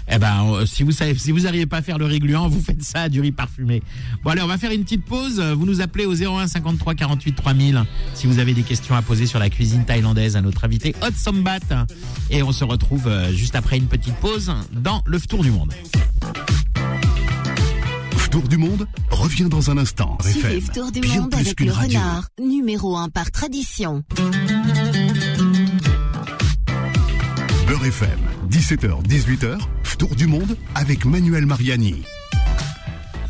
Eh 0.09 0.19
ben, 0.19 0.45
euh, 0.45 0.65
si 0.65 0.85
vous 0.85 0.93
savez, 0.93 1.17
si 1.19 1.33
vous 1.33 1.41
n'arrivez 1.41 1.67
pas 1.67 1.79
à 1.79 1.83
faire 1.83 1.99
le 1.99 2.05
riz 2.05 2.21
gluant, 2.21 2.49
vous 2.51 2.61
faites 2.61 2.83
ça, 2.85 3.09
du 3.09 3.21
riz 3.21 3.33
parfumé. 3.33 3.83
Bon, 4.23 4.31
allez, 4.31 4.43
on 4.43 4.47
va 4.47 4.59
faire 4.59 4.71
une 4.71 4.85
petite 4.85 5.05
pause. 5.05 5.41
Vous 5.41 5.67
nous 5.67 5.81
appelez 5.81 6.07
au 6.07 6.15
01 6.15 6.47
53 6.47 6.95
48 6.95 7.33
3000 7.33 7.83
si 8.15 8.27
vous 8.29 8.39
avez 8.39 8.55
des 8.55 8.63
questions 8.63 8.95
à 8.95 9.03
poser 9.03 9.27
sur 9.27 9.41
la 9.41 9.51
cuisine 9.51 9.85
thaïlandaise 9.85 10.37
à 10.37 10.41
notre 10.41 10.65
invité 10.65 10.95
Hot 11.03 11.15
Sombat. 11.17 11.59
Et 12.31 12.43
on 12.45 12.53
se 12.53 12.65
retrouve 12.65 13.09
euh, 13.09 13.33
juste 13.33 13.57
après 13.57 13.77
une 13.77 13.87
petite 13.87 14.15
pause 14.17 14.53
dans 14.73 15.03
le 15.07 15.21
Tour 15.21 15.43
du 15.43 15.51
Monde. 15.51 15.73
Tour 18.33 18.49
du 18.49 18.57
monde 18.57 18.89
revient 19.11 19.45
dans 19.51 19.71
un 19.71 19.77
instant. 19.77 20.17
Suivez 20.23 20.57
RFM, 20.57 20.73
Tour 20.73 20.91
du 20.91 21.01
bien 21.01 21.21
Monde 21.21 21.35
avec 21.35 21.61
le 21.61 21.71
radio. 21.71 22.01
renard, 22.01 22.29
numéro 22.41 22.97
1 22.97 23.11
par 23.11 23.31
tradition. 23.31 24.03
Beurre 27.67 27.85
FM, 27.85 28.19
17h, 28.49 29.07
18h, 29.07 29.59
Tour 29.99 30.17
du 30.17 30.27
monde 30.27 30.57
avec 30.75 31.05
Manuel 31.05 31.45
Mariani. 31.45 32.05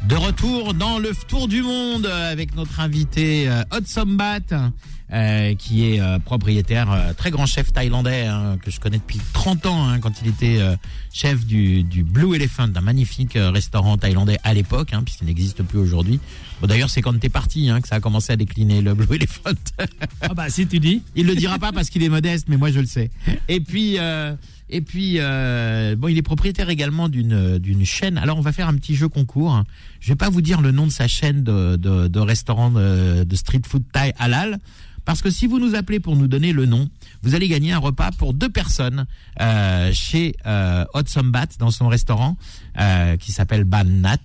De 0.08 0.14
retour 0.14 0.72
dans 0.72 1.00
le 1.00 1.10
Tour 1.26 1.48
du 1.48 1.62
Monde 1.62 2.06
avec 2.06 2.54
notre 2.54 2.78
invité 2.78 3.48
euh, 3.48 3.62
Hot 3.72 3.84
Sombat, 3.84 4.70
euh, 5.12 5.54
qui 5.54 5.86
est 5.86 6.00
euh, 6.00 6.18
propriétaire, 6.18 6.90
euh, 6.90 7.12
très 7.12 7.30
grand 7.30 7.46
chef 7.46 7.72
thaïlandais 7.72 8.26
hein, 8.26 8.56
que 8.62 8.70
je 8.70 8.80
connais 8.80 8.98
depuis 8.98 9.20
30 9.34 9.66
ans, 9.66 9.88
hein, 9.88 10.00
quand 10.00 10.12
il 10.22 10.28
était 10.28 10.58
euh, 10.58 10.74
chef 11.12 11.44
du, 11.44 11.82
du 11.82 12.02
Blue 12.02 12.34
Elephant, 12.34 12.68
un 12.74 12.80
magnifique 12.80 13.36
euh, 13.36 13.50
restaurant 13.50 13.98
thaïlandais 13.98 14.38
à 14.42 14.54
l'époque, 14.54 14.92
hein, 14.92 15.02
puisqu'il 15.04 15.26
n'existe 15.26 15.62
plus 15.62 15.78
aujourd'hui. 15.78 16.18
Bon, 16.60 16.66
D'ailleurs, 16.66 16.90
c'est 16.90 17.02
quand 17.02 17.18
t'es 17.18 17.28
parti 17.28 17.68
hein, 17.68 17.80
que 17.80 17.88
ça 17.88 17.96
a 17.96 18.00
commencé 18.00 18.32
à 18.32 18.36
décliner 18.36 18.80
le 18.80 18.94
Blue 18.94 19.16
Elephant. 19.16 19.50
Ah 20.22 20.34
bah 20.34 20.48
si 20.48 20.66
tu 20.66 20.78
dis. 20.78 21.02
Il 21.14 21.26
le 21.26 21.34
dira 21.34 21.58
pas 21.58 21.72
parce 21.72 21.90
qu'il 21.90 22.02
est 22.02 22.08
modeste, 22.08 22.46
mais 22.48 22.56
moi 22.56 22.70
je 22.70 22.80
le 22.80 22.86
sais. 22.86 23.10
Et 23.48 23.60
puis, 23.60 23.98
euh, 23.98 24.34
et 24.70 24.80
puis, 24.80 25.16
euh, 25.18 25.96
bon, 25.96 26.08
il 26.08 26.16
est 26.16 26.22
propriétaire 26.22 26.70
également 26.70 27.08
d'une 27.08 27.58
d'une 27.58 27.84
chaîne. 27.84 28.16
Alors, 28.16 28.38
on 28.38 28.40
va 28.40 28.52
faire 28.52 28.68
un 28.68 28.74
petit 28.74 28.94
jeu 28.94 29.08
concours. 29.08 29.62
Je 30.00 30.08
vais 30.08 30.16
pas 30.16 30.30
vous 30.30 30.40
dire 30.40 30.62
le 30.62 30.70
nom 30.70 30.86
de 30.86 30.92
sa 30.92 31.08
chaîne 31.08 31.42
de 31.42 31.76
de, 31.76 32.08
de 32.08 32.20
restaurant 32.20 32.70
de, 32.70 33.24
de 33.24 33.36
street 33.36 33.62
food 33.66 33.82
thaï 33.92 34.14
halal 34.18 34.58
parce 35.04 35.22
que 35.22 35.30
si 35.30 35.46
vous 35.46 35.58
nous 35.58 35.74
appelez 35.74 36.00
pour 36.00 36.16
nous 36.16 36.28
donner 36.28 36.52
le 36.52 36.66
nom, 36.66 36.88
vous 37.22 37.34
allez 37.34 37.48
gagner 37.48 37.72
un 37.72 37.78
repas 37.78 38.10
pour 38.12 38.34
deux 38.34 38.48
personnes 38.48 39.06
euh, 39.40 39.90
chez 39.92 40.36
euh, 40.46 40.84
Hot 40.94 41.06
Sombat 41.06 41.46
dans 41.58 41.70
son 41.70 41.88
restaurant 41.88 42.36
euh, 42.78 43.16
qui 43.16 43.32
s'appelle 43.32 43.64
Ban 43.64 43.84
Nat. 43.84 44.18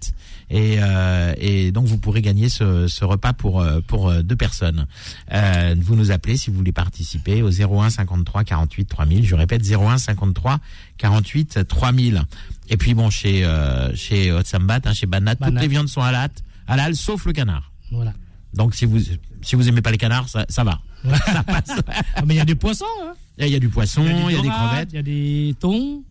Et, 0.50 0.78
euh, 0.80 1.34
et 1.38 1.72
donc 1.74 1.88
vous 1.88 1.98
pourrez 1.98 2.22
gagner 2.22 2.48
ce, 2.48 2.88
ce 2.88 3.04
repas 3.04 3.34
pour 3.34 3.60
euh, 3.60 3.82
pour 3.86 4.08
euh, 4.10 4.22
deux 4.24 4.38
personnes. 4.38 4.86
Euh, 5.34 5.76
vous 5.78 5.96
nous 5.98 6.12
appelez 6.12 6.38
si 6.38 6.50
vous 6.50 6.56
voulez 6.58 6.72
participer 6.72 7.42
au 7.42 7.50
01 7.50 7.90
53 7.90 8.46
48 8.46 8.86
3000. 8.86 9.26
Je 9.26 9.36
répète 9.36 9.62
01 9.70 9.98
53 9.98 10.60
48 10.98 11.68
3000. 11.68 12.24
Et 12.70 12.78
puis 12.78 12.94
bon 12.94 13.10
chez 13.10 13.44
euh, 13.44 13.94
chez 13.96 14.32
Hot 14.32 14.44
Sambat, 14.46 14.80
hein, 14.86 14.94
chez 14.94 15.06
Banat, 15.06 15.36
toutes 15.36 15.42
Banat. 15.48 15.62
les 15.62 15.68
viandes 15.68 15.90
sont 15.90 16.02
halal, 16.02 16.30
halal 16.68 16.96
sauf 16.96 17.26
le 17.26 17.34
canard. 17.34 17.72
Voilà. 17.92 18.14
Donc 18.54 18.74
si 18.74 18.86
vous 18.86 19.00
si 19.42 19.56
vous 19.56 19.68
aimez 19.68 19.82
pas 19.82 19.92
les 19.92 19.98
canards, 19.98 20.30
ça, 20.30 20.46
ça 20.50 20.64
va. 20.64 20.80
Ça 21.26 21.44
passe. 21.44 21.82
Ah, 22.16 22.24
mais 22.26 22.36
il 22.36 22.38
y 22.38 22.42
a 22.42 22.46
des 22.46 22.56
poissons, 22.56 22.86
hein. 23.04 23.14
Il 23.40 23.48
y 23.48 23.56
a 23.56 23.60
du 23.60 23.70
poisson, 23.70 24.04
il 24.04 24.36
y 24.36 24.40
a 24.40 24.42
des 24.42 24.50
crevettes. 24.50 24.90
Il 24.92 24.96
y 24.96 25.00
a 25.00 25.04
des 25.04 25.56
thons. 25.60 26.04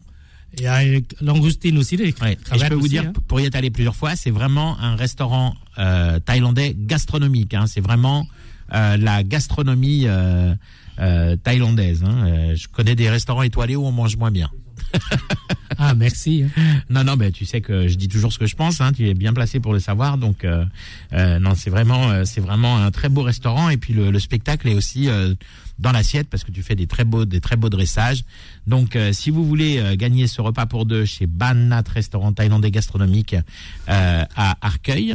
Il 0.56 0.62
y 0.62 0.66
a 0.66 0.78
euh, 0.84 1.00
langoustine 1.20 1.76
aussi. 1.76 1.96
Des 1.96 2.14
Ouais. 2.22 2.38
Et 2.54 2.58
je 2.58 2.66
peux 2.66 2.74
vous 2.74 2.80
aussi, 2.80 2.90
dire, 2.90 3.06
hein. 3.06 3.12
pour 3.26 3.40
y 3.40 3.44
être 3.44 3.56
allé 3.56 3.70
plusieurs 3.70 3.96
fois, 3.96 4.14
c'est 4.16 4.30
vraiment 4.30 4.78
un 4.78 4.94
restaurant 4.94 5.54
euh, 5.78 6.20
thaïlandais 6.20 6.74
gastronomique. 6.78 7.52
Hein. 7.54 7.66
C'est 7.66 7.80
vraiment 7.80 8.26
euh, 8.72 8.96
la 8.96 9.22
gastronomie 9.22 10.04
euh, 10.06 10.54
thaïlandaise. 11.42 12.04
Hein. 12.04 12.54
Je 12.54 12.68
connais 12.68 12.94
des 12.94 13.10
restaurants 13.10 13.42
étoilés 13.42 13.76
où 13.76 13.84
on 13.84 13.92
mange 13.92 14.16
moins 14.16 14.30
bien. 14.30 14.50
Ah, 15.78 15.94
merci. 15.94 16.44
hein. 16.44 16.80
Non, 16.88 17.04
non, 17.04 17.16
ben 17.16 17.30
tu 17.30 17.44
sais 17.44 17.60
que 17.60 17.86
je 17.86 17.96
dis 17.96 18.08
toujours 18.08 18.32
ce 18.32 18.38
que 18.38 18.46
je 18.46 18.56
pense. 18.56 18.80
Hein, 18.80 18.92
tu 18.92 19.08
es 19.10 19.14
bien 19.14 19.34
placé 19.34 19.60
pour 19.60 19.74
le 19.74 19.78
savoir. 19.78 20.16
Donc, 20.16 20.44
euh, 20.44 20.64
euh, 21.12 21.38
non, 21.38 21.54
c'est 21.54 21.68
vraiment, 21.68 22.10
euh, 22.10 22.24
c'est 22.24 22.40
vraiment 22.40 22.78
un 22.78 22.90
très 22.90 23.10
beau 23.10 23.20
restaurant. 23.22 23.68
Et 23.68 23.76
puis 23.76 23.92
le, 23.92 24.10
le 24.10 24.18
spectacle 24.18 24.68
est 24.68 24.74
aussi 24.74 25.10
euh, 25.10 25.34
dans 25.78 25.92
l'assiette 25.92 26.30
parce 26.30 26.44
que 26.44 26.50
tu 26.50 26.62
fais 26.62 26.76
des 26.76 26.86
très 26.86 27.04
beaux, 27.04 27.26
des 27.26 27.40
très 27.42 27.56
beaux 27.56 27.68
dressages. 27.68 28.24
Donc, 28.66 28.96
euh, 28.96 29.12
si 29.12 29.28
vous 29.30 29.44
voulez 29.44 29.96
gagner 29.98 30.26
ce 30.28 30.40
repas 30.40 30.64
pour 30.64 30.86
deux 30.86 31.04
chez 31.04 31.26
Banat 31.26 31.84
Restaurant 31.92 32.32
Thaïlandais 32.32 32.70
Gastronomique 32.70 33.36
à 33.86 34.56
Arcueil, 34.62 35.14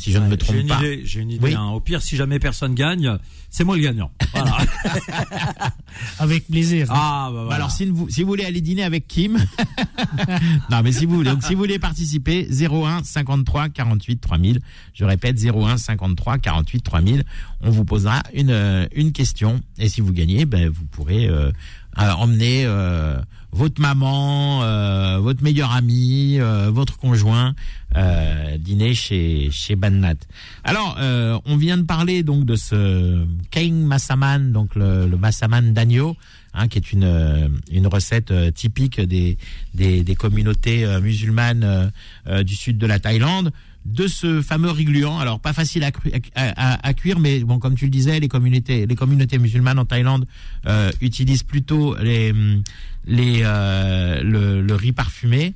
si 0.00 0.12
je 0.12 0.18
ne 0.18 0.24
me 0.24 0.30
J'ai 0.30 0.36
trompe 0.38 0.56
une 0.56 0.66
pas. 0.68 0.78
idée. 0.78 1.02
J'ai 1.04 1.20
une 1.20 1.30
idée. 1.30 1.44
Oui. 1.44 1.54
hein. 1.54 1.68
Au 1.68 1.80
pire, 1.80 2.02
si 2.02 2.16
jamais 2.16 2.38
personne 2.38 2.74
gagne, 2.74 3.16
c'est 3.50 3.64
moi 3.64 3.76
le 3.76 3.82
gagnant. 3.82 4.10
Voilà. 4.32 4.56
Avec 6.18 6.46
plaisir. 6.48 6.86
ah 6.90 7.28
bah 7.30 7.34
Bah 7.36 7.42
voilà. 7.44 7.56
Alors 7.56 7.70
si 7.70 7.86
vous, 7.86 8.08
si 8.08 8.22
vous 8.22 8.28
voulez 8.28 8.44
aller 8.44 8.60
dîner 8.60 8.82
avec 8.84 9.06
Kim, 9.06 9.38
non 10.70 10.82
mais 10.82 10.92
si 10.92 11.06
vous 11.06 11.16
voulez, 11.16 11.30
donc 11.30 11.42
si 11.42 11.54
vous 11.54 11.60
voulez 11.60 11.78
participer, 11.78 12.48
01 12.50 13.02
53 13.04 13.68
48 13.68 14.20
3000. 14.20 14.60
Je 14.94 15.04
répète 15.04 15.36
01 15.42 15.76
53 15.78 16.38
48 16.38 16.80
3000. 16.82 17.24
On 17.62 17.70
vous 17.70 17.84
posera 17.84 18.22
une 18.34 18.50
euh, 18.50 18.86
une 18.94 19.12
question 19.12 19.60
et 19.78 19.88
si 19.88 20.00
vous 20.00 20.12
gagnez, 20.12 20.44
ben 20.46 20.68
vous 20.68 20.84
pourrez 20.86 21.26
euh, 21.28 21.50
euh, 21.98 22.10
emmener 22.12 22.64
euh, 22.66 23.18
votre 23.52 23.80
maman, 23.80 24.62
euh, 24.62 25.18
votre 25.20 25.42
meilleur 25.42 25.72
ami, 25.72 26.38
euh, 26.38 26.70
votre 26.70 26.96
conjoint 26.98 27.54
euh, 27.96 28.56
dîner 28.58 28.94
chez 28.94 29.50
chez 29.50 29.76
Bannat. 29.76 30.14
Alors, 30.64 30.96
euh, 31.00 31.38
on 31.46 31.56
vient 31.56 31.76
de 31.76 31.82
parler 31.82 32.22
donc 32.22 32.44
de 32.44 32.56
ce 32.56 33.24
Kain 33.50 33.72
Massaman, 33.72 34.52
donc 34.52 34.74
le, 34.76 35.06
le 35.06 35.16
Massaman 35.16 35.72
d'agneau, 35.72 36.16
hein, 36.54 36.68
qui 36.68 36.78
est 36.78 36.92
une 36.92 37.04
euh, 37.04 37.48
une 37.70 37.86
recette 37.86 38.30
euh, 38.30 38.50
typique 38.50 39.00
des 39.00 39.36
des, 39.74 40.04
des 40.04 40.14
communautés 40.14 40.86
musulmanes 41.00 41.90
du 42.44 42.54
sud 42.54 42.78
de 42.78 42.86
la 42.86 42.98
Thaïlande. 42.98 43.52
De 43.86 44.06
ce 44.06 44.42
fameux 44.42 44.70
rigluant, 44.70 45.18
alors 45.18 45.40
pas 45.40 45.54
facile 45.54 45.84
à, 45.84 46.92
cuire, 46.92 47.18
mais 47.18 47.40
bon, 47.40 47.58
comme 47.58 47.74
tu 47.74 47.86
le 47.86 47.90
disais, 47.90 48.20
les 48.20 48.28
communautés, 48.28 48.86
les 48.86 48.94
communautés 48.94 49.38
musulmanes 49.38 49.78
en 49.78 49.86
Thaïlande 49.86 50.26
euh, 50.66 50.92
utilisent 51.00 51.44
plutôt 51.44 51.96
les, 51.96 52.34
les, 53.06 53.40
euh, 53.42 54.22
le, 54.22 54.60
le 54.60 54.74
riz 54.74 54.92
parfumé. 54.92 55.54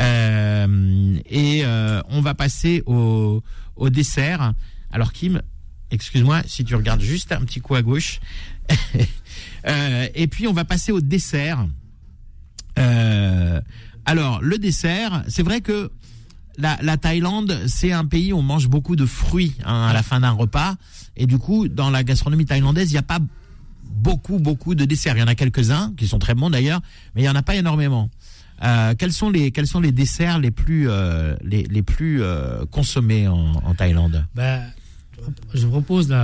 Euh, 0.00 1.18
et 1.28 1.62
euh, 1.64 2.00
on 2.08 2.22
va 2.22 2.34
passer 2.34 2.82
au, 2.86 3.42
au 3.76 3.90
dessert. 3.90 4.54
Alors 4.90 5.12
Kim, 5.12 5.42
excuse-moi 5.90 6.42
si 6.46 6.64
tu 6.64 6.74
regardes 6.74 7.02
juste 7.02 7.32
un 7.32 7.40
petit 7.40 7.60
coup 7.60 7.74
à 7.74 7.82
gauche. 7.82 8.20
Euh, 9.68 10.06
et 10.14 10.28
puis 10.28 10.46
on 10.46 10.52
va 10.52 10.64
passer 10.64 10.92
au 10.92 11.00
dessert. 11.00 11.66
Euh, 12.78 13.60
alors 14.04 14.40
le 14.40 14.58
dessert, 14.58 15.24
c'est 15.26 15.42
vrai 15.42 15.60
que 15.60 15.90
la, 16.58 16.78
la 16.82 16.96
Thaïlande, 16.96 17.62
c'est 17.66 17.92
un 17.92 18.04
pays 18.04 18.32
où 18.32 18.38
on 18.38 18.42
mange 18.42 18.68
beaucoup 18.68 18.96
de 18.96 19.06
fruits 19.06 19.54
hein, 19.64 19.86
à 19.88 19.92
la 19.92 20.02
fin 20.02 20.20
d'un 20.20 20.30
repas. 20.30 20.76
Et 21.16 21.26
du 21.26 21.38
coup, 21.38 21.68
dans 21.68 21.90
la 21.90 22.02
gastronomie 22.04 22.44
thaïlandaise, 22.46 22.90
il 22.90 22.94
n'y 22.94 22.98
a 22.98 23.02
pas 23.02 23.18
beaucoup, 23.84 24.38
beaucoup 24.38 24.74
de 24.74 24.84
desserts. 24.84 25.16
Il 25.16 25.20
y 25.20 25.22
en 25.22 25.26
a 25.28 25.34
quelques-uns 25.34 25.92
qui 25.96 26.06
sont 26.08 26.18
très 26.18 26.34
bons 26.34 26.50
d'ailleurs, 26.50 26.80
mais 27.14 27.22
il 27.22 27.24
n'y 27.24 27.30
en 27.30 27.34
a 27.36 27.42
pas 27.42 27.54
énormément. 27.56 28.10
Euh, 28.64 28.94
quels 28.98 29.12
sont 29.12 29.28
les 29.28 29.50
quels 29.50 29.66
sont 29.66 29.80
les 29.80 29.92
desserts 29.92 30.38
les 30.38 30.50
plus 30.50 30.88
euh, 30.88 31.36
les, 31.42 31.64
les 31.64 31.82
plus 31.82 32.22
euh, 32.22 32.64
consommés 32.70 33.28
en, 33.28 33.52
en 33.52 33.74
Thaïlande? 33.74 34.24
Ben, 34.34 34.62
je 35.54 35.66
propose 35.66 36.14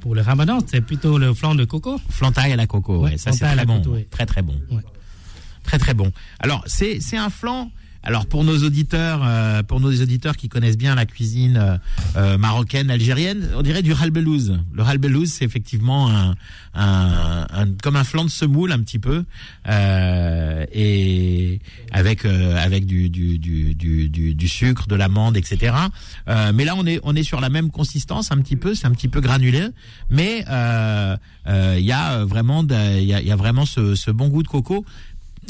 pour 0.00 0.14
le 0.14 0.20
ramadan, 0.22 0.58
c'est 0.66 0.80
plutôt 0.80 1.18
le 1.18 1.34
flan 1.34 1.54
de 1.56 1.64
coco. 1.64 2.00
Flan 2.08 2.30
thaï 2.30 2.52
à 2.52 2.56
la 2.56 2.66
coco, 2.68 2.98
Ouais, 2.98 3.10
ouais, 3.12 3.16
ça 3.18 3.32
c'est 3.32 3.44
très 3.44 3.64
bon, 3.66 3.78
coco, 3.78 3.94
ouais. 3.94 4.06
très 4.10 4.26
très 4.26 4.42
bon, 4.42 4.54
Ouais. 4.70 4.82
très 5.64 5.78
très 5.78 5.94
bon. 5.94 6.12
Alors 6.38 6.62
c'est 6.66 7.00
c'est 7.00 7.16
un 7.16 7.30
flan. 7.30 7.70
Alors 8.08 8.26
pour 8.26 8.44
nos 8.44 8.56
auditeurs, 8.62 9.20
euh, 9.24 9.64
pour 9.64 9.80
nos 9.80 9.90
auditeurs 9.90 10.36
qui 10.36 10.48
connaissent 10.48 10.78
bien 10.78 10.94
la 10.94 11.06
cuisine 11.06 11.56
euh, 11.56 11.76
euh, 12.16 12.38
marocaine, 12.38 12.88
algérienne, 12.88 13.48
on 13.56 13.62
dirait 13.62 13.82
du 13.82 13.92
halbelouz. 13.94 14.60
Le 14.72 14.82
halbelouz, 14.84 15.28
c'est 15.28 15.44
effectivement 15.44 16.08
un, 16.08 16.36
un, 16.74 17.46
un- 17.52 17.66
comme 17.82 17.96
un 17.96 18.04
flan 18.04 18.24
de 18.24 18.30
semoule 18.30 18.70
un 18.70 18.78
petit 18.78 19.00
peu, 19.00 19.24
euh, 19.68 20.64
et 20.72 21.58
avec 21.90 22.24
euh, 22.24 22.56
avec 22.64 22.86
du 22.86 23.10
du, 23.10 23.40
du, 23.40 23.74
du, 23.74 24.08
du, 24.36 24.48
sucre, 24.48 24.86
de 24.86 24.94
l'amande, 24.94 25.36
etc. 25.36 25.74
Euh, 26.28 26.52
mais 26.54 26.64
là 26.64 26.74
on 26.76 26.86
est 26.86 27.00
on 27.02 27.16
est 27.16 27.24
sur 27.24 27.40
la 27.40 27.48
même 27.48 27.70
consistance 27.72 28.30
un 28.30 28.38
petit 28.38 28.56
peu, 28.56 28.76
c'est 28.76 28.86
un 28.86 28.92
petit 28.92 29.08
peu 29.08 29.20
granulé, 29.20 29.66
mais 30.10 30.44
il 30.46 31.84
y 31.84 31.92
a 31.92 32.24
vraiment 32.24 32.62
il 32.70 33.02
y 33.04 33.14
a, 33.14 33.20
y 33.20 33.32
a 33.32 33.36
vraiment 33.36 33.66
ce, 33.66 33.96
ce 33.96 34.12
bon 34.12 34.28
goût 34.28 34.44
de 34.44 34.48
coco. 34.48 34.84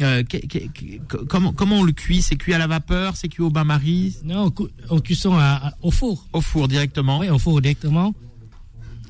Euh, 0.02 0.22
que- 0.24 0.36
que- 0.36 0.66
que- 1.08 1.16
comment 1.24 1.52
comment 1.52 1.76
on 1.80 1.82
le 1.84 1.92
cuit? 1.92 2.20
C'est 2.20 2.36
cuit 2.36 2.52
à 2.52 2.58
la 2.58 2.66
vapeur? 2.66 3.16
C'est 3.16 3.28
cuit 3.28 3.42
au 3.42 3.50
bain-marie? 3.50 4.16
Non, 4.24 4.52
au 4.90 5.00
cuisson 5.00 5.34
à- 5.34 5.68
à- 5.68 5.72
au 5.82 5.90
four. 5.90 6.26
Au 6.34 6.40
four 6.42 6.68
directement? 6.68 7.18
Oui, 7.20 7.30
au 7.30 7.38
four 7.38 7.60
directement. 7.62 8.14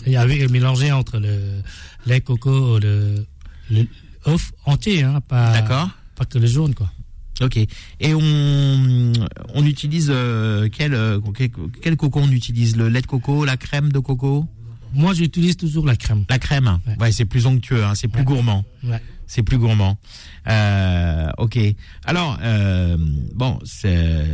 Il 0.06 0.12
y 0.12 0.16
avait 0.16 0.46
mélangé 0.46 0.92
entre 0.92 1.18
le 1.18 1.62
lait 2.06 2.20
coco, 2.20 2.78
le, 2.78 3.26
le 3.70 3.86
œuf 4.28 4.52
entier, 4.64 5.02
hein, 5.02 5.20
pas, 5.26 5.52
D'accord. 5.52 5.90
pas 6.14 6.24
que 6.24 6.38
le 6.38 6.46
jaune, 6.46 6.74
quoi. 6.74 6.92
Ok. 7.42 7.56
Et 7.56 8.14
on 8.14 9.12
on 9.54 9.64
utilise 9.66 10.06
euh, 10.10 10.68
quel, 10.72 10.94
euh, 10.94 11.18
quel 11.34 11.50
quel 11.82 11.96
coco 11.96 12.20
on 12.20 12.30
utilise? 12.30 12.76
Le 12.76 12.88
lait 12.88 13.02
de 13.02 13.06
coco, 13.06 13.44
la 13.44 13.56
crème 13.56 13.90
de 13.90 13.98
coco, 13.98 14.46
Moi, 14.94 15.12
j'utilise 15.14 15.56
toujours 15.56 15.84
la 15.84 15.96
crème. 15.96 16.24
la 16.30 16.38
crème. 16.38 16.78
Ouais, 16.86 16.96
Ouais. 17.00 17.12
c'est 17.12 17.24
plus 17.26 17.44
onctueux, 17.46 17.84
hein, 17.84 17.94
c'est 17.96 18.08
plus 18.08 18.20
Ouais. 18.20 18.24
gourmand. 18.24 18.64
Ouais. 18.84 19.02
C'est 19.26 19.42
plus 19.42 19.58
gourmand. 19.58 19.98
Euh, 20.48 21.28
ok. 21.38 21.58
Alors 22.04 22.38
euh, 22.42 22.96
bon, 23.34 23.58
c'est 23.64 24.24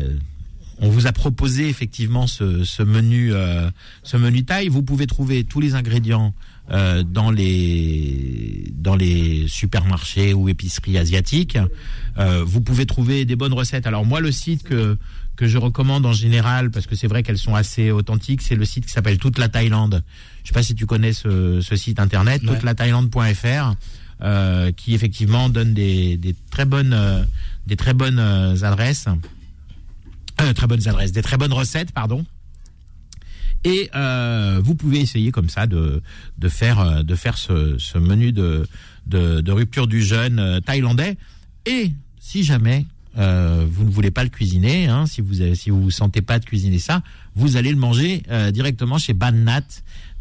on 0.79 0.89
vous 0.89 1.07
a 1.07 1.13
proposé 1.13 1.69
effectivement 1.69 2.27
ce, 2.27 2.65
ce 2.65 2.83
menu, 2.83 3.33
euh, 3.33 3.71
ce 4.03 4.17
menu 4.17 4.45
taille. 4.45 4.69
Vous 4.69 4.83
pouvez 4.83 5.07
trouver 5.07 5.45
tous 5.45 5.61
les 5.61 5.75
ingrédients 5.77 6.35
euh, 6.71 7.03
dans 7.05 7.31
les 7.31 8.73
dans 8.75 8.97
les 8.97 9.47
supermarchés 9.49 10.35
ou 10.35 10.49
épiceries 10.49 10.99
asiatiques. 10.99 11.57
Euh, 12.19 12.43
vous 12.45 12.61
pouvez 12.61 12.85
trouver 12.85 13.25
des 13.25 13.37
bonnes 13.37 13.53
recettes. 13.53 13.87
Alors 13.87 14.05
moi, 14.05 14.21
le 14.21 14.33
site 14.33 14.63
que 14.65 14.99
que 15.37 15.47
je 15.47 15.57
recommande 15.57 16.05
en 16.05 16.13
général, 16.13 16.71
parce 16.71 16.87
que 16.87 16.95
c'est 16.97 17.07
vrai 17.07 17.23
qu'elles 17.23 17.39
sont 17.39 17.55
assez 17.55 17.91
authentiques, 17.91 18.43
c'est 18.43 18.55
le 18.57 18.65
site 18.67 18.85
qui 18.87 18.93
s'appelle 18.93 19.19
Toute 19.19 19.39
la 19.39 19.49
Thaïlande. 19.49 20.03
Je 20.43 20.49
sais 20.49 20.55
pas 20.55 20.63
si 20.63 20.75
tu 20.75 20.85
connais 20.87 21.13
ce, 21.13 21.61
ce 21.63 21.77
site 21.77 22.01
internet, 22.01 22.43
Ouais. 22.43 22.49
toutelathaïlande.fr, 22.55 23.75
euh, 24.23 24.71
qui 24.71 24.95
effectivement 24.95 25.49
donne 25.49 25.75
des, 25.75 26.37
très 26.53 26.65
bonnes 26.65 27.27
des 27.67 27.75
très 27.77 27.93
bonnes 27.93 28.21
euh, 28.21 28.55
adresses, 28.63 29.07
Euh, 30.41 30.53
très 30.53 30.69
bonnes 30.69 30.87
adresses, 30.87 31.11
des 31.11 31.23
très 31.23 31.37
bonnes 31.37 31.53
recettes, 31.53 31.91
pardon. 31.91 32.25
Et 33.65 33.91
vous 34.63 34.75
pouvez 34.77 35.01
essayer 35.01 35.33
comme 35.33 35.49
ça 35.49 35.67
de 35.67 36.03
de 36.39 36.49
faire 36.49 37.05
de 37.05 37.15
faire 37.17 37.37
ce, 37.37 37.99
menu 37.99 38.33
de, 38.33 38.67
de 39.07 39.53
rupture 39.53 39.87
du 39.89 40.03
jeûne 40.03 40.61
thaïlandais. 40.65 41.17
Et 41.67 41.93
si 42.21 42.45
jamais 42.45 42.87
vous 43.15 43.85
ne 43.85 43.91
voulez 43.91 44.11
pas 44.11 44.25
le 44.25 44.31
cuisiner, 44.31 44.87
hein, 44.87 45.07
si 45.07 45.21
vous 45.21 45.41
avez, 45.41 45.55
si 45.55 45.71
vous 45.71 45.91
sentez 45.91 46.23
pas 46.23 46.39
de 46.39 46.45
cuisiner 46.45 46.79
ça, 46.79 47.03
vous 47.35 47.57
allez 47.57 47.71
le 47.71 47.79
manger 47.79 48.23
directement 48.53 48.99
chez 48.99 49.15
Ban 49.15 49.33
Nat 49.33 49.67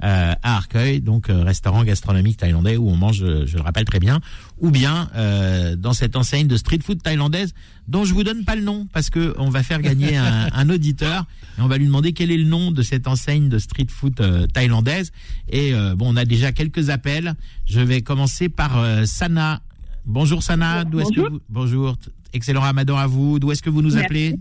euh, 0.03 0.33
à 0.41 0.55
Arcueil, 0.57 1.01
donc 1.01 1.29
euh, 1.29 1.43
restaurant 1.43 1.83
gastronomique 1.83 2.37
thaïlandais 2.37 2.77
où 2.77 2.89
on 2.89 2.95
mange, 2.95 3.23
euh, 3.23 3.45
je 3.45 3.55
le 3.57 3.61
rappelle 3.61 3.85
très 3.85 3.99
bien, 3.99 4.19
ou 4.59 4.71
bien 4.71 5.09
euh, 5.15 5.75
dans 5.75 5.93
cette 5.93 6.15
enseigne 6.15 6.47
de 6.47 6.57
street 6.57 6.79
food 6.83 7.01
thaïlandaise 7.01 7.53
dont 7.87 8.05
je 8.05 8.13
vous 8.13 8.23
donne 8.23 8.45
pas 8.45 8.55
le 8.55 8.61
nom 8.61 8.87
parce 8.93 9.09
que 9.09 9.33
on 9.37 9.49
va 9.49 9.63
faire 9.63 9.81
gagner 9.81 10.15
un, 10.17 10.47
un 10.53 10.69
auditeur 10.69 11.25
et 11.57 11.61
on 11.61 11.67
va 11.67 11.77
lui 11.77 11.85
demander 11.85 12.13
quel 12.13 12.31
est 12.31 12.37
le 12.37 12.45
nom 12.45 12.71
de 12.71 12.81
cette 12.81 13.07
enseigne 13.07 13.49
de 13.49 13.57
street 13.59 13.87
food 13.89 14.19
euh, 14.21 14.47
thaïlandaise. 14.47 15.11
Et 15.49 15.73
euh, 15.73 15.95
bon, 15.95 16.13
on 16.13 16.15
a 16.15 16.25
déjà 16.25 16.51
quelques 16.51 16.89
appels. 16.89 17.33
Je 17.65 17.81
vais 17.81 18.01
commencer 18.01 18.49
par 18.49 18.77
euh, 18.77 19.05
Sana. 19.05 19.61
Bonjour 20.05 20.41
Sana, 20.41 20.83
d'où 20.83 20.99
est-ce 20.99 21.11
que 21.11 21.21
vous 21.21 21.41
Bonjour, 21.49 21.95
excellent 22.33 22.61
Ramadan 22.61 22.97
à 22.97 23.07
vous. 23.07 23.39
D'où 23.39 23.51
est-ce 23.51 23.61
que 23.61 23.69
vous 23.69 23.81
nous 23.81 23.91
Merci. 23.93 24.05
appelez 24.05 24.35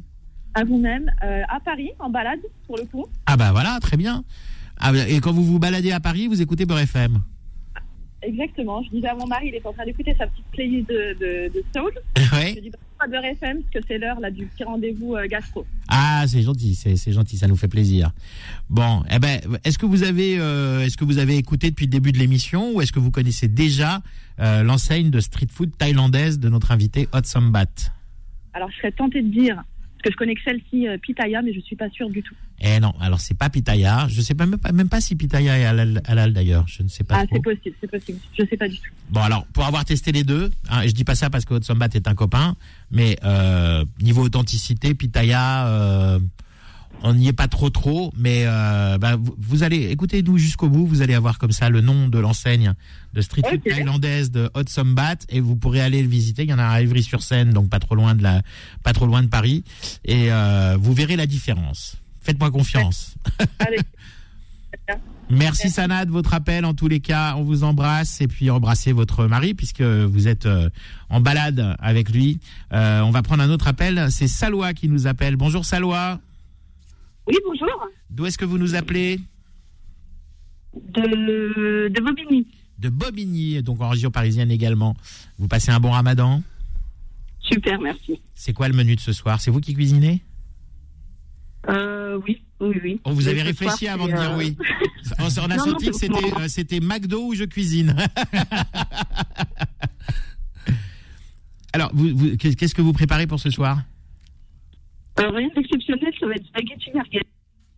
À 0.54 0.64
vous-même, 0.64 1.11
euh, 1.24 1.42
à 1.48 1.61
Paris, 1.61 1.90
en 1.98 2.08
balade, 2.11 2.40
pour 2.66 2.76
le 2.76 2.84
coup. 2.84 3.06
Ah 3.26 3.36
bah 3.36 3.52
voilà, 3.52 3.78
très 3.80 3.96
bien. 3.96 4.24
Ah, 4.81 4.93
et 5.09 5.20
quand 5.20 5.33
vous 5.33 5.45
vous 5.45 5.59
baladez 5.59 5.93
à 5.93 6.01
Paris, 6.01 6.26
vous 6.26 6.41
écoutez 6.43 6.64
Beurre 6.66 6.81
FM. 6.81 7.20
Exactement. 8.22 8.83
Je 8.83 8.91
disais 8.91 9.09
à 9.09 9.14
mon 9.14 9.26
mari, 9.26 9.47
il 9.49 9.55
est 9.55 9.64
en 9.64 9.72
train 9.72 9.85
d'écouter 9.87 10.14
sa 10.18 10.26
petite 10.26 10.45
playlist 10.53 10.89
de, 10.89 11.16
de, 11.18 11.53
de 11.55 11.64
Soul. 11.74 11.91
Je 12.16 12.37
Ouais. 12.37 12.61
dis 12.61 12.70
pas 12.99 13.09
de 13.09 13.14
FM, 13.14 13.62
parce 13.62 13.72
que 13.72 13.78
c'est 13.89 13.97
l'heure 13.99 14.20
là 14.20 14.31
du 14.31 14.45
petit 14.45 14.62
rendez-vous 14.62 15.14
euh, 15.16 15.26
gastro. 15.26 15.64
Ah, 15.89 16.24
c'est 16.26 16.43
gentil, 16.43 16.74
c'est 16.74 16.97
c'est 16.97 17.12
gentil, 17.12 17.39
ça 17.39 17.49
nous 17.49 17.57
fait 17.57 17.66
plaisir. 17.68 18.11
Bon, 18.68 19.03
eh 19.11 19.18
ben, 19.18 19.41
est-ce 19.64 19.78
que 19.78 19.87
vous 19.87 20.03
avez, 20.03 20.39
euh, 20.39 20.81
est-ce 20.85 20.99
que 20.99 21.05
vous 21.07 21.16
avez 21.16 21.37
écouté 21.39 21.70
depuis 21.70 21.87
le 21.87 21.91
début 21.93 22.12
de 22.12 22.18
l'émission 22.18 22.72
ou 22.74 22.83
est-ce 22.83 22.93
que 22.93 22.99
vous 23.01 23.11
connaissez 23.11 23.49
déjà 23.49 24.03
euh, 24.39 24.62
l'enseigne 24.62 25.09
de 25.11 25.20
street 25.20 25.47
food 25.51 25.70
thaïlandaise 25.78 26.39
de 26.39 26.51
notre 26.51 26.72
invité 26.72 27.09
Hot 27.14 27.20
Sambat? 27.24 27.64
Alors, 28.53 28.70
je 28.70 28.76
serais 28.76 28.93
tentée 28.93 29.22
de 29.22 29.28
dire, 29.28 29.62
parce 30.01 30.09
que 30.09 30.12
je 30.12 30.16
connais 30.16 30.34
que 30.34 30.40
celle-ci, 30.42 30.88
euh, 30.88 30.96
Pitaya, 30.96 31.42
mais 31.42 31.53
je 31.53 31.61
suis 31.61 31.76
pas 31.76 31.90
sûre 31.90 32.09
du 32.09 32.22
tout. 32.22 32.34
Eh 32.59 32.80
non, 32.80 32.94
alors 33.01 33.20
c'est 33.20 33.36
pas 33.36 33.51
Pitaya. 33.51 34.07
Je 34.09 34.22
sais 34.22 34.34
pas 34.34 34.46
même 34.46 34.59
pas, 34.59 34.72
même 34.72 34.88
pas 34.88 35.03
si 35.03 35.14
Pitaya 35.14 35.59
est 35.59 35.66
halal, 35.66 36.01
halal, 36.07 36.32
d'ailleurs. 36.32 36.66
Je 36.68 36.82
ne 36.82 36.88
sais 36.88 37.05
pas 37.05 37.18
ah, 37.18 37.24
c'est 37.30 37.42
possible, 37.42 37.76
c'est 37.80 37.90
possible. 37.90 38.18
Je 38.38 38.44
sais 38.46 38.57
pas 38.57 38.68
du 38.68 38.76
tout. 38.76 38.90
Bon 39.11 39.20
alors, 39.20 39.44
pour 39.53 39.66
avoir 39.66 39.84
testé 39.84 40.11
les 40.12 40.24
deux, 40.24 40.51
hein, 40.70 40.86
je 40.86 40.92
dis 40.92 41.05
pas 41.05 41.14
ça 41.14 41.28
parce 41.28 41.44
que 41.44 41.53
Hot 41.53 41.62
Sambat 41.62 41.88
est 41.92 42.09
un 42.09 42.14
copain, 42.14 42.57
mais 42.90 43.18
euh, 43.24 43.84
niveau 44.01 44.22
authenticité, 44.22 44.94
Pitaya, 44.94 45.66
euh, 45.66 46.18
on 47.03 47.14
n'y 47.14 47.28
est 47.28 47.32
pas 47.32 47.48
trop 47.48 47.70
trop, 47.70 48.12
mais 48.16 48.44
euh, 48.46 48.98
bah, 48.98 49.16
vous, 49.16 49.34
vous 49.38 49.62
allez 49.62 49.90
écoutez-nous 49.90 50.38
jusqu'au 50.38 50.68
bout, 50.68 50.86
vous 50.86 51.03
allez 51.03 51.14
avoir 51.14 51.38
comme 51.38 51.53
ça 51.53 51.68
le 51.68 51.80
nom 51.80 52.09
de 52.09 52.18
l'enseigne 52.18 52.74
de 53.14 53.20
street 53.20 53.42
food 53.48 53.62
thaïlandaise 53.62 54.30
de 54.30 54.51
Hot 54.55 54.64
Sambat 54.66 55.16
et 55.28 55.40
vous 55.40 55.57
pourrez 55.57 55.80
aller 55.80 56.03
le 56.03 56.09
visiter. 56.09 56.44
Il 56.44 56.51
y 56.51 56.55
en 56.55 56.59
a 56.59 56.66
à 56.66 56.82
Ivry-sur-Seine, 56.82 57.51
donc 57.51 57.68
pas 57.68 57.80
trop 57.80 57.94
loin 57.94 58.14
de 58.14 58.22
la, 58.22 58.42
pas 58.82 58.92
trop 58.92 59.07
loin 59.07 59.22
de 59.22 59.28
Paris, 59.28 59.64
et 60.05 60.32
euh, 60.32 60.76
vous 60.78 60.92
verrez 60.92 61.16
la 61.16 61.26
différence. 61.26 61.96
Faites-moi 62.20 62.51
confiance. 62.51 63.14
Allez, 63.59 63.78
Merci 65.30 65.70
Sana 65.70 66.05
de 66.05 66.11
votre 66.11 66.34
appel. 66.34 66.64
En 66.64 66.74
tous 66.74 66.88
les 66.88 66.98
cas, 66.98 67.34
on 67.36 67.44
vous 67.44 67.62
embrasse 67.62 68.20
et 68.20 68.26
puis 68.26 68.51
embrassez 68.51 68.90
votre 68.92 69.26
mari 69.26 69.55
puisque 69.55 69.82
vous 69.82 70.26
êtes 70.26 70.46
euh, 70.46 70.68
en 71.09 71.20
balade 71.20 71.76
avec 71.78 72.11
lui. 72.11 72.40
Euh, 72.72 73.01
on 73.01 73.11
va 73.11 73.22
prendre 73.22 73.42
un 73.42 73.51
autre 73.51 73.68
appel. 73.68 74.09
C'est 74.11 74.26
Salwa 74.26 74.74
qui 74.74 74.88
nous 74.88 75.07
appelle. 75.07 75.36
Bonjour 75.36 75.64
Salwa. 75.64 76.20
Oui, 77.31 77.37
bonjour. 77.47 77.89
D'où 78.11 78.26
est-ce 78.26 78.37
que 78.39 78.45
vous 78.45 78.59
nous 78.59 78.74
appelez 78.74 79.20
De, 80.74 81.89
de 81.89 82.01
Bobigny. 82.01 82.47
De 82.78 82.89
Bobigny, 82.89 83.62
donc 83.62 83.81
en 83.81 83.89
région 83.91 84.11
parisienne 84.11 84.51
également. 84.51 84.97
Vous 85.39 85.49
passez 85.49 85.70
un 85.70 85.81
bon 85.81 85.91
ramadan 85.91 86.43
Super, 87.41 87.81
merci. 87.81 88.20
C'est 88.35 88.53
quoi 88.53 88.68
le 88.68 88.74
menu 88.74 88.97
de 88.97 89.01
ce 89.01 89.12
soir? 89.12 89.41
C'est 89.41 89.51
vous 89.51 89.61
qui 89.61 89.74
cuisinez? 89.74 90.22
Euh, 91.68 92.18
oui, 92.26 92.43
oui, 92.61 92.76
oui. 92.83 93.01
Oh, 93.05 93.12
vous 93.12 93.28
avez 93.28 93.43
réfléchi 93.43 93.85
soir, 93.85 93.95
avant 93.95 94.07
de 94.07 94.12
dire 94.12 94.33
euh, 94.33 94.39
oui. 94.39 94.57
On, 95.18 95.26
s- 95.26 95.39
on 95.39 95.51
a 95.51 95.57
Non, 95.57 95.57
non, 95.66 95.72
senti 95.72 95.91
que 95.91 95.97
c'était 95.97 96.33
euh, 96.39 96.49
c'était 96.49 96.81
McDo 96.81 97.26
ou 97.28 97.35
je 97.35 97.45
cuisine. 97.45 97.95
Alors, 101.72 101.91
vous- 101.95 102.16
vous- 102.16 102.37
qu'est-ce 102.37 102.74
que 102.74 102.83
vous 102.83 102.93
préparez 102.93 103.26
pour 103.26 103.39
ce 103.41 103.51
soir? 103.51 103.83
Rien 105.18 105.48
d'exceptionnel, 105.54 106.12
ça 106.18 106.26
va 106.26 106.34
être 106.34 106.46
spaghetti 106.46 106.90
merguez. 106.94 107.22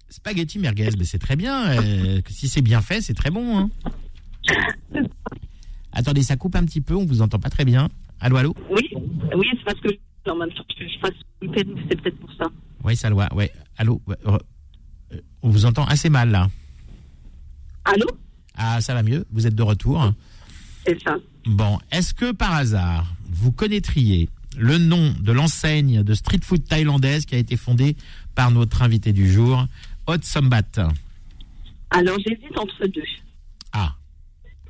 Spaghetti 0.08 0.58
merguez, 0.58 0.90
mais 0.98 1.04
c'est 1.04 1.18
très 1.18 1.36
bien. 1.36 1.70
euh, 1.82 2.20
si 2.28 2.48
c'est 2.48 2.62
bien 2.62 2.80
fait, 2.82 3.00
c'est 3.00 3.14
très 3.14 3.30
bon. 3.30 3.58
hein. 3.58 3.70
Attendez, 5.92 6.22
ça 6.22 6.36
coupe 6.36 6.56
un 6.56 6.64
petit 6.64 6.80
peu, 6.80 6.94
on 6.94 7.04
vous 7.04 7.22
entend 7.22 7.38
pas 7.38 7.50
très 7.50 7.64
bien. 7.64 7.88
Allô, 8.20 8.36
allô 8.36 8.54
Oui, 8.70 8.88
oui, 9.34 9.46
c'est 9.52 9.64
parce 9.64 9.80
que 9.80 9.88
en 10.30 10.36
même 10.36 10.50
que 10.50 10.62
je 10.78 10.98
fasse 11.00 11.12
c'est 11.88 12.00
peut-être 12.00 12.18
pour 12.18 12.32
ça. 12.34 12.46
Oui, 12.84 12.96
ça 12.96 13.10
doit. 13.10 13.32
Ouais. 13.34 13.50
Allô 13.76 14.00
euh, 14.26 14.38
On 15.42 15.50
vous 15.50 15.66
entend 15.66 15.84
assez 15.84 16.08
mal 16.08 16.30
là. 16.30 16.48
Allô 17.84 18.06
Ah, 18.54 18.80
ça 18.80 18.94
va 18.94 19.02
mieux. 19.02 19.24
Vous 19.32 19.46
êtes 19.46 19.54
de 19.54 19.62
retour. 19.62 20.12
C'est 20.86 21.00
ça. 21.02 21.16
Bon, 21.46 21.78
est-ce 21.90 22.14
que 22.14 22.32
par 22.32 22.54
hasard, 22.54 23.12
vous 23.28 23.50
connaîtriez 23.50 24.28
le 24.59 24.78
nom 24.78 25.14
de 25.20 25.32
l'enseigne 25.32 26.03
de 26.03 26.14
street 26.14 26.40
food 26.42 26.64
thaïlandaise 26.66 27.24
qui 27.26 27.34
a 27.34 27.38
été 27.38 27.57
fondée 27.57 27.96
par 28.34 28.50
notre 28.50 28.82
invité 28.82 29.12
du 29.12 29.30
jour, 29.30 29.66
Hot 30.07 30.16
Sambat 30.22 30.62
Alors 31.90 32.18
j'hésite 32.18 32.57
entre 32.59 32.86
deux. 32.86 33.03
Ah, 33.72 33.94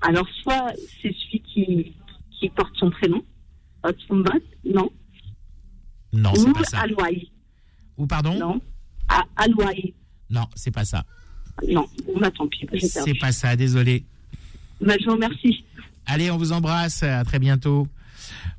Alors 0.02 0.26
soit 0.42 0.72
c'est 1.00 1.14
celui 1.14 1.40
qui, 1.42 1.92
qui 2.38 2.48
porte 2.50 2.74
son 2.76 2.90
prénom, 2.90 3.22
Otsumbat, 3.84 4.32
non. 4.64 4.88
non, 6.12 6.32
c'est 6.34 6.52
pas 6.52 6.64
ça. 6.64 6.84
Ou 7.96 8.06
pardon 8.06 8.38
non. 8.38 8.60
Ah, 9.08 9.24
Aloai, 9.36 9.92
Non, 10.30 10.46
c'est 10.54 10.70
pas 10.70 10.84
ça. 10.84 11.04
non. 11.68 11.86
Bah, 12.20 12.30
tant 12.30 12.46
pis, 12.46 12.66
j'ai 12.72 12.86
C'est 12.86 13.18
pas 13.18 13.32
ça, 13.32 13.56
désolé. 13.56 14.04
Bah, 14.80 14.94
je 15.00 15.04
vous 15.06 15.12
remercie. 15.12 15.64
Allez, 16.06 16.30
on 16.30 16.36
vous 16.36 16.52
embrasse. 16.52 17.02
À 17.02 17.24
très 17.24 17.38
bientôt. 17.38 17.86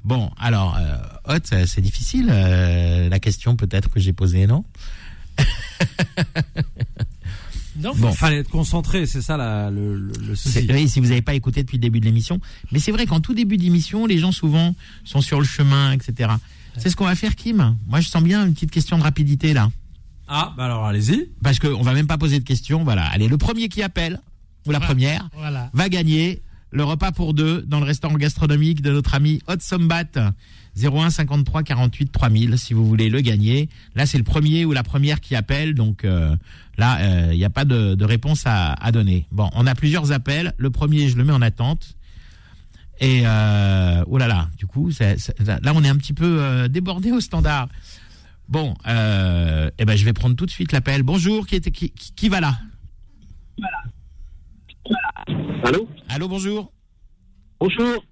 Bon, 0.03 0.29
alors, 0.37 0.75
euh, 0.77 0.97
Hot, 1.35 1.39
euh, 1.53 1.65
c'est 1.65 1.81
difficile 1.81 2.27
euh, 2.29 3.07
la 3.09 3.19
question 3.19 3.55
peut-être 3.55 3.89
que 3.89 3.99
j'ai 3.99 4.11
posée, 4.13 4.47
non 4.47 4.65
Non, 7.79 7.91
Bon. 7.95 8.11
Il 8.11 8.15
fallait 8.17 8.37
être 8.37 8.49
concentré, 8.49 9.07
c'est 9.07 9.21
ça 9.23 9.35
la, 9.35 9.71
le, 9.71 10.11
souci. 10.35 10.67
oui, 10.69 10.87
si 10.87 10.99
vous 10.99 11.07
n'avez 11.07 11.23
pas 11.23 11.33
écouté 11.33 11.63
depuis 11.63 11.77
le 11.77 11.81
début 11.81 11.99
de 11.99 12.05
l'émission. 12.05 12.39
Mais 12.71 12.77
c'est 12.77 12.91
vrai 12.91 13.07
qu'en 13.07 13.19
tout 13.19 13.33
début 13.33 13.57
d'émission, 13.57 14.05
les 14.05 14.19
gens 14.19 14.31
souvent 14.31 14.75
sont 15.03 15.21
sur 15.21 15.39
le 15.39 15.45
chemin, 15.45 15.91
etc. 15.91 16.29
C'est 16.77 16.89
ce 16.91 16.95
qu'on 16.95 17.05
va 17.05 17.15
faire, 17.15 17.35
Kim. 17.35 17.75
Moi, 17.87 17.99
je 17.99 18.09
sens 18.09 18.21
bien 18.21 18.45
une 18.45 18.53
petite 18.53 18.69
question 18.71 18.97
de 18.99 19.03
rapidité 19.03 19.53
là, 19.53 19.71
Ah, 20.27 20.53
bah 20.55 20.65
alors 20.65 20.85
allez-y. 20.85 21.29
parce 21.41 21.57
qu'on 21.57 21.81
va 21.81 21.93
même 21.93 22.05
pas 22.07 22.17
poser 22.19 22.39
de 22.39 22.43
questions. 22.45 22.83
Voilà. 22.83 23.05
Allez, 23.07 23.27
le 23.27 23.37
premier 23.37 23.69
qui 23.69 23.81
appelle 23.81 24.21
ou 24.67 24.71
la 24.71 24.79
première 24.79 25.27
Voilà. 25.35 25.71
va 25.73 25.89
gagner 25.89 26.43
le 26.73 26.83
repas 26.83 27.11
pour 27.11 27.33
deux 27.33 27.61
dans 27.61 27.79
le 27.79 27.85
restaurant 27.85 28.15
gastronomique 28.15 28.81
de 28.81 28.91
notre 28.91 29.13
ami 29.13 29.41
Hot 29.47 29.59
Sombat 29.59 30.33
01 30.75 31.11
53 31.11 31.61
48 31.63 32.11
3000 32.11 32.57
si 32.57 32.73
vous 32.73 32.85
voulez 32.85 33.09
le 33.09 33.21
gagner. 33.21 33.69
Là, 33.95 34.05
c'est 34.05 34.17
le 34.17 34.23
premier 34.23 34.65
ou 34.65 34.71
la 34.71 34.83
première 34.83 35.21
qui 35.21 35.35
appelle, 35.35 35.75
donc 35.75 36.03
euh, 36.03 36.35
là, 36.77 37.31
il 37.31 37.37
n'y 37.37 37.45
a 37.45 37.49
pas 37.51 37.63
de, 37.63 38.03
réponse 38.03 38.43
à, 38.45 38.91
donner. 38.91 39.27
Bon, 39.31 39.49
on 39.53 39.67
a 39.67 39.75
plusieurs 39.75 40.11
appels. 40.11 40.53
Le 40.57 40.71
premier, 40.71 41.09
je 41.09 41.15
le 41.15 41.23
mets 41.23 41.33
en 41.33 41.41
attente. 41.41 41.95
Et 42.99 43.23
euh, 43.25 44.03
oh 44.07 44.17
là 44.17 44.27
là, 44.27 44.49
du 44.57 44.65
coup, 44.65 44.89
là, 44.99 45.73
on 45.75 45.83
est 45.83 45.89
un 45.89 45.95
petit 45.97 46.13
peu 46.13 46.37
euh, 46.39 46.67
débordé 46.67 47.11
au 47.11 47.19
standard. 47.19 47.67
Bon, 48.49 48.75
euh, 48.87 49.69
eh 49.77 49.85
ben, 49.85 49.95
je 49.95 50.05
vais 50.05 50.13
prendre 50.13 50.35
tout 50.35 50.45
de 50.45 50.51
suite 50.51 50.71
l'appel. 50.71 51.03
Bonjour, 51.03 51.47
qui, 51.47 51.59
qui, 51.61 51.89
qui, 51.91 52.13
qui 52.13 52.29
va 52.29 52.39
là? 52.39 52.57
Allô? 55.63 55.87
Allô, 56.13 56.27
bonjour. 56.27 56.71
Bonjour. 57.59 58.03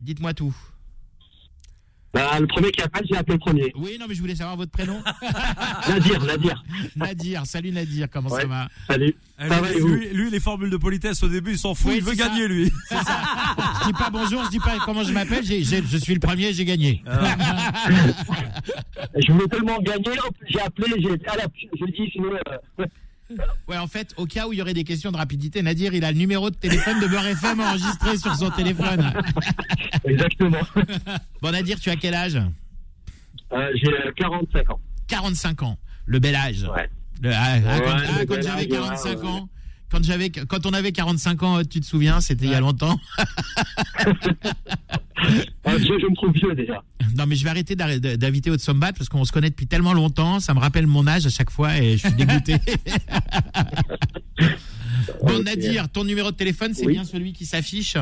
Dites-moi 0.00 0.32
tout. 0.34 0.54
Bah, 2.14 2.40
le 2.40 2.46
premier 2.46 2.70
qui 2.70 2.80
appelle, 2.80 3.04
j'ai 3.10 3.16
appelé 3.16 3.34
le 3.34 3.38
premier. 3.40 3.72
Oui, 3.76 3.98
non, 4.00 4.06
mais 4.08 4.14
je 4.14 4.20
voulais 4.22 4.34
savoir 4.36 4.56
votre 4.56 4.70
prénom. 4.70 5.02
Nadir, 5.88 6.24
Nadir. 6.24 6.64
Nadir, 6.96 7.44
salut 7.44 7.72
Nadir, 7.72 8.08
comment 8.10 8.30
ça 8.30 8.46
va 8.46 8.68
Salut. 8.88 9.14
Eh, 9.38 9.48
Ça 9.48 9.60
va 9.60 9.70
et 9.70 9.80
vous 9.80 9.88
lui, 9.88 10.08
lui, 10.14 10.30
les 10.30 10.40
formules 10.40 10.70
de 10.70 10.78
politesse 10.78 11.22
au 11.22 11.28
début, 11.28 11.52
il 11.52 11.58
s'en 11.58 11.74
fout, 11.74 11.90
Oui, 11.90 11.96
il 11.98 12.02
veut 12.04 12.14
ça. 12.14 12.28
gagner 12.28 12.48
lui. 12.48 12.72
C'est 12.88 12.94
ça. 13.02 13.20
Je 13.82 13.86
dis 13.88 13.92
pas 13.92 14.08
bonjour, 14.08 14.42
je 14.44 14.50
dis 14.50 14.60
pas 14.60 14.78
comment 14.86 15.02
je 15.04 15.12
m'appelle, 15.12 15.44
j'ai- 15.44 15.62
j'ai- 15.62 15.82
je 15.82 15.96
suis 15.98 16.14
le 16.14 16.20
premier, 16.20 16.54
j'ai 16.54 16.64
gagné. 16.64 17.02
Je 19.18 19.32
voulais 19.32 19.46
tellement 19.48 19.78
gagner, 19.80 20.16
j'ai 20.48 20.60
appelé, 20.60 20.86
j'ai 20.98 21.08
la 21.10 21.46
je 21.78 21.84
dis 21.86 22.10
sinon. 22.12 22.32
euh, 22.32 22.38
Ouais, 22.78 22.86
en 23.68 23.86
fait, 23.86 24.14
au 24.16 24.26
cas 24.26 24.46
où 24.46 24.52
il 24.52 24.58
y 24.58 24.62
aurait 24.62 24.74
des 24.74 24.84
questions 24.84 25.12
de 25.12 25.16
rapidité, 25.16 25.62
Nadir, 25.62 25.94
il 25.94 26.04
a 26.04 26.12
le 26.12 26.18
numéro 26.18 26.50
de 26.50 26.56
téléphone 26.56 27.00
de 27.00 27.06
Beurre 27.06 27.26
FM 27.26 27.60
enregistré 27.60 28.16
sur 28.16 28.34
son 28.34 28.50
téléphone. 28.50 29.12
exactement. 30.04 30.60
Bon, 31.42 31.50
Nadir, 31.52 31.78
tu 31.78 31.90
as 31.90 31.96
quel 31.96 32.14
âge? 32.14 32.36
Euh, 33.52 33.70
j'ai 33.74 33.88
euh, 33.88 34.12
45 34.16 34.70
ans. 34.70 34.80
45 35.08 35.62
ans, 35.62 35.78
le 36.06 36.18
bel 36.18 36.34
âge. 36.34 36.64
Ouais. 36.64 36.88
Le- 37.22 37.30
ah, 37.32 37.56
Ouais, 37.56 38.26
quand 38.26 38.36
ah, 38.36 38.40
j'avais 38.42 38.62
âge, 38.62 38.68
45 38.68 39.22
ouais, 39.22 39.28
ans, 39.28 39.48
quand 39.90 40.04
j'avais, 40.04 40.30
quand 40.30 40.66
on 40.66 40.72
avait 40.72 40.92
45 40.92 41.42
ans, 41.42 41.62
tu 41.64 41.80
te 41.80 41.86
souviens, 41.86 42.20
c'était 42.20 42.44
il 42.46 42.52
y 42.52 42.54
a 42.54 42.60
longtemps. 42.60 42.98
Ah, 45.64 45.78
je, 45.78 45.84
je 45.84 46.06
me 46.06 46.14
trouve 46.14 46.30
vieux 46.32 46.54
déjà. 46.54 46.82
Non, 47.16 47.24
mais 47.26 47.36
je 47.36 47.42
vais 47.42 47.48
arrêter 47.50 47.74
d'inviter 47.74 48.50
Haute 48.50 48.60
Sombat 48.60 48.92
parce 48.92 49.08
qu'on 49.08 49.24
se 49.24 49.32
connaît 49.32 49.48
depuis 49.48 49.66
tellement 49.66 49.94
longtemps. 49.94 50.40
Ça 50.40 50.52
me 50.52 50.60
rappelle 50.60 50.86
mon 50.86 51.06
âge 51.06 51.24
à 51.26 51.30
chaque 51.30 51.50
fois 51.50 51.76
et 51.78 51.96
je 51.96 52.06
suis 52.06 52.12
dégoûté. 52.16 52.56
bon. 55.22 55.42
Nadir, 55.42 55.88
ton 55.88 56.04
numéro 56.04 56.30
de 56.30 56.36
téléphone, 56.36 56.74
c'est 56.74 56.84
Oui. 56.86 56.92
bien 56.92 57.04
celui 57.04 57.32
qui 57.32 57.46
s'affiche 57.46 57.96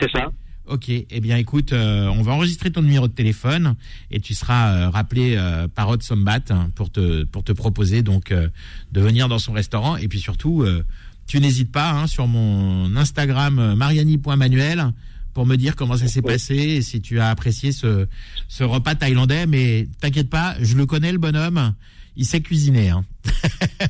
C'est 0.00 0.10
ça. 0.10 0.32
Ok, 0.70 0.88
eh 0.88 1.20
bien 1.20 1.36
écoute, 1.36 1.72
euh, 1.72 2.06
on 2.06 2.22
va 2.22 2.30
enregistrer 2.30 2.70
ton 2.70 2.82
numéro 2.82 3.08
de 3.08 3.12
téléphone 3.12 3.74
et 4.12 4.20
tu 4.20 4.34
seras 4.34 4.70
euh, 4.70 4.88
rappelé 4.88 5.34
euh, 5.36 5.66
par 5.66 5.88
Hot 5.88 6.00
Sombat 6.00 6.42
hein, 6.50 6.70
pour 6.76 6.92
te 6.92 7.24
pour 7.24 7.42
te 7.42 7.50
proposer 7.50 8.02
donc 8.02 8.30
euh, 8.30 8.48
de 8.92 9.00
venir 9.00 9.26
dans 9.26 9.40
son 9.40 9.52
restaurant. 9.52 9.96
Et 9.96 10.06
puis 10.06 10.20
surtout 10.20 10.62
euh, 10.62 10.84
tu 11.26 11.40
n'hésites 11.40 11.72
pas 11.72 11.90
hein, 11.90 12.06
sur 12.06 12.28
mon 12.28 12.94
Instagram 12.94 13.58
euh, 13.58 13.74
mariani.manuel 13.74 14.92
pour 15.34 15.44
me 15.44 15.56
dire 15.56 15.74
comment 15.74 15.96
ça 15.96 16.06
s'est 16.06 16.22
passé 16.22 16.54
et 16.54 16.82
si 16.82 17.00
tu 17.00 17.18
as 17.18 17.30
apprécié 17.30 17.72
ce 17.72 18.06
ce 18.46 18.62
repas 18.62 18.94
thaïlandais. 18.94 19.48
Mais 19.48 19.88
t'inquiète 20.00 20.30
pas, 20.30 20.54
je 20.60 20.76
le 20.76 20.86
connais 20.86 21.10
le 21.10 21.18
bonhomme, 21.18 21.74
il 22.16 22.24
sait 22.26 22.40
cuisiner 22.40 22.90
hein. 22.90 23.04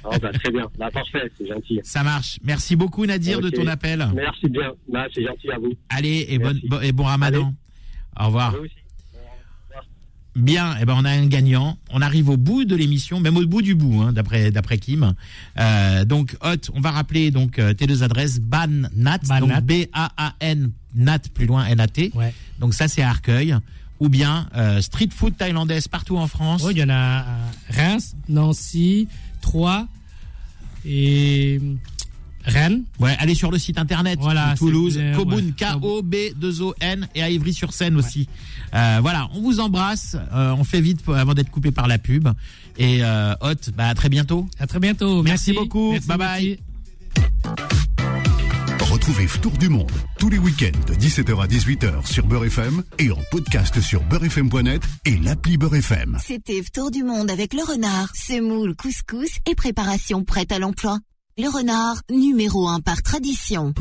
Ah, 0.04 0.18
bah, 0.22 0.30
très 0.32 0.50
bien. 0.50 0.66
Bah, 0.78 0.90
parfait, 0.92 1.30
c'est 1.38 1.46
gentil. 1.48 1.80
Ça 1.82 2.02
marche. 2.02 2.38
Merci 2.44 2.76
beaucoup 2.76 3.06
Nadir 3.06 3.40
de 3.40 3.50
ton 3.50 3.66
appel. 3.66 4.06
Merci 4.14 4.48
bien. 4.48 4.72
Bah, 4.92 5.06
c'est 5.14 5.24
gentil 5.24 5.50
à 5.50 5.58
vous. 5.58 5.72
Allez 5.88 6.26
et 6.28 6.38
bon, 6.38 6.58
bon- 6.68 6.80
et 6.80 6.92
bon 6.92 7.04
Ramadan. 7.04 7.54
Au 8.18 8.26
revoir. 8.26 8.54
À 8.54 8.58
vous 8.58 8.64
aussi. 8.64 8.74
Bien, 10.36 10.76
eh 10.80 10.84
ben 10.84 10.94
on 10.96 11.04
a 11.04 11.10
un 11.10 11.26
gagnant. 11.26 11.76
On 11.90 12.00
arrive 12.00 12.28
au 12.28 12.36
bout 12.36 12.64
de 12.64 12.76
l'émission, 12.76 13.18
même 13.18 13.36
au 13.36 13.44
bout 13.46 13.62
du 13.62 13.74
bout, 13.74 14.00
hein, 14.00 14.12
d'après 14.12 14.52
d'après 14.52 14.78
Kim. 14.78 15.14
Euh, 15.58 16.04
donc 16.04 16.36
Hot, 16.44 16.70
on 16.72 16.80
va 16.80 16.92
rappeler 16.92 17.32
donc 17.32 17.58
euh, 17.58 17.74
tes 17.74 17.88
deux 17.88 18.04
adresses 18.04 18.38
Ban 18.38 18.68
Nat, 18.94 19.18
Ban 19.28 19.40
donc. 19.40 19.60
B 19.62 19.72
A 19.92 20.12
A 20.16 20.34
N 20.38 20.70
Nat 20.94 21.18
plus 21.34 21.46
loin 21.46 21.64
N 21.66 21.80
A 21.80 21.88
T. 21.88 22.12
Ouais. 22.14 22.32
Donc 22.60 22.74
ça 22.74 22.86
c'est 22.86 23.02
à 23.02 23.10
Arcueil. 23.10 23.56
Ou 24.00 24.08
bien 24.08 24.48
euh, 24.56 24.80
street 24.80 25.10
food 25.14 25.36
thaïlandaise 25.36 25.86
partout 25.88 26.16
en 26.16 26.26
France. 26.26 26.62
Oui, 26.64 26.72
il 26.74 26.78
y 26.78 26.82
en 26.82 26.88
a 26.88 26.94
à 26.94 27.24
Reims, 27.70 28.16
Nancy, 28.28 29.08
Troyes 29.42 29.86
et 30.86 31.60
Rennes. 32.44 32.84
Ouais, 32.98 33.14
allez 33.18 33.34
sur 33.34 33.50
le 33.50 33.58
site 33.58 33.78
internet 33.78 34.18
Voilà, 34.20 34.54
Toulouse, 34.56 34.96
euh, 34.98 35.14
Kobun, 35.14 35.36
ouais. 35.36 35.52
K-O-B-2-O-N 35.56 37.08
et 37.14 37.22
à 37.22 37.28
Ivry-sur-Seine 37.30 37.96
aussi. 37.96 38.28
Euh, 38.74 38.98
voilà, 39.02 39.28
on 39.34 39.42
vous 39.42 39.60
embrasse. 39.60 40.16
Euh, 40.32 40.54
on 40.56 40.64
fait 40.64 40.80
vite 40.80 41.00
avant 41.08 41.34
d'être 41.34 41.50
coupé 41.50 41.70
par 41.70 41.86
la 41.86 41.98
pub. 41.98 42.28
Et 42.78 43.04
euh, 43.04 43.34
Hot, 43.42 43.70
bah 43.76 43.88
à 43.88 43.94
très 43.94 44.08
bientôt. 44.08 44.48
À 44.58 44.66
très 44.66 44.80
bientôt. 44.80 45.22
Merci 45.22 45.52
Merci, 45.52 45.60
beaucoup. 45.64 45.92
Merci, 45.92 46.08
Bye 46.08 46.18
bye. 46.18 46.58
merci. 47.44 47.89
Retrouvez 49.00 49.26
Tour 49.40 49.52
du 49.52 49.70
Monde 49.70 49.90
tous 50.18 50.28
les 50.28 50.36
week-ends 50.36 50.78
de 50.86 50.94
17h 50.94 51.42
à 51.42 51.46
18h 51.46 52.06
sur 52.06 52.26
Beurre 52.26 52.44
FM 52.44 52.82
et 52.98 53.10
en 53.10 53.16
podcast 53.30 53.80
sur 53.80 54.02
beurrefm.net 54.02 54.82
et 55.06 55.16
l'appli 55.16 55.56
Beurre 55.56 55.76
FM. 55.76 56.18
C'était 56.22 56.62
Tour 56.70 56.90
du 56.90 57.02
monde 57.02 57.30
avec 57.30 57.54
le 57.54 57.62
renard, 57.62 58.10
semoule, 58.14 58.76
couscous 58.76 59.38
et 59.50 59.54
préparation 59.54 60.22
prête 60.22 60.52
à 60.52 60.58
l'emploi. 60.58 60.98
Le 61.38 61.48
renard, 61.48 62.02
numéro 62.10 62.68
un 62.68 62.80
par 62.80 63.02
tradition. 63.02 63.72